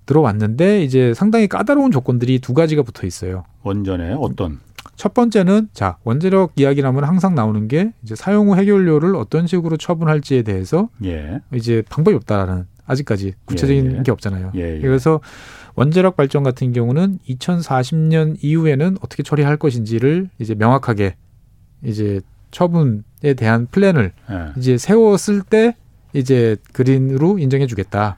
들어왔는데 0.07 0.83
이제 0.83 1.13
상당히 1.13 1.47
까다로운 1.47 1.91
조건들이 1.91 2.39
두 2.39 2.53
가지가 2.53 2.81
붙어 2.81 3.05
있어요. 3.05 3.43
원전에 3.63 4.15
어떤? 4.17 4.59
첫 4.97 5.13
번째는 5.13 5.69
자 5.73 5.97
원자력 6.03 6.53
이야기라면 6.55 7.03
항상 7.03 7.35
나오는 7.35 7.67
게 7.67 7.93
이제 8.03 8.15
사용 8.15 8.49
후 8.49 8.55
해결료를 8.55 9.15
어떤 9.15 9.45
식으로 9.47 9.77
처분할지에 9.77 10.41
대해서 10.41 10.89
예. 11.05 11.39
이제 11.53 11.83
방법이 11.87 12.15
없다라는 12.15 12.65
아직까지 12.85 13.33
구체적인 13.45 13.91
예, 13.91 13.97
예. 13.99 14.03
게 14.03 14.11
없잖아요. 14.11 14.51
예, 14.55 14.77
예. 14.77 14.79
그래서 14.81 15.21
원자력 15.75 16.17
발전 16.17 16.41
같은 16.41 16.73
경우는 16.73 17.19
2040년 17.29 18.37
이후에는 18.41 18.97
어떻게 19.01 19.21
처리할 19.21 19.57
것인지를 19.57 20.29
이제 20.39 20.55
명확하게 20.55 21.15
이제 21.83 22.21
처분에 22.49 23.35
대한 23.37 23.67
플랜을 23.69 24.13
예. 24.31 24.53
이제 24.57 24.79
세웠을 24.79 25.43
때 25.43 25.75
이제 26.13 26.57
그린으로 26.73 27.37
인정해주겠다. 27.37 28.17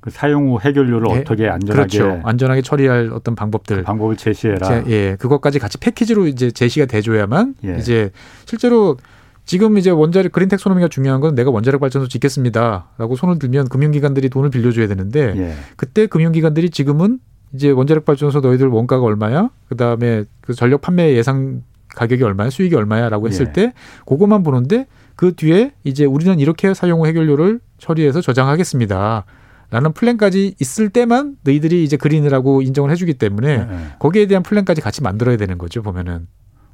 그 0.00 0.10
사용 0.10 0.48
후 0.48 0.58
해결료를 0.60 1.08
네. 1.08 1.20
어떻게 1.20 1.48
안전하게 1.48 1.98
그렇죠. 1.98 2.20
안전하게 2.24 2.62
처리할 2.62 3.10
어떤 3.12 3.34
방법들 3.34 3.78
그 3.78 3.82
방법을 3.82 4.16
제시해라. 4.16 4.66
제, 4.66 4.84
예, 4.90 5.16
그것까지 5.16 5.58
같이 5.58 5.78
패키지로 5.78 6.26
이제 6.26 6.50
제시가 6.50 6.86
돼줘야만 6.86 7.54
예. 7.64 7.76
이제 7.78 8.10
실제로 8.46 8.96
지금 9.44 9.76
이제 9.78 9.90
원자력 9.90 10.32
그린 10.32 10.48
텍소노미가 10.48 10.88
중요한 10.88 11.20
건 11.20 11.34
내가 11.34 11.50
원자력 11.50 11.80
발전소 11.80 12.08
짓겠습니다라고 12.08 13.16
손을 13.16 13.38
들면 13.38 13.68
금융기관들이 13.68 14.28
돈을 14.28 14.50
빌려줘야 14.50 14.86
되는데 14.86 15.34
예. 15.36 15.54
그때 15.76 16.06
금융기관들이 16.06 16.70
지금은 16.70 17.18
이제 17.52 17.70
원자력 17.70 18.04
발전소 18.04 18.40
너희들 18.40 18.68
원가가 18.68 19.04
얼마야? 19.04 19.50
그 19.68 19.76
다음에 19.76 20.24
그 20.40 20.54
전력 20.54 20.80
판매 20.80 21.14
예상 21.14 21.62
가격이 21.88 22.22
얼마야? 22.22 22.50
수익이 22.50 22.74
얼마야?라고 22.76 23.26
했을 23.28 23.48
예. 23.48 23.52
때 23.52 23.72
그것만 24.06 24.44
보는데 24.44 24.86
그 25.16 25.34
뒤에 25.34 25.72
이제 25.84 26.04
우리는 26.04 26.38
이렇게 26.38 26.72
사용 26.72 27.00
후 27.00 27.06
해결료를 27.06 27.60
처리해서 27.78 28.20
저장하겠습니다. 28.20 29.24
라는 29.70 29.92
플랜까지 29.92 30.56
있을 30.60 30.90
때만 30.90 31.36
너희들이 31.44 31.84
이제 31.84 31.96
그린이라고 31.96 32.62
인정을 32.62 32.90
해주기 32.90 33.14
때문에 33.14 33.56
네. 33.66 33.78
거기에 33.98 34.26
대한 34.26 34.42
플랜까지 34.42 34.80
같이 34.80 35.02
만들어야 35.02 35.36
되는 35.36 35.58
거죠 35.58 35.82
보면은. 35.82 36.26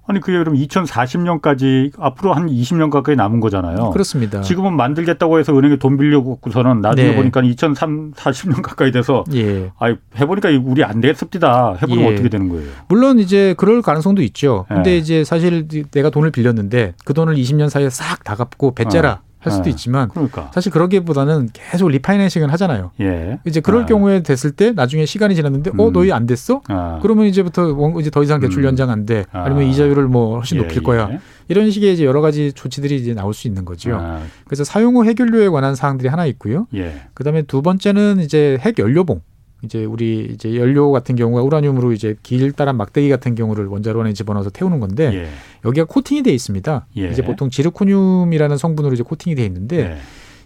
아니 0.09 0.21
그게 0.21 0.39
그럼 0.39 0.55
2040년까지 0.55 1.91
앞으로 1.99 2.33
한 2.33 2.47
20년 2.47 2.91
가까이 2.91 3.17
남은 3.17 3.41
거잖아요. 3.41 3.91
그렇습니다. 3.91 4.41
지금은 4.41 4.75
만들겠다고 4.77 5.39
해서 5.41 5.57
은행에 5.57 5.77
돈 5.79 5.97
빌려고서는 5.97 6.81
나중에 6.81 7.11
네. 7.11 7.17
보니까 7.17 7.43
2040년 7.43 8.63
가까이 8.63 8.93
돼서 8.93 9.25
예. 9.35 9.73
아 9.79 9.95
해보니까 10.17 10.51
우리 10.65 10.85
안 10.85 11.01
되겠습니다. 11.01 11.75
해보면 11.83 12.05
예. 12.05 12.13
어떻게 12.13 12.29
되는 12.29 12.49
거예요? 12.49 12.71
물론 12.89 13.19
이제 13.19 13.55
그럴 13.59 13.83
가능성도 13.83 14.23
있죠. 14.23 14.65
근데 14.69 14.93
예. 14.93 14.99
이제 14.99 15.25
사실 15.25 15.67
내가 15.91 16.11
돈을 16.11 16.31
빌렸는데 16.31 16.95
그 17.05 17.13
돈을 17.13 17.35
20년 17.35 17.69
사이에 17.69 17.91
싹 17.91 18.23
다 18.23 18.35
갚고 18.35 18.75
배째라 18.75 19.21
어. 19.23 19.26
할 19.47 19.53
수도 19.53 19.65
네. 19.65 19.71
있지만 19.71 20.09
그러니까. 20.09 20.51
사실 20.53 20.73
그러기보다는 20.73 21.51
계속 21.53 21.89
리파이낸싱을 21.89 22.53
하잖아요. 22.53 22.91
예. 23.01 23.39
이제 23.47 23.61
그럴 23.61 23.83
아. 23.83 23.87
경우에 23.87 24.23
됐을 24.23 24.51
때 24.51 24.73
나중에 24.73 25.07
시간이 25.07 25.35
지났는데 25.35 25.71
어, 25.71 25.73
음. 25.75 25.81
어 25.81 25.91
너희 25.91 26.13
안 26.13 26.27
됐어? 26.27 26.63
아. 26.69 26.99
그러면 27.03 27.27
이제부터 27.27 27.77
이제 28.01 28.11
더 28.11 28.23
이상 28.23 28.41
대출 28.41 28.63
음. 28.63 28.67
연장 28.67 28.91
안 28.91 29.07
돼. 29.07 29.25
아. 29.33 29.45
아니면 29.45 29.65
이자율을 29.65 30.09
뭐 30.09 30.37
훨씬 30.37 30.59
예, 30.59 30.63
높일 30.63 30.83
거야. 30.83 31.09
예. 31.13 31.21
이런 31.49 31.71
식의 31.71 31.95
이제 31.95 32.05
여러 32.05 32.21
가지 32.21 32.53
조치들이 32.53 32.97
이제 32.97 33.15
나올 33.15 33.33
수 33.33 33.47
있는 33.47 33.65
거죠. 33.65 33.95
아. 33.95 34.21
그래서 34.47 34.65
사용 34.65 34.97
후 34.97 35.05
해결료에 35.05 35.49
관한 35.49 35.75
사항들이 35.75 36.09
하나 36.09 36.27
있고요. 36.27 36.67
예. 36.75 37.03
그다음에 37.15 37.43
두 37.43 37.63
번째는 37.63 38.21
이제 38.21 38.59
핵 38.61 38.79
연료봉. 38.79 39.21
이제 39.63 39.85
우리 39.85 40.29
이제 40.33 40.55
연료 40.57 40.93
같은 40.93 41.17
경우가 41.17 41.43
우라늄으로 41.43 41.93
이제 41.93 42.15
길다란 42.23 42.77
막대기 42.77 43.09
같은 43.09 43.35
경우를 43.35 43.67
원자로에 43.67 44.13
집어넣어서 44.13 44.51
태우는 44.51 44.81
건데 44.81 45.11
예. 45.15 45.29
여기가 45.65 45.87
코팅이 45.87 46.23
돼 46.23 46.33
있습니다. 46.33 46.87
예. 46.99 47.11
이제 47.11 47.23
보통 47.23 47.51
지르코늄이라는 47.51 48.57
성분으로 48.57 48.95
이제 48.95 49.03
코팅이 49.03 49.35
돼 49.35 49.45
있는데 49.47 49.79
예. 49.79 49.97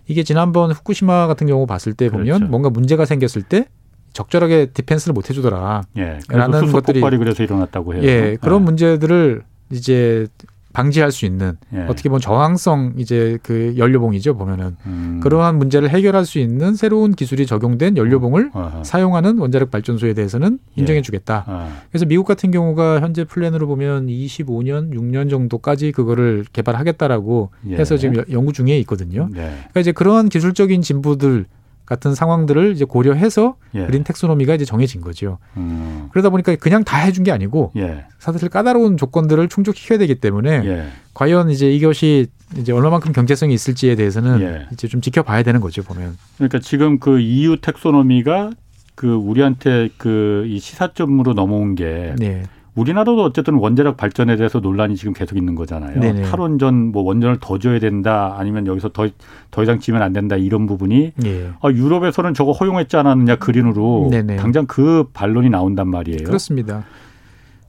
이게 0.06 0.22
지난번 0.22 0.72
후쿠시마 0.72 1.26
같은 1.26 1.46
경우 1.46 1.66
봤을 1.66 1.92
때 1.92 2.08
보면 2.08 2.24
그렇죠. 2.24 2.44
뭔가 2.46 2.70
문제가 2.70 3.04
생겼을 3.04 3.42
때 3.42 3.66
적절하게 4.12 4.66
디펜스를 4.66 5.12
못 5.12 5.30
해주더라. 5.30 5.82
예. 5.98 6.18
라는 6.28 6.72
것들이 6.72 7.00
그래서 7.00 7.42
일어났다고 7.42 7.94
해요. 7.94 8.02
예. 8.04 8.36
그런 8.40 8.60
예. 8.60 8.64
문제들을 8.64 9.42
이제 9.70 10.26
방지할 10.72 11.10
수 11.10 11.26
있는 11.26 11.56
예. 11.74 11.80
어떻게 11.82 12.08
보면 12.08 12.20
저항성 12.20 12.94
이제 12.96 13.38
그 13.42 13.74
연료봉이죠 13.76 14.36
보면은 14.36 14.76
음. 14.86 15.20
그러한 15.22 15.58
문제를 15.58 15.90
해결할 15.90 16.24
수 16.24 16.38
있는 16.38 16.74
새로운 16.74 17.12
기술이 17.12 17.46
적용된 17.46 17.96
연료봉을 17.96 18.50
어. 18.54 18.82
사용하는 18.84 19.38
원자력 19.38 19.70
발전소에 19.70 20.14
대해서는 20.14 20.58
예. 20.76 20.80
인정해주겠다. 20.80 21.44
예. 21.48 21.52
어. 21.52 21.68
그래서 21.90 22.06
미국 22.06 22.24
같은 22.24 22.50
경우가 22.50 23.00
현재 23.00 23.24
플랜으로 23.24 23.66
보면 23.66 24.06
25년, 24.06 24.94
6년 24.94 25.28
정도까지 25.30 25.92
그거를 25.92 26.44
개발하겠다라고 26.52 27.50
예. 27.70 27.76
해서 27.76 27.96
지금 27.96 28.22
연구 28.30 28.52
중에 28.52 28.78
있거든요. 28.80 29.28
네. 29.32 29.50
그러니까 29.50 29.80
이제 29.80 29.92
그러한 29.92 30.28
기술적인 30.28 30.82
진보들 30.82 31.46
같은 31.90 32.14
상황들을 32.14 32.72
이제 32.72 32.84
고려해서 32.84 33.56
예. 33.74 33.84
그린 33.84 34.04
텍소노미가 34.04 34.54
이제 34.54 34.64
정해진 34.64 35.00
거죠. 35.00 35.38
음. 35.56 36.08
그러다 36.12 36.30
보니까 36.30 36.54
그냥 36.54 36.84
다 36.84 36.98
해준 36.98 37.24
게 37.24 37.32
아니고 37.32 37.72
예. 37.76 38.04
사실 38.20 38.48
까다로운 38.48 38.96
조건들을 38.96 39.48
충족시켜야 39.48 39.98
되기 39.98 40.14
때문에 40.14 40.62
예. 40.64 40.86
과연 41.14 41.50
이제 41.50 41.68
이것이 41.68 42.28
이제 42.56 42.72
얼마만큼 42.72 43.12
경제성이 43.12 43.54
있을지에 43.54 43.96
대해서는 43.96 44.40
예. 44.40 44.66
이제 44.72 44.86
좀 44.86 45.00
지켜봐야 45.00 45.42
되는 45.42 45.60
거죠 45.60 45.82
보면. 45.82 46.16
그러니까 46.36 46.60
지금 46.60 47.00
그 47.00 47.18
EU 47.18 47.56
텍소노미가 47.60 48.52
그 48.94 49.12
우리한테 49.12 49.88
그 49.96 50.44
이 50.46 50.60
시사점으로 50.60 51.34
넘어온 51.34 51.74
게 51.74 52.14
네. 52.18 52.44
우리나라도 52.80 53.22
어쨌든 53.22 53.54
원자력 53.54 53.96
발전에 53.96 54.36
대해서 54.36 54.60
논란이 54.60 54.96
지금 54.96 55.12
계속 55.12 55.36
있는 55.36 55.54
거잖아요. 55.54 56.00
네네. 56.00 56.22
탈원전 56.22 56.92
뭐 56.92 57.02
원전을 57.02 57.38
더 57.40 57.58
줘야 57.58 57.78
된다 57.78 58.36
아니면 58.38 58.66
여기서 58.66 58.90
더, 58.90 59.08
더 59.50 59.62
이상 59.62 59.80
지면 59.80 60.02
안 60.02 60.12
된다 60.12 60.36
이런 60.36 60.66
부분이 60.66 61.12
예. 61.24 61.50
아, 61.60 61.68
유럽에서는 61.70 62.34
저거 62.34 62.52
허용했지 62.52 62.96
않았느냐 62.96 63.36
그린으로 63.36 64.08
네네. 64.10 64.36
당장 64.36 64.66
그 64.66 65.04
반론이 65.12 65.50
나온단 65.50 65.88
말이에요. 65.88 66.24
그렇습니다. 66.24 66.84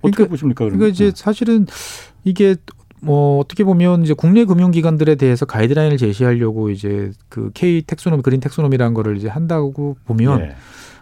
어떻게 0.01 0.11
그러니까, 0.15 0.29
보십니까? 0.31 0.65
그러니까 0.65 0.87
이제 0.87 1.11
사실은 1.13 1.67
이게 2.23 2.55
뭐 3.01 3.39
어떻게 3.39 3.63
보면 3.63 4.03
이제 4.03 4.13
국내 4.13 4.45
금융기관들에 4.45 5.15
대해서 5.15 5.45
가이드라인을 5.45 5.97
제시하려고 5.97 6.69
이제 6.69 7.11
그 7.29 7.49
K 7.53 7.81
텍소노미 7.81 8.21
그린 8.21 8.39
텍소노미라는 8.39 8.93
거를 8.93 9.17
이제 9.17 9.27
한다고 9.27 9.97
보면 10.05 10.41
예. 10.41 10.55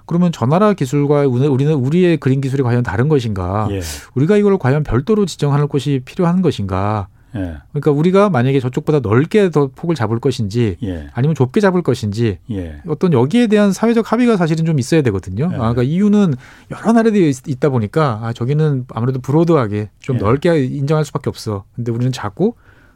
그러면 0.10 0.32
전화라 0.32 0.74
기술과 0.74 1.28
우리는 1.28 1.72
우리의 1.72 2.18
그림 2.18 2.41
기술이 2.41 2.64
과연 2.64 2.82
다른 2.82 3.10
것인가? 3.10 3.68
예. 3.70 3.80
우리가 4.16 4.38
이걸 4.38 4.57
과연 4.57 4.82
별도로 4.82 5.28
지정하는 5.28 5.68
것이 5.70 6.01
필요한 6.03 6.41
것인가? 6.41 7.10
예. 7.36 7.57
그러니까 7.70 7.91
우리가 7.91 8.32
만약에 8.32 8.60
저쪽보다 8.60 9.01
넓게 9.01 9.51
더 9.51 9.68
폭을 9.68 9.93
잡을 9.93 10.20
것인지 10.20 10.78
예. 10.82 11.10
아니면 11.14 11.36
좁게 11.36 11.60
잡을 11.60 11.84
것인지 11.84 12.39
예. 12.49 12.82
어떤 12.88 13.14
여기에 13.14 13.45
대한 13.45 13.72
사회적 13.72 14.12
합의가 14.12 14.36
사실은 14.36 14.66
좀 14.66 14.80
있어야 14.80 15.03
되거든요. 15.03 15.47
예. 15.51 15.55
아, 15.55 15.60
그러니까 15.60 15.84
이유는 15.84 16.34
여러 16.72 16.91
나라들이 16.91 17.30
있, 17.30 17.60
다 17.60 17.70
보니까 17.70 18.20
아, 18.24 18.34
저기는 18.34 18.86
아무래도 18.89 19.20
브로드하게 19.22 19.91
좀 19.99 20.16
예. 20.16 20.20
넓게 20.22 20.66
인정할 20.66 21.05
수밖에 21.05 21.30
없어. 21.30 21.66
근데 21.76 21.91
우리는 21.91 22.12
작고 22.12 22.55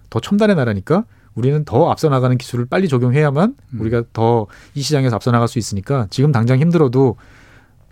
더 0.09 0.20
첨단의 0.20 0.55
나라니까 0.55 1.05
우리는 1.36 1.66
더 1.66 1.90
앞서 1.90 2.10
나가는 2.10 2.38
기술을 2.38 2.66
빨리 2.66 2.88
적용해야만 2.88 3.56
음. 3.74 3.80
우리가 3.82 4.04
더 4.14 4.48
이 4.76 4.82
시장에서 4.82 5.16
앞서 5.16 5.32
나갈 5.32 5.48
수 5.48 5.60
있으니까 5.60 6.08
지금 6.10 6.32
당장 6.32 6.60
힘들어도 6.60 7.16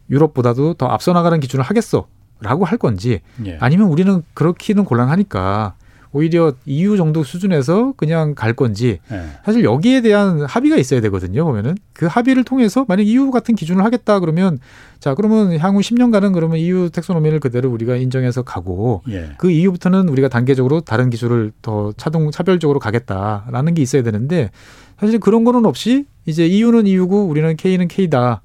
유럽보다도 0.10 0.74
더 0.76 0.88
앞서 0.88 1.14
나가는 1.14 1.39
기준을 1.39 1.64
하겠어라고 1.64 2.66
할 2.66 2.78
건지 2.78 3.22
예. 3.46 3.58
아니면 3.60 3.88
우리는 3.88 4.24
그렇기는 4.34 4.84
곤란하니까 4.84 5.76
오히려 6.14 6.53
EU 6.66 6.97
정도 6.97 7.24
수준에서 7.24 7.93
그냥 7.95 8.36
갈 8.36 8.53
건지 8.53 8.99
네. 9.09 9.24
사실 9.45 9.64
여기에 9.64 10.01
대한 10.01 10.41
합의가 10.41 10.76
있어야 10.76 10.99
되거든요. 11.01 11.45
보면은 11.45 11.76
그 11.93 12.05
합의를 12.05 12.43
통해서 12.43 12.86
만약 12.88 13.03
EU 13.07 13.32
같은 13.32 13.55
기준을 13.55 13.84
하겠다 13.86 14.20
그러면 14.20 14.59
자 14.99 15.16
그러면 15.16 15.57
향후 15.57 15.80
10년간은 15.80 16.34
그러면 16.34 16.57
EU 16.57 16.89
텍소노미를 16.89 17.39
그대로 17.39 17.70
우리가 17.72 17.95
인정해서 17.95 18.41
가고 18.41 19.03
예. 19.09 19.32
그 19.38 19.49
이후부터는 19.49 20.09
우리가 20.09 20.28
단계적으로 20.28 20.82
다른 20.82 21.09
기술을 21.09 21.53
더 21.62 21.93
차동 21.95 22.32
차별적으로 22.32 22.80
가겠다라는 22.80 23.74
게 23.74 23.82
있어야 23.82 24.03
되는데 24.03 24.51
사실 24.99 25.20
그런 25.20 25.43
거는 25.43 25.66
없이 25.66 26.05
이제 26.26 26.45
EU는 26.45 26.88
EU고 26.88 27.26
우리는 27.26 27.55
K는 27.55 27.88
K다. 27.88 28.41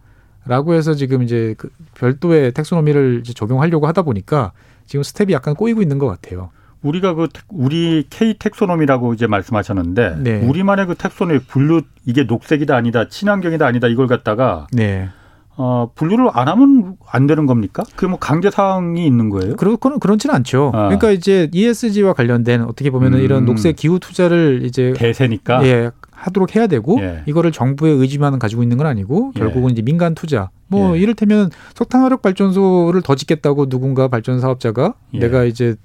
라고 0.49 0.75
해서 0.75 0.95
지금 0.95 1.25
이제 1.25 1.55
그 1.59 1.69
별도의 1.95 2.53
텍소노미를 2.53 3.21
이제 3.21 3.33
적용하려고 3.33 3.89
하다 3.89 4.03
보니까 4.03 4.53
지금 4.87 5.03
스텝이 5.03 5.33
약간 5.33 5.55
꼬이고 5.55 5.83
있는 5.83 5.99
것 5.99 6.07
같아요. 6.07 6.51
우리가 6.83 7.15
그 7.15 7.29
우리 7.49 8.05
K 8.11 8.35
텍소노미라고 8.39 9.15
이제 9.15 9.27
말씀하셨는데 9.27 10.17
네. 10.21 10.41
우리만의 10.41 10.87
그 10.87 10.95
텍소노미 10.95 11.41
분류 11.41 11.83
이게 12.05 12.25
녹색이다 12.25 12.77
아니다 12.77 13.09
친환경이다 13.09 13.67
아니다 13.67 13.89
이걸 13.89 14.07
갖다가 14.07 14.67
네. 14.73 15.09
어, 15.59 15.91
분류를 15.95 16.29
안 16.35 16.49
하면 16.49 16.97
안 17.11 17.27
되는 17.27 17.47
겁니까? 17.47 17.83
그게 17.95 18.07
뭐 18.07 18.19
강제 18.19 18.51
사항이 18.51 19.07
있는 19.07 19.31
거예요? 19.31 19.57
그렇고는 19.57 19.99
그렇지는 20.01 20.35
않죠. 20.35 20.71
아. 20.75 20.85
그러니까 20.85 21.11
이제 21.11 21.49
ESG와 21.51 22.13
관련된 22.13 22.63
어떻게 22.63 22.91
보면은 22.91 23.21
음. 23.21 23.25
이런 23.25 23.47
녹색 23.47 23.77
기후 23.77 23.99
투자를 23.99 24.61
이제 24.65 24.93
대세니까 24.95 25.67
예, 25.67 25.91
하도록 26.11 26.55
해야 26.55 26.67
되고 26.67 26.99
예. 27.01 27.23
이거를 27.27 27.53
정부의 27.53 27.97
의지만 27.97 28.39
가지고 28.39 28.63
있는 28.63 28.77
건 28.77 28.87
아니고 28.87 29.33
예. 29.35 29.41
결국은 29.41 29.71
예. 29.71 29.73
이제 29.73 29.83
민간 29.83 30.15
투자 30.15 30.51
뭐 30.69 30.95
예. 30.95 31.01
이를테면 31.01 31.51
석탄 31.75 32.03
화력 32.03 32.21
발전소를 32.21 33.01
더 33.01 33.15
짓겠다고 33.15 33.71
누군가 33.71 34.09
발전 34.09 34.41
사업자가 34.41 34.95
예. 35.15 35.21
내가 35.21 35.45
이제 35.45 35.77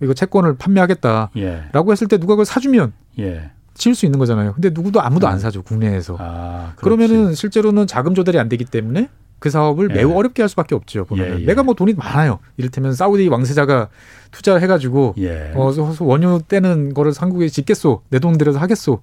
이거 0.00 0.14
채권을 0.14 0.56
판매하겠다라고 0.56 1.30
예. 1.38 1.68
했을 1.90 2.06
때 2.08 2.18
누가 2.18 2.34
그걸 2.34 2.44
사주면 2.44 2.92
예. 3.18 3.50
지을 3.74 3.94
수 3.94 4.06
있는 4.06 4.18
거잖아요. 4.18 4.54
근데 4.54 4.70
누구도 4.70 5.00
아무도 5.00 5.28
안 5.28 5.34
음. 5.34 5.38
사죠 5.38 5.62
국내에서. 5.62 6.16
아, 6.18 6.72
그러면은 6.76 7.34
실제로는 7.34 7.86
자금 7.86 8.14
조달이 8.14 8.38
안 8.38 8.48
되기 8.48 8.64
때문에 8.64 9.08
그 9.38 9.50
사업을 9.50 9.90
예. 9.90 9.94
매우 9.94 10.12
어렵게 10.16 10.42
할 10.42 10.48
수밖에 10.48 10.74
없죠. 10.74 11.04
보면 11.04 11.26
예, 11.26 11.40
예. 11.42 11.46
내가 11.46 11.62
뭐 11.62 11.74
돈이 11.74 11.94
많아요. 11.94 12.40
이를테면 12.56 12.92
사우디 12.92 13.28
왕세자가 13.28 13.88
투자해가지고 14.32 15.14
예. 15.18 15.52
어, 15.54 15.72
원유 16.00 16.42
떼는 16.48 16.92
거를 16.94 17.12
한국에 17.16 17.48
짓겠소, 17.48 18.02
내 18.10 18.18
돈 18.18 18.36
들여서 18.36 18.58
하겠소. 18.58 19.00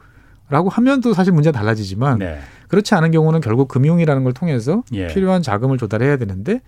라고 0.49 0.69
하면 0.69 1.01
또 1.01 1.13
사실 1.13 1.33
문제가 1.33 1.57
달라지지만 1.57 2.19
네. 2.19 2.39
그렇지 2.67 2.93
않은 2.93 3.09
경우는 3.11 3.41
결국 3.41 3.67
금융이라는 3.67 4.23
걸 4.23 4.33
통해서 4.33 4.83
예. 4.93 5.07
필요한 5.07 5.41
자금을 5.41 5.77
조달해야 5.79 6.17
되는데 6.17 6.61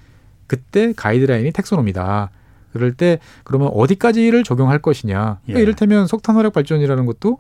그때 0.48 0.94
가이드라인이 0.96 1.52
텍소노미다. 1.52 2.32
그럴 2.78 2.94
때 2.94 3.20
그러면 3.44 3.70
어디까지를 3.74 4.44
적용할 4.44 4.80
것이냐. 4.80 5.40
그러니까 5.44 5.60
예. 5.60 5.62
이를테면 5.62 6.08
석탄 6.08 6.36
화력 6.36 6.54
발전이라는 6.54 7.06
것도 7.06 7.40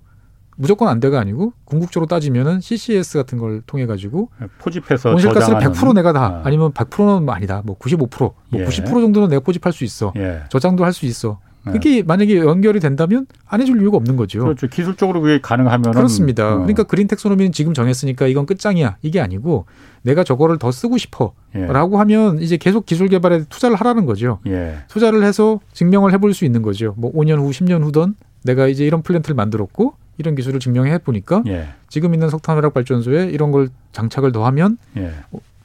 무조건 0.59 0.87
안 0.87 0.99
돼가 0.99 1.19
아니고 1.19 1.53
궁극적으로 1.65 2.07
따지면은 2.07 2.61
CCS 2.61 3.19
같은 3.19 3.37
걸 3.37 3.61
통해 3.67 3.85
가지고 3.85 4.29
포집해서 4.57 5.11
온실가스를 5.11 5.59
100% 5.59 5.93
내가 5.93 6.13
다 6.13 6.41
아. 6.43 6.49
니면 6.49 6.71
100%는 6.73 7.29
아니다. 7.29 7.61
뭐 7.63 7.77
95%, 7.77 8.17
뭐 8.19 8.35
예. 8.55 8.65
90% 8.65 8.85
정도는 8.85 9.29
내가 9.29 9.39
포집할 9.41 9.71
수 9.71 9.83
있어. 9.83 10.13
예. 10.17 10.41
저장도 10.49 10.83
할 10.83 10.93
수 10.93 11.05
있어. 11.05 11.39
네. 11.65 11.73
그게 11.73 12.03
만약에 12.03 12.37
연결이 12.37 12.79
된다면 12.79 13.27
안 13.45 13.61
해줄 13.61 13.81
이유가 13.81 13.97
없는 13.97 14.15
거죠. 14.15 14.39
그렇죠. 14.43 14.67
기술적으로 14.67 15.21
그게 15.21 15.39
가능하면 15.41 15.91
그렇습니다. 15.91 16.53
어. 16.53 16.57
그러니까 16.59 16.83
그린 16.83 17.07
텍소노미는 17.07 17.51
지금 17.51 17.73
정했으니까 17.73 18.27
이건 18.27 18.45
끝장이야. 18.45 18.97
이게 19.01 19.19
아니고 19.19 19.65
내가 20.03 20.23
저거를 20.23 20.57
더 20.57 20.71
쓰고 20.71 20.97
싶어라고 20.97 21.35
예. 21.55 21.97
하면 21.97 22.39
이제 22.41 22.57
계속 22.57 22.85
기술 22.85 23.09
개발에 23.09 23.43
투자를 23.49 23.75
하라는 23.77 24.05
거죠. 24.05 24.39
예. 24.47 24.77
투자를 24.87 25.23
해서 25.23 25.59
증명을 25.73 26.13
해볼 26.13 26.33
수 26.33 26.45
있는 26.45 26.61
거죠. 26.61 26.93
뭐 26.97 27.11
5년 27.11 27.37
후, 27.37 27.49
10년 27.49 27.83
후든 27.83 28.15
내가 28.43 28.67
이제 28.67 28.85
이런 28.85 29.01
플랜트를 29.01 29.35
만들었고 29.35 29.93
이런 30.17 30.35
기술을 30.35 30.59
증명해 30.59 30.99
보니까 30.99 31.43
예. 31.47 31.67
지금 31.89 32.13
있는 32.13 32.29
석탄 32.29 32.55
화력 32.55 32.73
발전소에 32.73 33.25
이런 33.27 33.51
걸 33.51 33.69
장착을 33.91 34.31
더하면 34.31 34.77
예. 34.95 35.11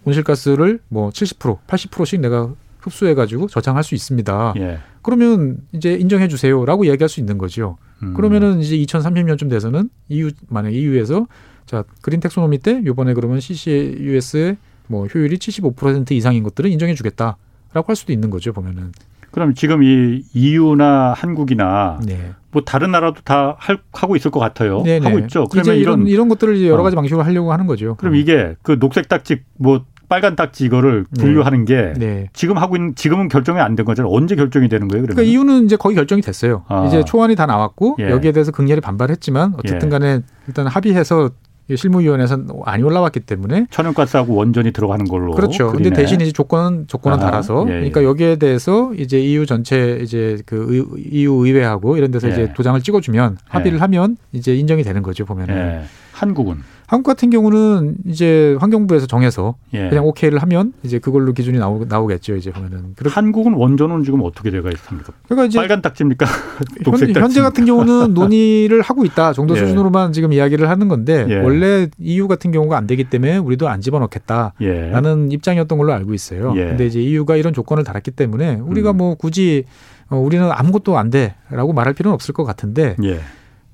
온실가스를 0.04 0.80
뭐 0.88 1.10
70%, 1.10 1.58
80%씩 1.66 2.20
내가 2.20 2.50
흡수해가지고 2.80 3.46
저장할 3.46 3.84
수 3.84 3.94
있습니다. 3.94 4.54
예. 5.02 5.04
그러면 5.04 5.58
이제 5.72 5.94
인정해 5.94 6.28
주세요라고 6.28 6.86
얘기할 6.86 7.08
수 7.08 7.20
있는 7.20 7.38
거죠. 7.38 7.76
음. 8.02 8.14
그러면은 8.14 8.60
이제 8.60 8.76
2030년쯤 8.76 9.50
돼서는 9.50 9.90
EU 10.08 10.30
만약 10.48 10.72
EU에서 10.72 11.26
자 11.66 11.84
그린 12.00 12.20
텍소노미 12.20 12.58
때 12.58 12.82
요번에 12.84 13.14
그러면 13.14 13.40
CCUS의 13.40 14.56
뭐 14.88 15.06
효율이 15.06 15.36
75% 15.36 16.12
이상인 16.12 16.42
것들은 16.42 16.70
인정해 16.70 16.94
주겠다라고 16.94 17.84
할 17.86 17.96
수도 17.96 18.12
있는 18.12 18.30
거죠 18.30 18.52
보면은. 18.52 18.92
그럼 19.30 19.54
지금 19.54 19.82
이 19.82 20.22
EU나 20.34 21.14
한국이나 21.16 22.00
네. 22.04 22.32
뭐 22.50 22.62
다른 22.62 22.90
나라도 22.90 23.22
다 23.24 23.56
할, 23.58 23.78
하고 23.92 24.14
있을 24.14 24.30
것 24.30 24.38
같아요. 24.38 24.82
네네. 24.82 25.06
하고 25.06 25.18
있죠. 25.20 25.46
그러면 25.50 25.76
이런 25.76 26.00
이런, 26.00 26.06
이런 26.06 26.28
것들을 26.28 26.56
이제 26.56 26.68
여러 26.68 26.82
가지 26.82 26.94
어. 26.94 26.96
방식으로 26.96 27.24
하려고 27.24 27.50
하는 27.50 27.66
거죠. 27.66 27.94
그럼 27.96 28.14
이게 28.14 28.56
그 28.60 28.78
녹색 28.78 29.08
딱지 29.08 29.40
뭐 29.56 29.86
빨간 30.12 30.36
딱지 30.36 30.66
이거를 30.66 31.06
네. 31.08 31.22
분류하는 31.24 31.64
게 31.64 31.94
네. 31.96 32.28
지금 32.34 32.58
하고 32.58 32.76
있는 32.76 32.94
지금은 32.94 33.28
결정이 33.28 33.58
안 33.60 33.76
된 33.76 33.86
거잖아요. 33.86 34.12
언제 34.12 34.36
결정이 34.36 34.68
되는 34.68 34.86
거예요? 34.88 35.04
그러면? 35.06 35.16
그러니까 35.16 35.22
이유는 35.32 35.64
이제 35.64 35.76
거의 35.76 35.96
결정이 35.96 36.20
됐어요. 36.20 36.64
아. 36.68 36.84
이제 36.86 37.02
초안이 37.02 37.34
다 37.34 37.46
나왔고 37.46 37.96
예. 38.00 38.10
여기에 38.10 38.32
대해서 38.32 38.52
극렬히 38.52 38.82
반발했지만 38.82 39.54
어쨌든 39.56 39.88
예. 39.88 39.90
간에 39.90 40.20
일단 40.46 40.66
합의해서 40.66 41.30
실무위원회에서 41.74 42.44
안 42.66 42.82
올라왔기 42.82 43.20
때문에 43.20 43.68
천연가스하고 43.70 44.34
원전이 44.34 44.72
들어가는 44.72 45.06
걸로 45.06 45.32
그렇죠. 45.32 45.68
그리네. 45.68 45.88
근데 45.88 46.02
대신 46.02 46.20
이제 46.20 46.30
조건 46.30 46.86
조건은 46.88 47.16
아, 47.16 47.20
달아서 47.20 47.64
예, 47.68 47.70
예. 47.70 47.76
그러니까 47.76 48.04
여기에 48.04 48.36
대해서 48.36 48.92
이제 48.98 49.18
EU 49.18 49.46
전체 49.46 49.98
이제 50.02 50.36
그 50.44 50.86
EU 51.10 51.46
의회하고 51.46 51.96
이런 51.96 52.10
데서 52.10 52.28
예. 52.28 52.32
이제 52.32 52.52
도장을 52.54 52.78
찍어주면 52.82 53.38
합의를 53.48 53.78
예. 53.78 53.80
하면 53.80 54.18
이제 54.32 54.54
인정이 54.54 54.82
되는 54.82 55.00
거죠 55.02 55.24
보면은 55.24 55.56
예. 55.56 55.82
한국은 56.12 56.56
한국 56.92 57.08
같은 57.08 57.30
경우는 57.30 57.94
이제 58.06 58.54
환경부에서 58.60 59.06
정해서 59.06 59.54
예. 59.72 59.88
그냥 59.88 60.04
오케이를 60.04 60.42
하면 60.42 60.74
이제 60.82 60.98
그걸로 60.98 61.32
기준이 61.32 61.58
나오, 61.58 61.82
나오겠죠 61.86 62.36
이제 62.36 62.50
보면은. 62.52 62.94
한국은 63.06 63.54
원전은 63.54 64.04
지금 64.04 64.20
어떻게 64.22 64.50
돼가 64.50 64.68
있습니까? 64.70 65.14
그러니까 65.24 65.46
이제 65.46 65.58
빨간 65.58 65.80
딱지입니까? 65.80 66.26
현, 66.84 67.16
현재 67.16 67.40
같은 67.40 67.64
경우는 67.64 68.12
논의를 68.12 68.82
하고 68.82 69.06
있다 69.06 69.32
정도 69.32 69.56
예. 69.56 69.60
수준으로만 69.60 70.12
지금 70.12 70.34
이야기를 70.34 70.68
하는 70.68 70.88
건데 70.88 71.24
예. 71.30 71.36
원래 71.36 71.88
EU 71.98 72.28
같은 72.28 72.52
경우가 72.52 72.76
안 72.76 72.86
되기 72.86 73.04
때문에 73.04 73.38
우리도 73.38 73.70
안 73.70 73.80
집어넣겠다라는 73.80 75.32
예. 75.32 75.34
입장이었던 75.34 75.78
걸로 75.78 75.94
알고 75.94 76.12
있어요. 76.12 76.52
예. 76.56 76.66
근데 76.66 76.84
이제 76.84 77.00
EU가 77.00 77.36
이런 77.36 77.54
조건을 77.54 77.84
달았기 77.84 78.10
때문에 78.10 78.56
우리가 78.56 78.90
음. 78.90 78.98
뭐 78.98 79.14
굳이 79.14 79.64
어, 80.10 80.18
우리는 80.18 80.46
아무것도 80.52 80.98
안 80.98 81.08
돼라고 81.08 81.72
말할 81.72 81.94
필요는 81.94 82.12
없을 82.12 82.34
것 82.34 82.44
같은데. 82.44 82.96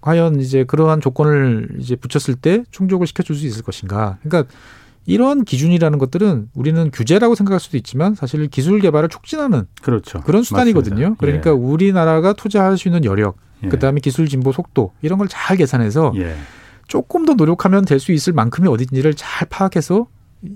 예. 0.08 0.18
과연 0.18 0.40
이제 0.40 0.64
그러한 0.64 1.00
조건을 1.00 1.68
이제 1.78 1.96
붙였을 1.96 2.34
때 2.34 2.64
충족을 2.70 3.06
시켜줄 3.06 3.36
수 3.36 3.46
있을 3.46 3.62
것인가. 3.62 4.18
그러니까 4.22 4.50
이러한 5.06 5.44
기준이라는 5.44 5.98
것들은 5.98 6.48
우리는 6.54 6.90
규제라고 6.90 7.34
생각할 7.34 7.60
수도 7.60 7.76
있지만 7.78 8.14
사실 8.14 8.46
기술 8.48 8.78
개발을 8.80 9.08
촉진하는 9.08 9.66
그렇죠. 9.82 10.20
그런 10.20 10.42
수단이거든요. 10.42 10.94
맞습니다. 10.96 11.16
그러니까 11.20 11.50
예. 11.50 11.54
우리나라가 11.54 12.32
투자할 12.34 12.76
수 12.76 12.88
있는 12.88 13.04
여력, 13.04 13.36
예. 13.64 13.68
그다음에 13.68 14.00
기술 14.00 14.28
진보 14.28 14.52
속도 14.52 14.92
이런 15.02 15.18
걸 15.18 15.28
잘 15.28 15.56
계산해서 15.56 16.12
예. 16.16 16.36
조금 16.88 17.24
더 17.24 17.34
노력하면 17.34 17.84
될 17.84 18.00
수 18.00 18.12
있을 18.12 18.32
만큼이 18.32 18.68
어딘지를 18.68 19.14
잘 19.14 19.46
파악해서 19.48 20.06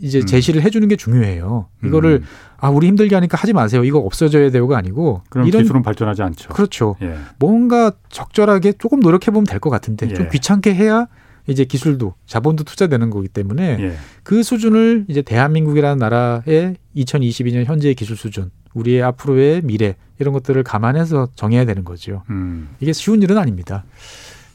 이제 0.00 0.20
음. 0.20 0.26
제시를 0.26 0.62
해주는 0.62 0.86
게 0.88 0.96
중요해요. 0.96 1.68
이거를 1.84 2.20
음. 2.22 2.26
아 2.58 2.68
우리 2.70 2.86
힘들게 2.86 3.14
하니까 3.16 3.36
하지 3.36 3.52
마세요. 3.52 3.82
이거 3.84 3.98
없어져야 3.98 4.50
되고가 4.50 4.76
아니고 4.78 5.22
그럼 5.28 5.48
이런 5.48 5.62
기술은 5.62 5.82
발전하지 5.82 6.22
않죠. 6.22 6.50
그렇죠. 6.50 6.96
예. 7.02 7.16
뭔가 7.38 7.92
적절하게 8.08 8.74
조금 8.78 9.00
노력해 9.00 9.30
보면 9.32 9.44
될 9.44 9.58
것 9.58 9.70
같은데 9.70 10.08
예. 10.10 10.14
좀 10.14 10.28
귀찮게 10.28 10.74
해야 10.74 11.06
이제 11.48 11.64
기술도 11.64 12.14
자본도 12.26 12.62
투자되는 12.64 13.10
거기 13.10 13.26
때문에 13.28 13.76
예. 13.80 13.92
그 14.22 14.42
수준을 14.44 15.06
이제 15.08 15.22
대한민국이라는 15.22 15.98
나라의 15.98 16.76
2022년 16.96 17.64
현재의 17.64 17.94
기술 17.96 18.16
수준, 18.16 18.50
우리의 18.74 19.02
앞으로의 19.02 19.62
미래 19.62 19.96
이런 20.20 20.32
것들을 20.34 20.62
감안해서 20.62 21.30
정해야 21.34 21.64
되는 21.64 21.82
거죠. 21.84 22.22
음. 22.30 22.68
이게 22.78 22.92
쉬운 22.92 23.22
일은 23.22 23.38
아닙니다. 23.38 23.84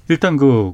일단 0.07 0.37
그 0.37 0.71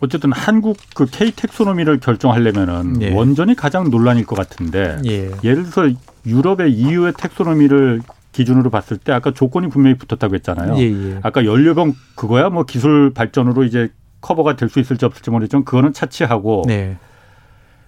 어쨌든 0.00 0.32
한국 0.32 0.76
그 0.94 1.06
K 1.06 1.32
텍소노미를 1.32 1.98
결정하려면은 1.98 3.02
예. 3.02 3.12
원전이 3.12 3.56
가장 3.56 3.90
논란일 3.90 4.26
것 4.26 4.36
같은데 4.36 4.98
예. 5.06 5.30
예를 5.42 5.64
들어서 5.64 5.90
유럽의 6.26 6.72
EU의 6.72 7.14
텍소노미를 7.16 8.02
기준으로 8.32 8.70
봤을 8.70 8.96
때 8.98 9.12
아까 9.12 9.32
조건이 9.32 9.68
분명히 9.68 9.96
붙었다고 9.96 10.34
했잖아요. 10.36 10.76
예, 10.78 10.82
예. 10.82 11.18
아까 11.22 11.44
연료병 11.44 11.94
그거야 12.14 12.48
뭐 12.50 12.64
기술 12.64 13.12
발전으로 13.12 13.64
이제 13.64 13.88
커버가 14.20 14.54
될 14.56 14.68
수 14.68 14.78
있을지 14.78 15.04
없을지 15.04 15.30
모르겠지만 15.30 15.64
그거는 15.64 15.92
차치하고 15.92 16.64
네. 16.66 16.96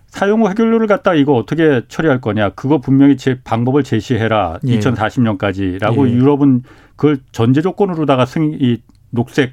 사용 0.09 0.43
후 0.43 0.49
해결료를 0.49 0.89
갖다 0.89 1.15
이거 1.15 1.35
어떻게 1.35 1.83
처리할 1.87 2.21
거냐 2.21 2.51
그거 2.51 2.79
분명히 2.79 3.17
제 3.17 3.41
방법을 3.45 3.85
제시해라 3.85 4.59
예. 4.67 4.79
2040년까지라고 4.81 6.09
예. 6.09 6.13
유럽은 6.13 6.63
그걸 6.97 7.19
전제 7.31 7.63
조건으로다가 7.63 8.27
승이 8.27 8.79
녹색 9.11 9.53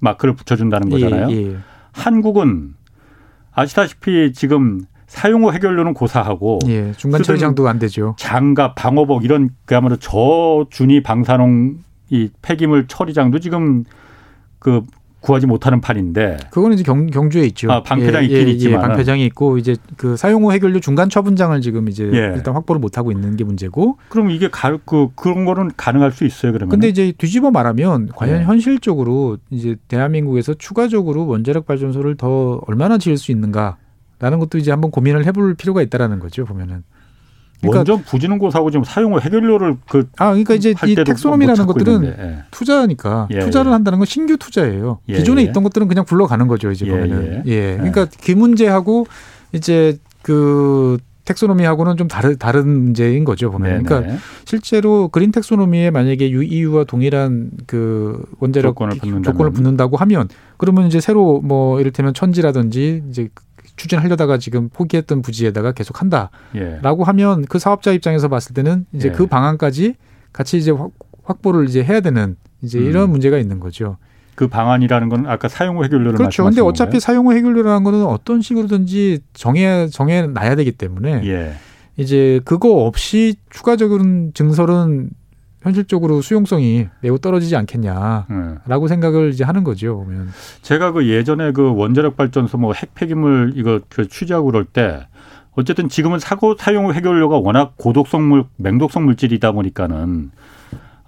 마크를 0.00 0.34
붙여준다는 0.34 0.88
거잖아요. 0.88 1.30
예, 1.32 1.56
한국은 1.92 2.74
아시다시피 3.52 4.32
지금 4.32 4.84
사용 5.06 5.44
후 5.44 5.52
해결료는 5.52 5.94
고사하고 5.94 6.58
예, 6.66 6.92
중간 6.92 7.22
처리장도 7.22 7.66
안 7.66 7.78
되죠. 7.78 8.14
장갑, 8.18 8.74
방호복 8.74 9.24
이런 9.24 9.50
그야말로 9.64 9.96
저준위 9.96 11.02
방사능 11.02 11.82
이 12.10 12.30
폐기물 12.42 12.86
처리장도 12.86 13.38
지금 13.40 13.84
그 14.58 14.82
구하지 15.20 15.46
못하는 15.46 15.80
판인데 15.80 16.36
그거는 16.50 16.74
이제 16.74 16.84
경, 16.84 17.06
경주에 17.06 17.44
있죠. 17.46 17.70
아, 17.72 17.82
방패장 17.82 18.22
예, 18.22 18.26
있긴 18.26 18.48
예, 18.48 18.52
있지만 18.52 18.74
예, 18.74 18.86
방패장이 18.86 19.24
있고 19.26 19.58
이제 19.58 19.76
그 19.96 20.16
사용 20.16 20.44
후 20.44 20.52
해결료 20.52 20.78
중간 20.80 21.08
처분장을 21.08 21.60
지금 21.60 21.88
이제 21.88 22.08
예. 22.12 22.32
일단 22.36 22.54
확보를 22.54 22.78
못 22.78 22.98
하고 22.98 23.10
있는 23.10 23.36
게 23.36 23.42
문제고. 23.42 23.98
그럼 24.10 24.30
이게 24.30 24.48
가, 24.48 24.78
그 24.84 25.08
그런 25.16 25.44
거는 25.44 25.72
가능할 25.76 26.12
수 26.12 26.24
있어요, 26.24 26.52
그러면. 26.52 26.70
근데 26.70 26.88
이제 26.88 27.12
뒤집어 27.18 27.50
말하면 27.50 28.10
과연 28.14 28.40
예. 28.40 28.44
현실적으로 28.44 29.38
이제 29.50 29.76
대한민국에서 29.88 30.54
추가적으로 30.54 31.26
원자력 31.26 31.66
발전소를 31.66 32.16
더 32.16 32.60
얼마나 32.66 32.96
지을 32.96 33.16
수 33.16 33.32
있는가라는 33.32 34.38
것도 34.38 34.58
이제 34.58 34.70
한번 34.70 34.92
고민을 34.92 35.26
해볼 35.26 35.54
필요가 35.54 35.82
있다라는 35.82 36.20
거죠, 36.20 36.44
보면은. 36.44 36.84
그러니까 37.60 37.78
원전 37.78 38.02
부지는 38.04 38.38
곳하고 38.38 38.70
지금 38.70 38.84
사용 38.84 39.18
해결료를 39.18 39.76
그 39.88 40.08
아 40.18 40.28
그러니까 40.30 40.54
이제 40.54 40.74
이 40.86 40.94
텍소노미라는 40.94 41.66
것들은 41.66 42.04
예. 42.04 42.38
투자니까 42.50 43.28
예, 43.32 43.40
투자를 43.40 43.70
예. 43.70 43.72
한다는 43.72 43.98
건 43.98 44.06
신규 44.06 44.36
투자예요. 44.36 45.00
예, 45.08 45.16
기존에 45.16 45.42
예. 45.42 45.46
있던 45.46 45.62
것들은 45.64 45.88
그냥 45.88 46.04
굴러가는 46.04 46.46
거죠 46.46 46.70
이제 46.70 46.86
예, 46.86 46.90
보면은 46.90 47.42
예. 47.46 47.76
그러니까 47.76 48.06
그 48.24 48.32
문제하고 48.32 49.06
이제 49.52 49.98
그 50.22 50.98
텍소노미하고는 51.24 51.96
좀 51.98 52.08
다른 52.08 52.38
다른 52.38 52.66
문제인 52.68 53.24
거죠 53.24 53.50
보면. 53.50 53.82
그러니까 53.82 54.16
실제로 54.46 55.08
그린 55.08 55.30
텍소노미에 55.30 55.90
만약에 55.90 56.26
EU와 56.26 56.84
동일한 56.84 57.50
그 57.66 58.24
원자력 58.40 58.76
조건을 59.22 59.50
붙는다고 59.52 59.96
하면 59.98 60.28
그러면 60.56 60.86
이제 60.86 61.00
새로 61.00 61.40
뭐 61.42 61.80
이를테면 61.80 62.14
천지라든지 62.14 63.02
이제 63.10 63.28
추진하려다가 63.78 64.36
지금 64.36 64.68
포기했던 64.68 65.22
부지에다가 65.22 65.72
계속 65.72 66.00
한다라고 66.02 67.02
예. 67.02 67.04
하면 67.06 67.44
그 67.46 67.58
사업자 67.58 67.92
입장에서 67.92 68.28
봤을 68.28 68.52
때는 68.52 68.84
이제 68.92 69.08
예. 69.08 69.12
그 69.12 69.26
방안까지 69.26 69.94
같이 70.32 70.58
이제 70.58 70.74
확보를 71.24 71.68
이제 71.68 71.82
해야 71.82 72.00
되는 72.00 72.36
이제 72.62 72.78
이런 72.78 73.04
음. 73.04 73.10
문제가 73.12 73.38
있는 73.38 73.60
거죠. 73.60 73.96
그 74.34 74.46
방안이라는 74.46 75.08
건 75.08 75.26
아까 75.26 75.48
사용 75.48 75.78
후 75.78 75.84
해결료를 75.84 76.14
그렇죠. 76.14 76.44
근데 76.44 76.60
어차피 76.60 76.92
건가요? 76.92 77.00
사용 77.00 77.26
후 77.26 77.32
해결료라는 77.32 77.82
거는 77.82 78.04
어떤 78.04 78.40
식으로든지 78.40 79.20
정해 79.32 79.88
정해 79.88 80.22
놔야 80.22 80.54
되기 80.54 80.72
때문에 80.72 81.22
예. 81.24 81.54
이제 81.96 82.40
그거 82.44 82.84
없이 82.84 83.34
추가적인 83.50 84.32
증설은 84.34 85.10
현실적으로 85.68 86.22
수용성이 86.22 86.88
매우 87.00 87.18
떨어지지 87.18 87.54
않겠냐라고 87.56 88.26
네. 88.28 88.88
생각을 88.88 89.30
이제 89.30 89.44
하는 89.44 89.64
거죠. 89.64 89.96
보면 89.98 90.28
제가 90.62 90.92
그 90.92 91.06
예전에 91.08 91.52
그 91.52 91.74
원자력 91.74 92.16
발전소 92.16 92.58
뭐 92.58 92.72
핵 92.72 92.94
폐기물 92.94 93.52
이거 93.56 93.80
그 93.88 94.08
취재하고 94.08 94.46
그럴 94.46 94.64
때 94.64 95.06
어쨌든 95.52 95.88
지금은 95.88 96.18
사고 96.18 96.54
사용 96.56 96.92
해결료가 96.92 97.38
워낙 97.38 97.74
고독성 97.76 98.22
물 98.28 98.44
맹독성 98.56 99.04
물질이다 99.04 99.52
보니까는 99.52 100.30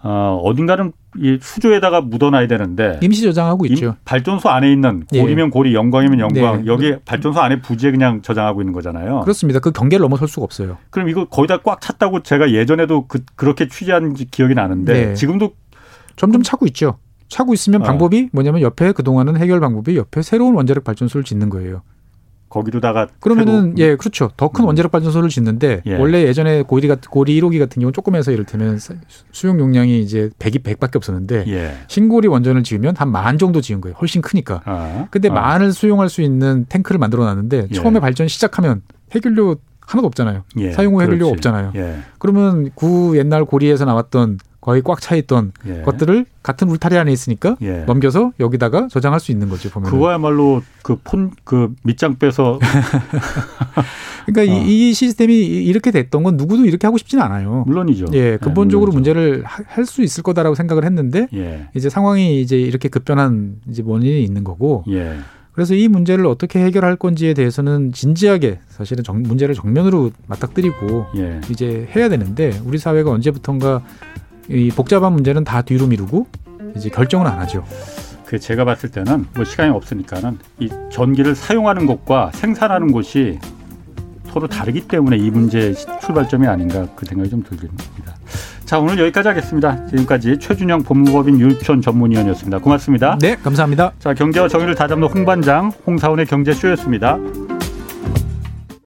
어, 0.03 0.41
어딘가는 0.45 0.93
이 1.17 1.39
수조에다가 1.41 2.03
묻어놔야 2.03 2.47
되는데 2.47 2.99
임시 3.03 3.23
저장하고 3.23 3.67
있죠. 3.67 3.97
발전소 4.05 4.49
안에 4.49 4.71
있는 4.73 5.05
예. 5.13 5.21
고리면 5.21 5.47
예. 5.47 5.51
고리, 5.51 5.75
영광이면 5.75 6.21
영광 6.21 6.59
네. 6.59 6.67
여기 6.67 6.95
발전소 7.05 7.41
안에 7.41 7.61
부지에 7.61 7.91
그냥 7.91 8.23
저장하고 8.23 8.63
있는 8.63 8.73
거잖아요. 8.73 9.21
그렇습니다. 9.21 9.59
그 9.59 9.73
경계를 9.73 10.03
넘어설 10.03 10.29
수가 10.29 10.45
없어요. 10.45 10.79
그럼 10.91 11.09
이거 11.09 11.25
거의 11.27 11.49
다 11.49 11.59
꽉 11.63 11.81
찼다고 11.81 12.23
제가 12.23 12.53
예전에도 12.53 13.07
그, 13.07 13.25
그렇게 13.35 13.69
취재한 13.69 14.15
기억이 14.15 14.55
나는데 14.55 14.93
네. 15.07 15.15
지금도 15.15 15.53
점점 16.17 16.43
차고 16.43 16.67
있죠. 16.67 16.99
차고 17.29 17.55
있으면 17.55 17.83
어. 17.83 17.85
방법이 17.85 18.29
뭐냐면 18.33 18.61
옆에 18.63 18.93
그동안은 18.93 19.37
해결 19.37 19.61
방법이 19.61 19.97
옆에 19.97 20.23
새로운 20.23 20.55
원자력 20.55 20.85
발전소를 20.85 21.25
짓는 21.25 21.49
거예요. 21.51 21.83
거기로다가 22.51 23.07
그러면은 23.21 23.79
예 23.79 23.97
그렇죠 23.97 24.31
더 24.37 24.49
큰 24.51 24.65
원자력 24.65 24.91
발전소를 24.93 25.29
짓는데 25.31 25.83
예. 25.87 25.97
원래 25.97 26.23
예전에 26.25 26.63
고리 26.63 26.89
같은 26.89 27.09
고리 27.11 27.41
1호기 27.41 27.59
같은 27.61 27.81
경우 27.81 27.93
조금해서 27.93 28.33
이를테면 28.33 28.79
수용 29.33 29.59
용량이 29.61 30.01
이제 30.03 30.29
100이 30.39 30.63
100밖에 30.65 30.97
없었는데 30.97 31.45
예. 31.47 31.75
신고리 31.87 32.27
원전을 32.29 32.63
지으면 32.65 32.95
한 32.99 33.11
만 33.11 33.39
정도 33.39 33.61
지은 33.61 33.81
거예요 33.81 33.97
훨씬 34.01 34.21
크니까 34.23 34.61
아. 34.65 35.07
근데 35.11 35.29
아. 35.29 35.33
만을 35.33 35.73
수용할 35.73 36.09
수 36.09 36.21
있는 36.23 36.67
탱크를 36.69 36.99
만들어 36.99 37.25
놨는데 37.25 37.69
예. 37.71 37.75
처음에 37.75 38.01
발전 38.01 38.27
시작하면 38.29 38.83
해결료 39.13 39.57
하나도 39.81 40.07
없잖아요 40.09 40.43
예. 40.59 40.73
사용 40.73 40.95
후 40.97 41.03
해결료 41.03 41.29
없잖아요 41.29 41.73
예. 41.77 41.99
그러면 42.19 42.71
구 42.75 43.17
옛날 43.17 43.45
고리에서 43.45 43.85
나왔던 43.85 44.39
거의 44.61 44.83
꽉 44.83 45.01
차 45.01 45.15
있던 45.17 45.53
예. 45.67 45.83
것들을 45.83 46.27
같은 46.43 46.69
울타리 46.69 46.97
안에 46.99 47.11
있으니까 47.13 47.57
예. 47.63 47.85
넘겨서 47.87 48.33
여기다가 48.39 48.89
저장할 48.91 49.19
수 49.19 49.33
있는 49.33 49.49
거죠 49.49 49.71
보면. 49.71 49.91
그거야말로 49.91 50.63
그 50.83 50.97
폰그 50.97 51.35
그 51.45 51.75
밑장 51.83 52.19
빼서. 52.19 52.59
그러니까 54.27 54.55
어. 54.55 54.57
이, 54.57 54.91
이, 54.91 54.95
시스템이 54.95 55.35
이렇게 55.35 55.91
됐던 55.91 56.23
건 56.23 56.37
누구도 56.37 56.67
이렇게 56.67 56.87
하고 56.87 56.99
싶지는 56.99 57.25
않아요. 57.25 57.65
물론이죠. 57.67 58.07
예, 58.13 58.33
네, 58.33 58.37
근본적으로 58.37 58.91
네, 58.91 58.97
문제를 58.97 59.43
할 59.45 59.81
수 59.87 60.03
있을 60.03 60.23
거다라고 60.23 60.55
생각을 60.55 60.85
했는데 60.85 61.27
예. 61.35 61.69
이제 61.75 61.89
상황이 61.89 62.41
이제 62.43 62.57
이렇게 62.61 62.89
급변한 62.89 63.57
이제 63.69 63.83
원인이 63.85 64.23
있는 64.23 64.45
거고. 64.45 64.85
예. 64.91 65.17
그래서 65.53 65.75
이 65.75 65.89
문제를 65.89 66.27
어떻게 66.27 66.63
해결할 66.65 66.97
건지에 66.97 67.35
대해서는 67.35 67.93
진지하게 67.93 68.61
사실은 68.69 69.03
정, 69.03 69.23
문제를 69.23 69.55
정면으로 69.55 70.13
맞닥뜨리고 70.29 71.07
예. 71.17 71.41
이제 71.51 71.89
해야 71.97 72.09
되는데 72.09 72.53
우리 72.65 72.79
사회가 72.79 73.11
언제부턴가 73.11 73.83
이 74.51 74.71
복잡한 74.71 75.13
문제는 75.13 75.45
다 75.45 75.63
뒤로 75.63 75.87
미루고 75.87 76.27
이제 76.77 76.89
결정을 76.89 77.27
안 77.27 77.39
하죠. 77.41 77.65
그 78.27 78.39
제가 78.39 78.65
봤을 78.65 78.91
때는 78.91 79.27
뭐 79.35 79.45
시간이 79.45 79.71
없으니까는 79.71 80.39
이 80.59 80.69
전기를 80.91 81.35
사용하는 81.35 81.87
곳과 81.87 82.31
생산하는 82.35 82.93
곳이 82.93 83.39
서로 84.33 84.47
다르기 84.47 84.83
때문에 84.83 85.17
이 85.17 85.31
문제의 85.31 85.75
출발점이 85.75 86.47
아닌가 86.47 86.87
그 86.95 87.05
생각이 87.07 87.31
좀 87.31 87.43
들립니다. 87.43 88.15
자 88.65 88.79
오늘 88.79 88.99
여기까지 89.01 89.29
하겠습니다. 89.29 89.87
지금까지 89.89 90.39
최준영 90.39 90.85
법무법인 90.85 91.41
율촌 91.41 91.83
전문위원이었습니다. 91.83 92.59
고맙습니다. 92.59 93.19
네 93.21 93.35
감사합니다. 93.35 93.93
자 93.99 94.15
경제와 94.15 94.47
정의를 94.47 94.77
다잡는 94.77 95.09
홍반장 95.09 95.73
홍사원의 95.87 96.27
경제쇼였습니다. 96.27 97.19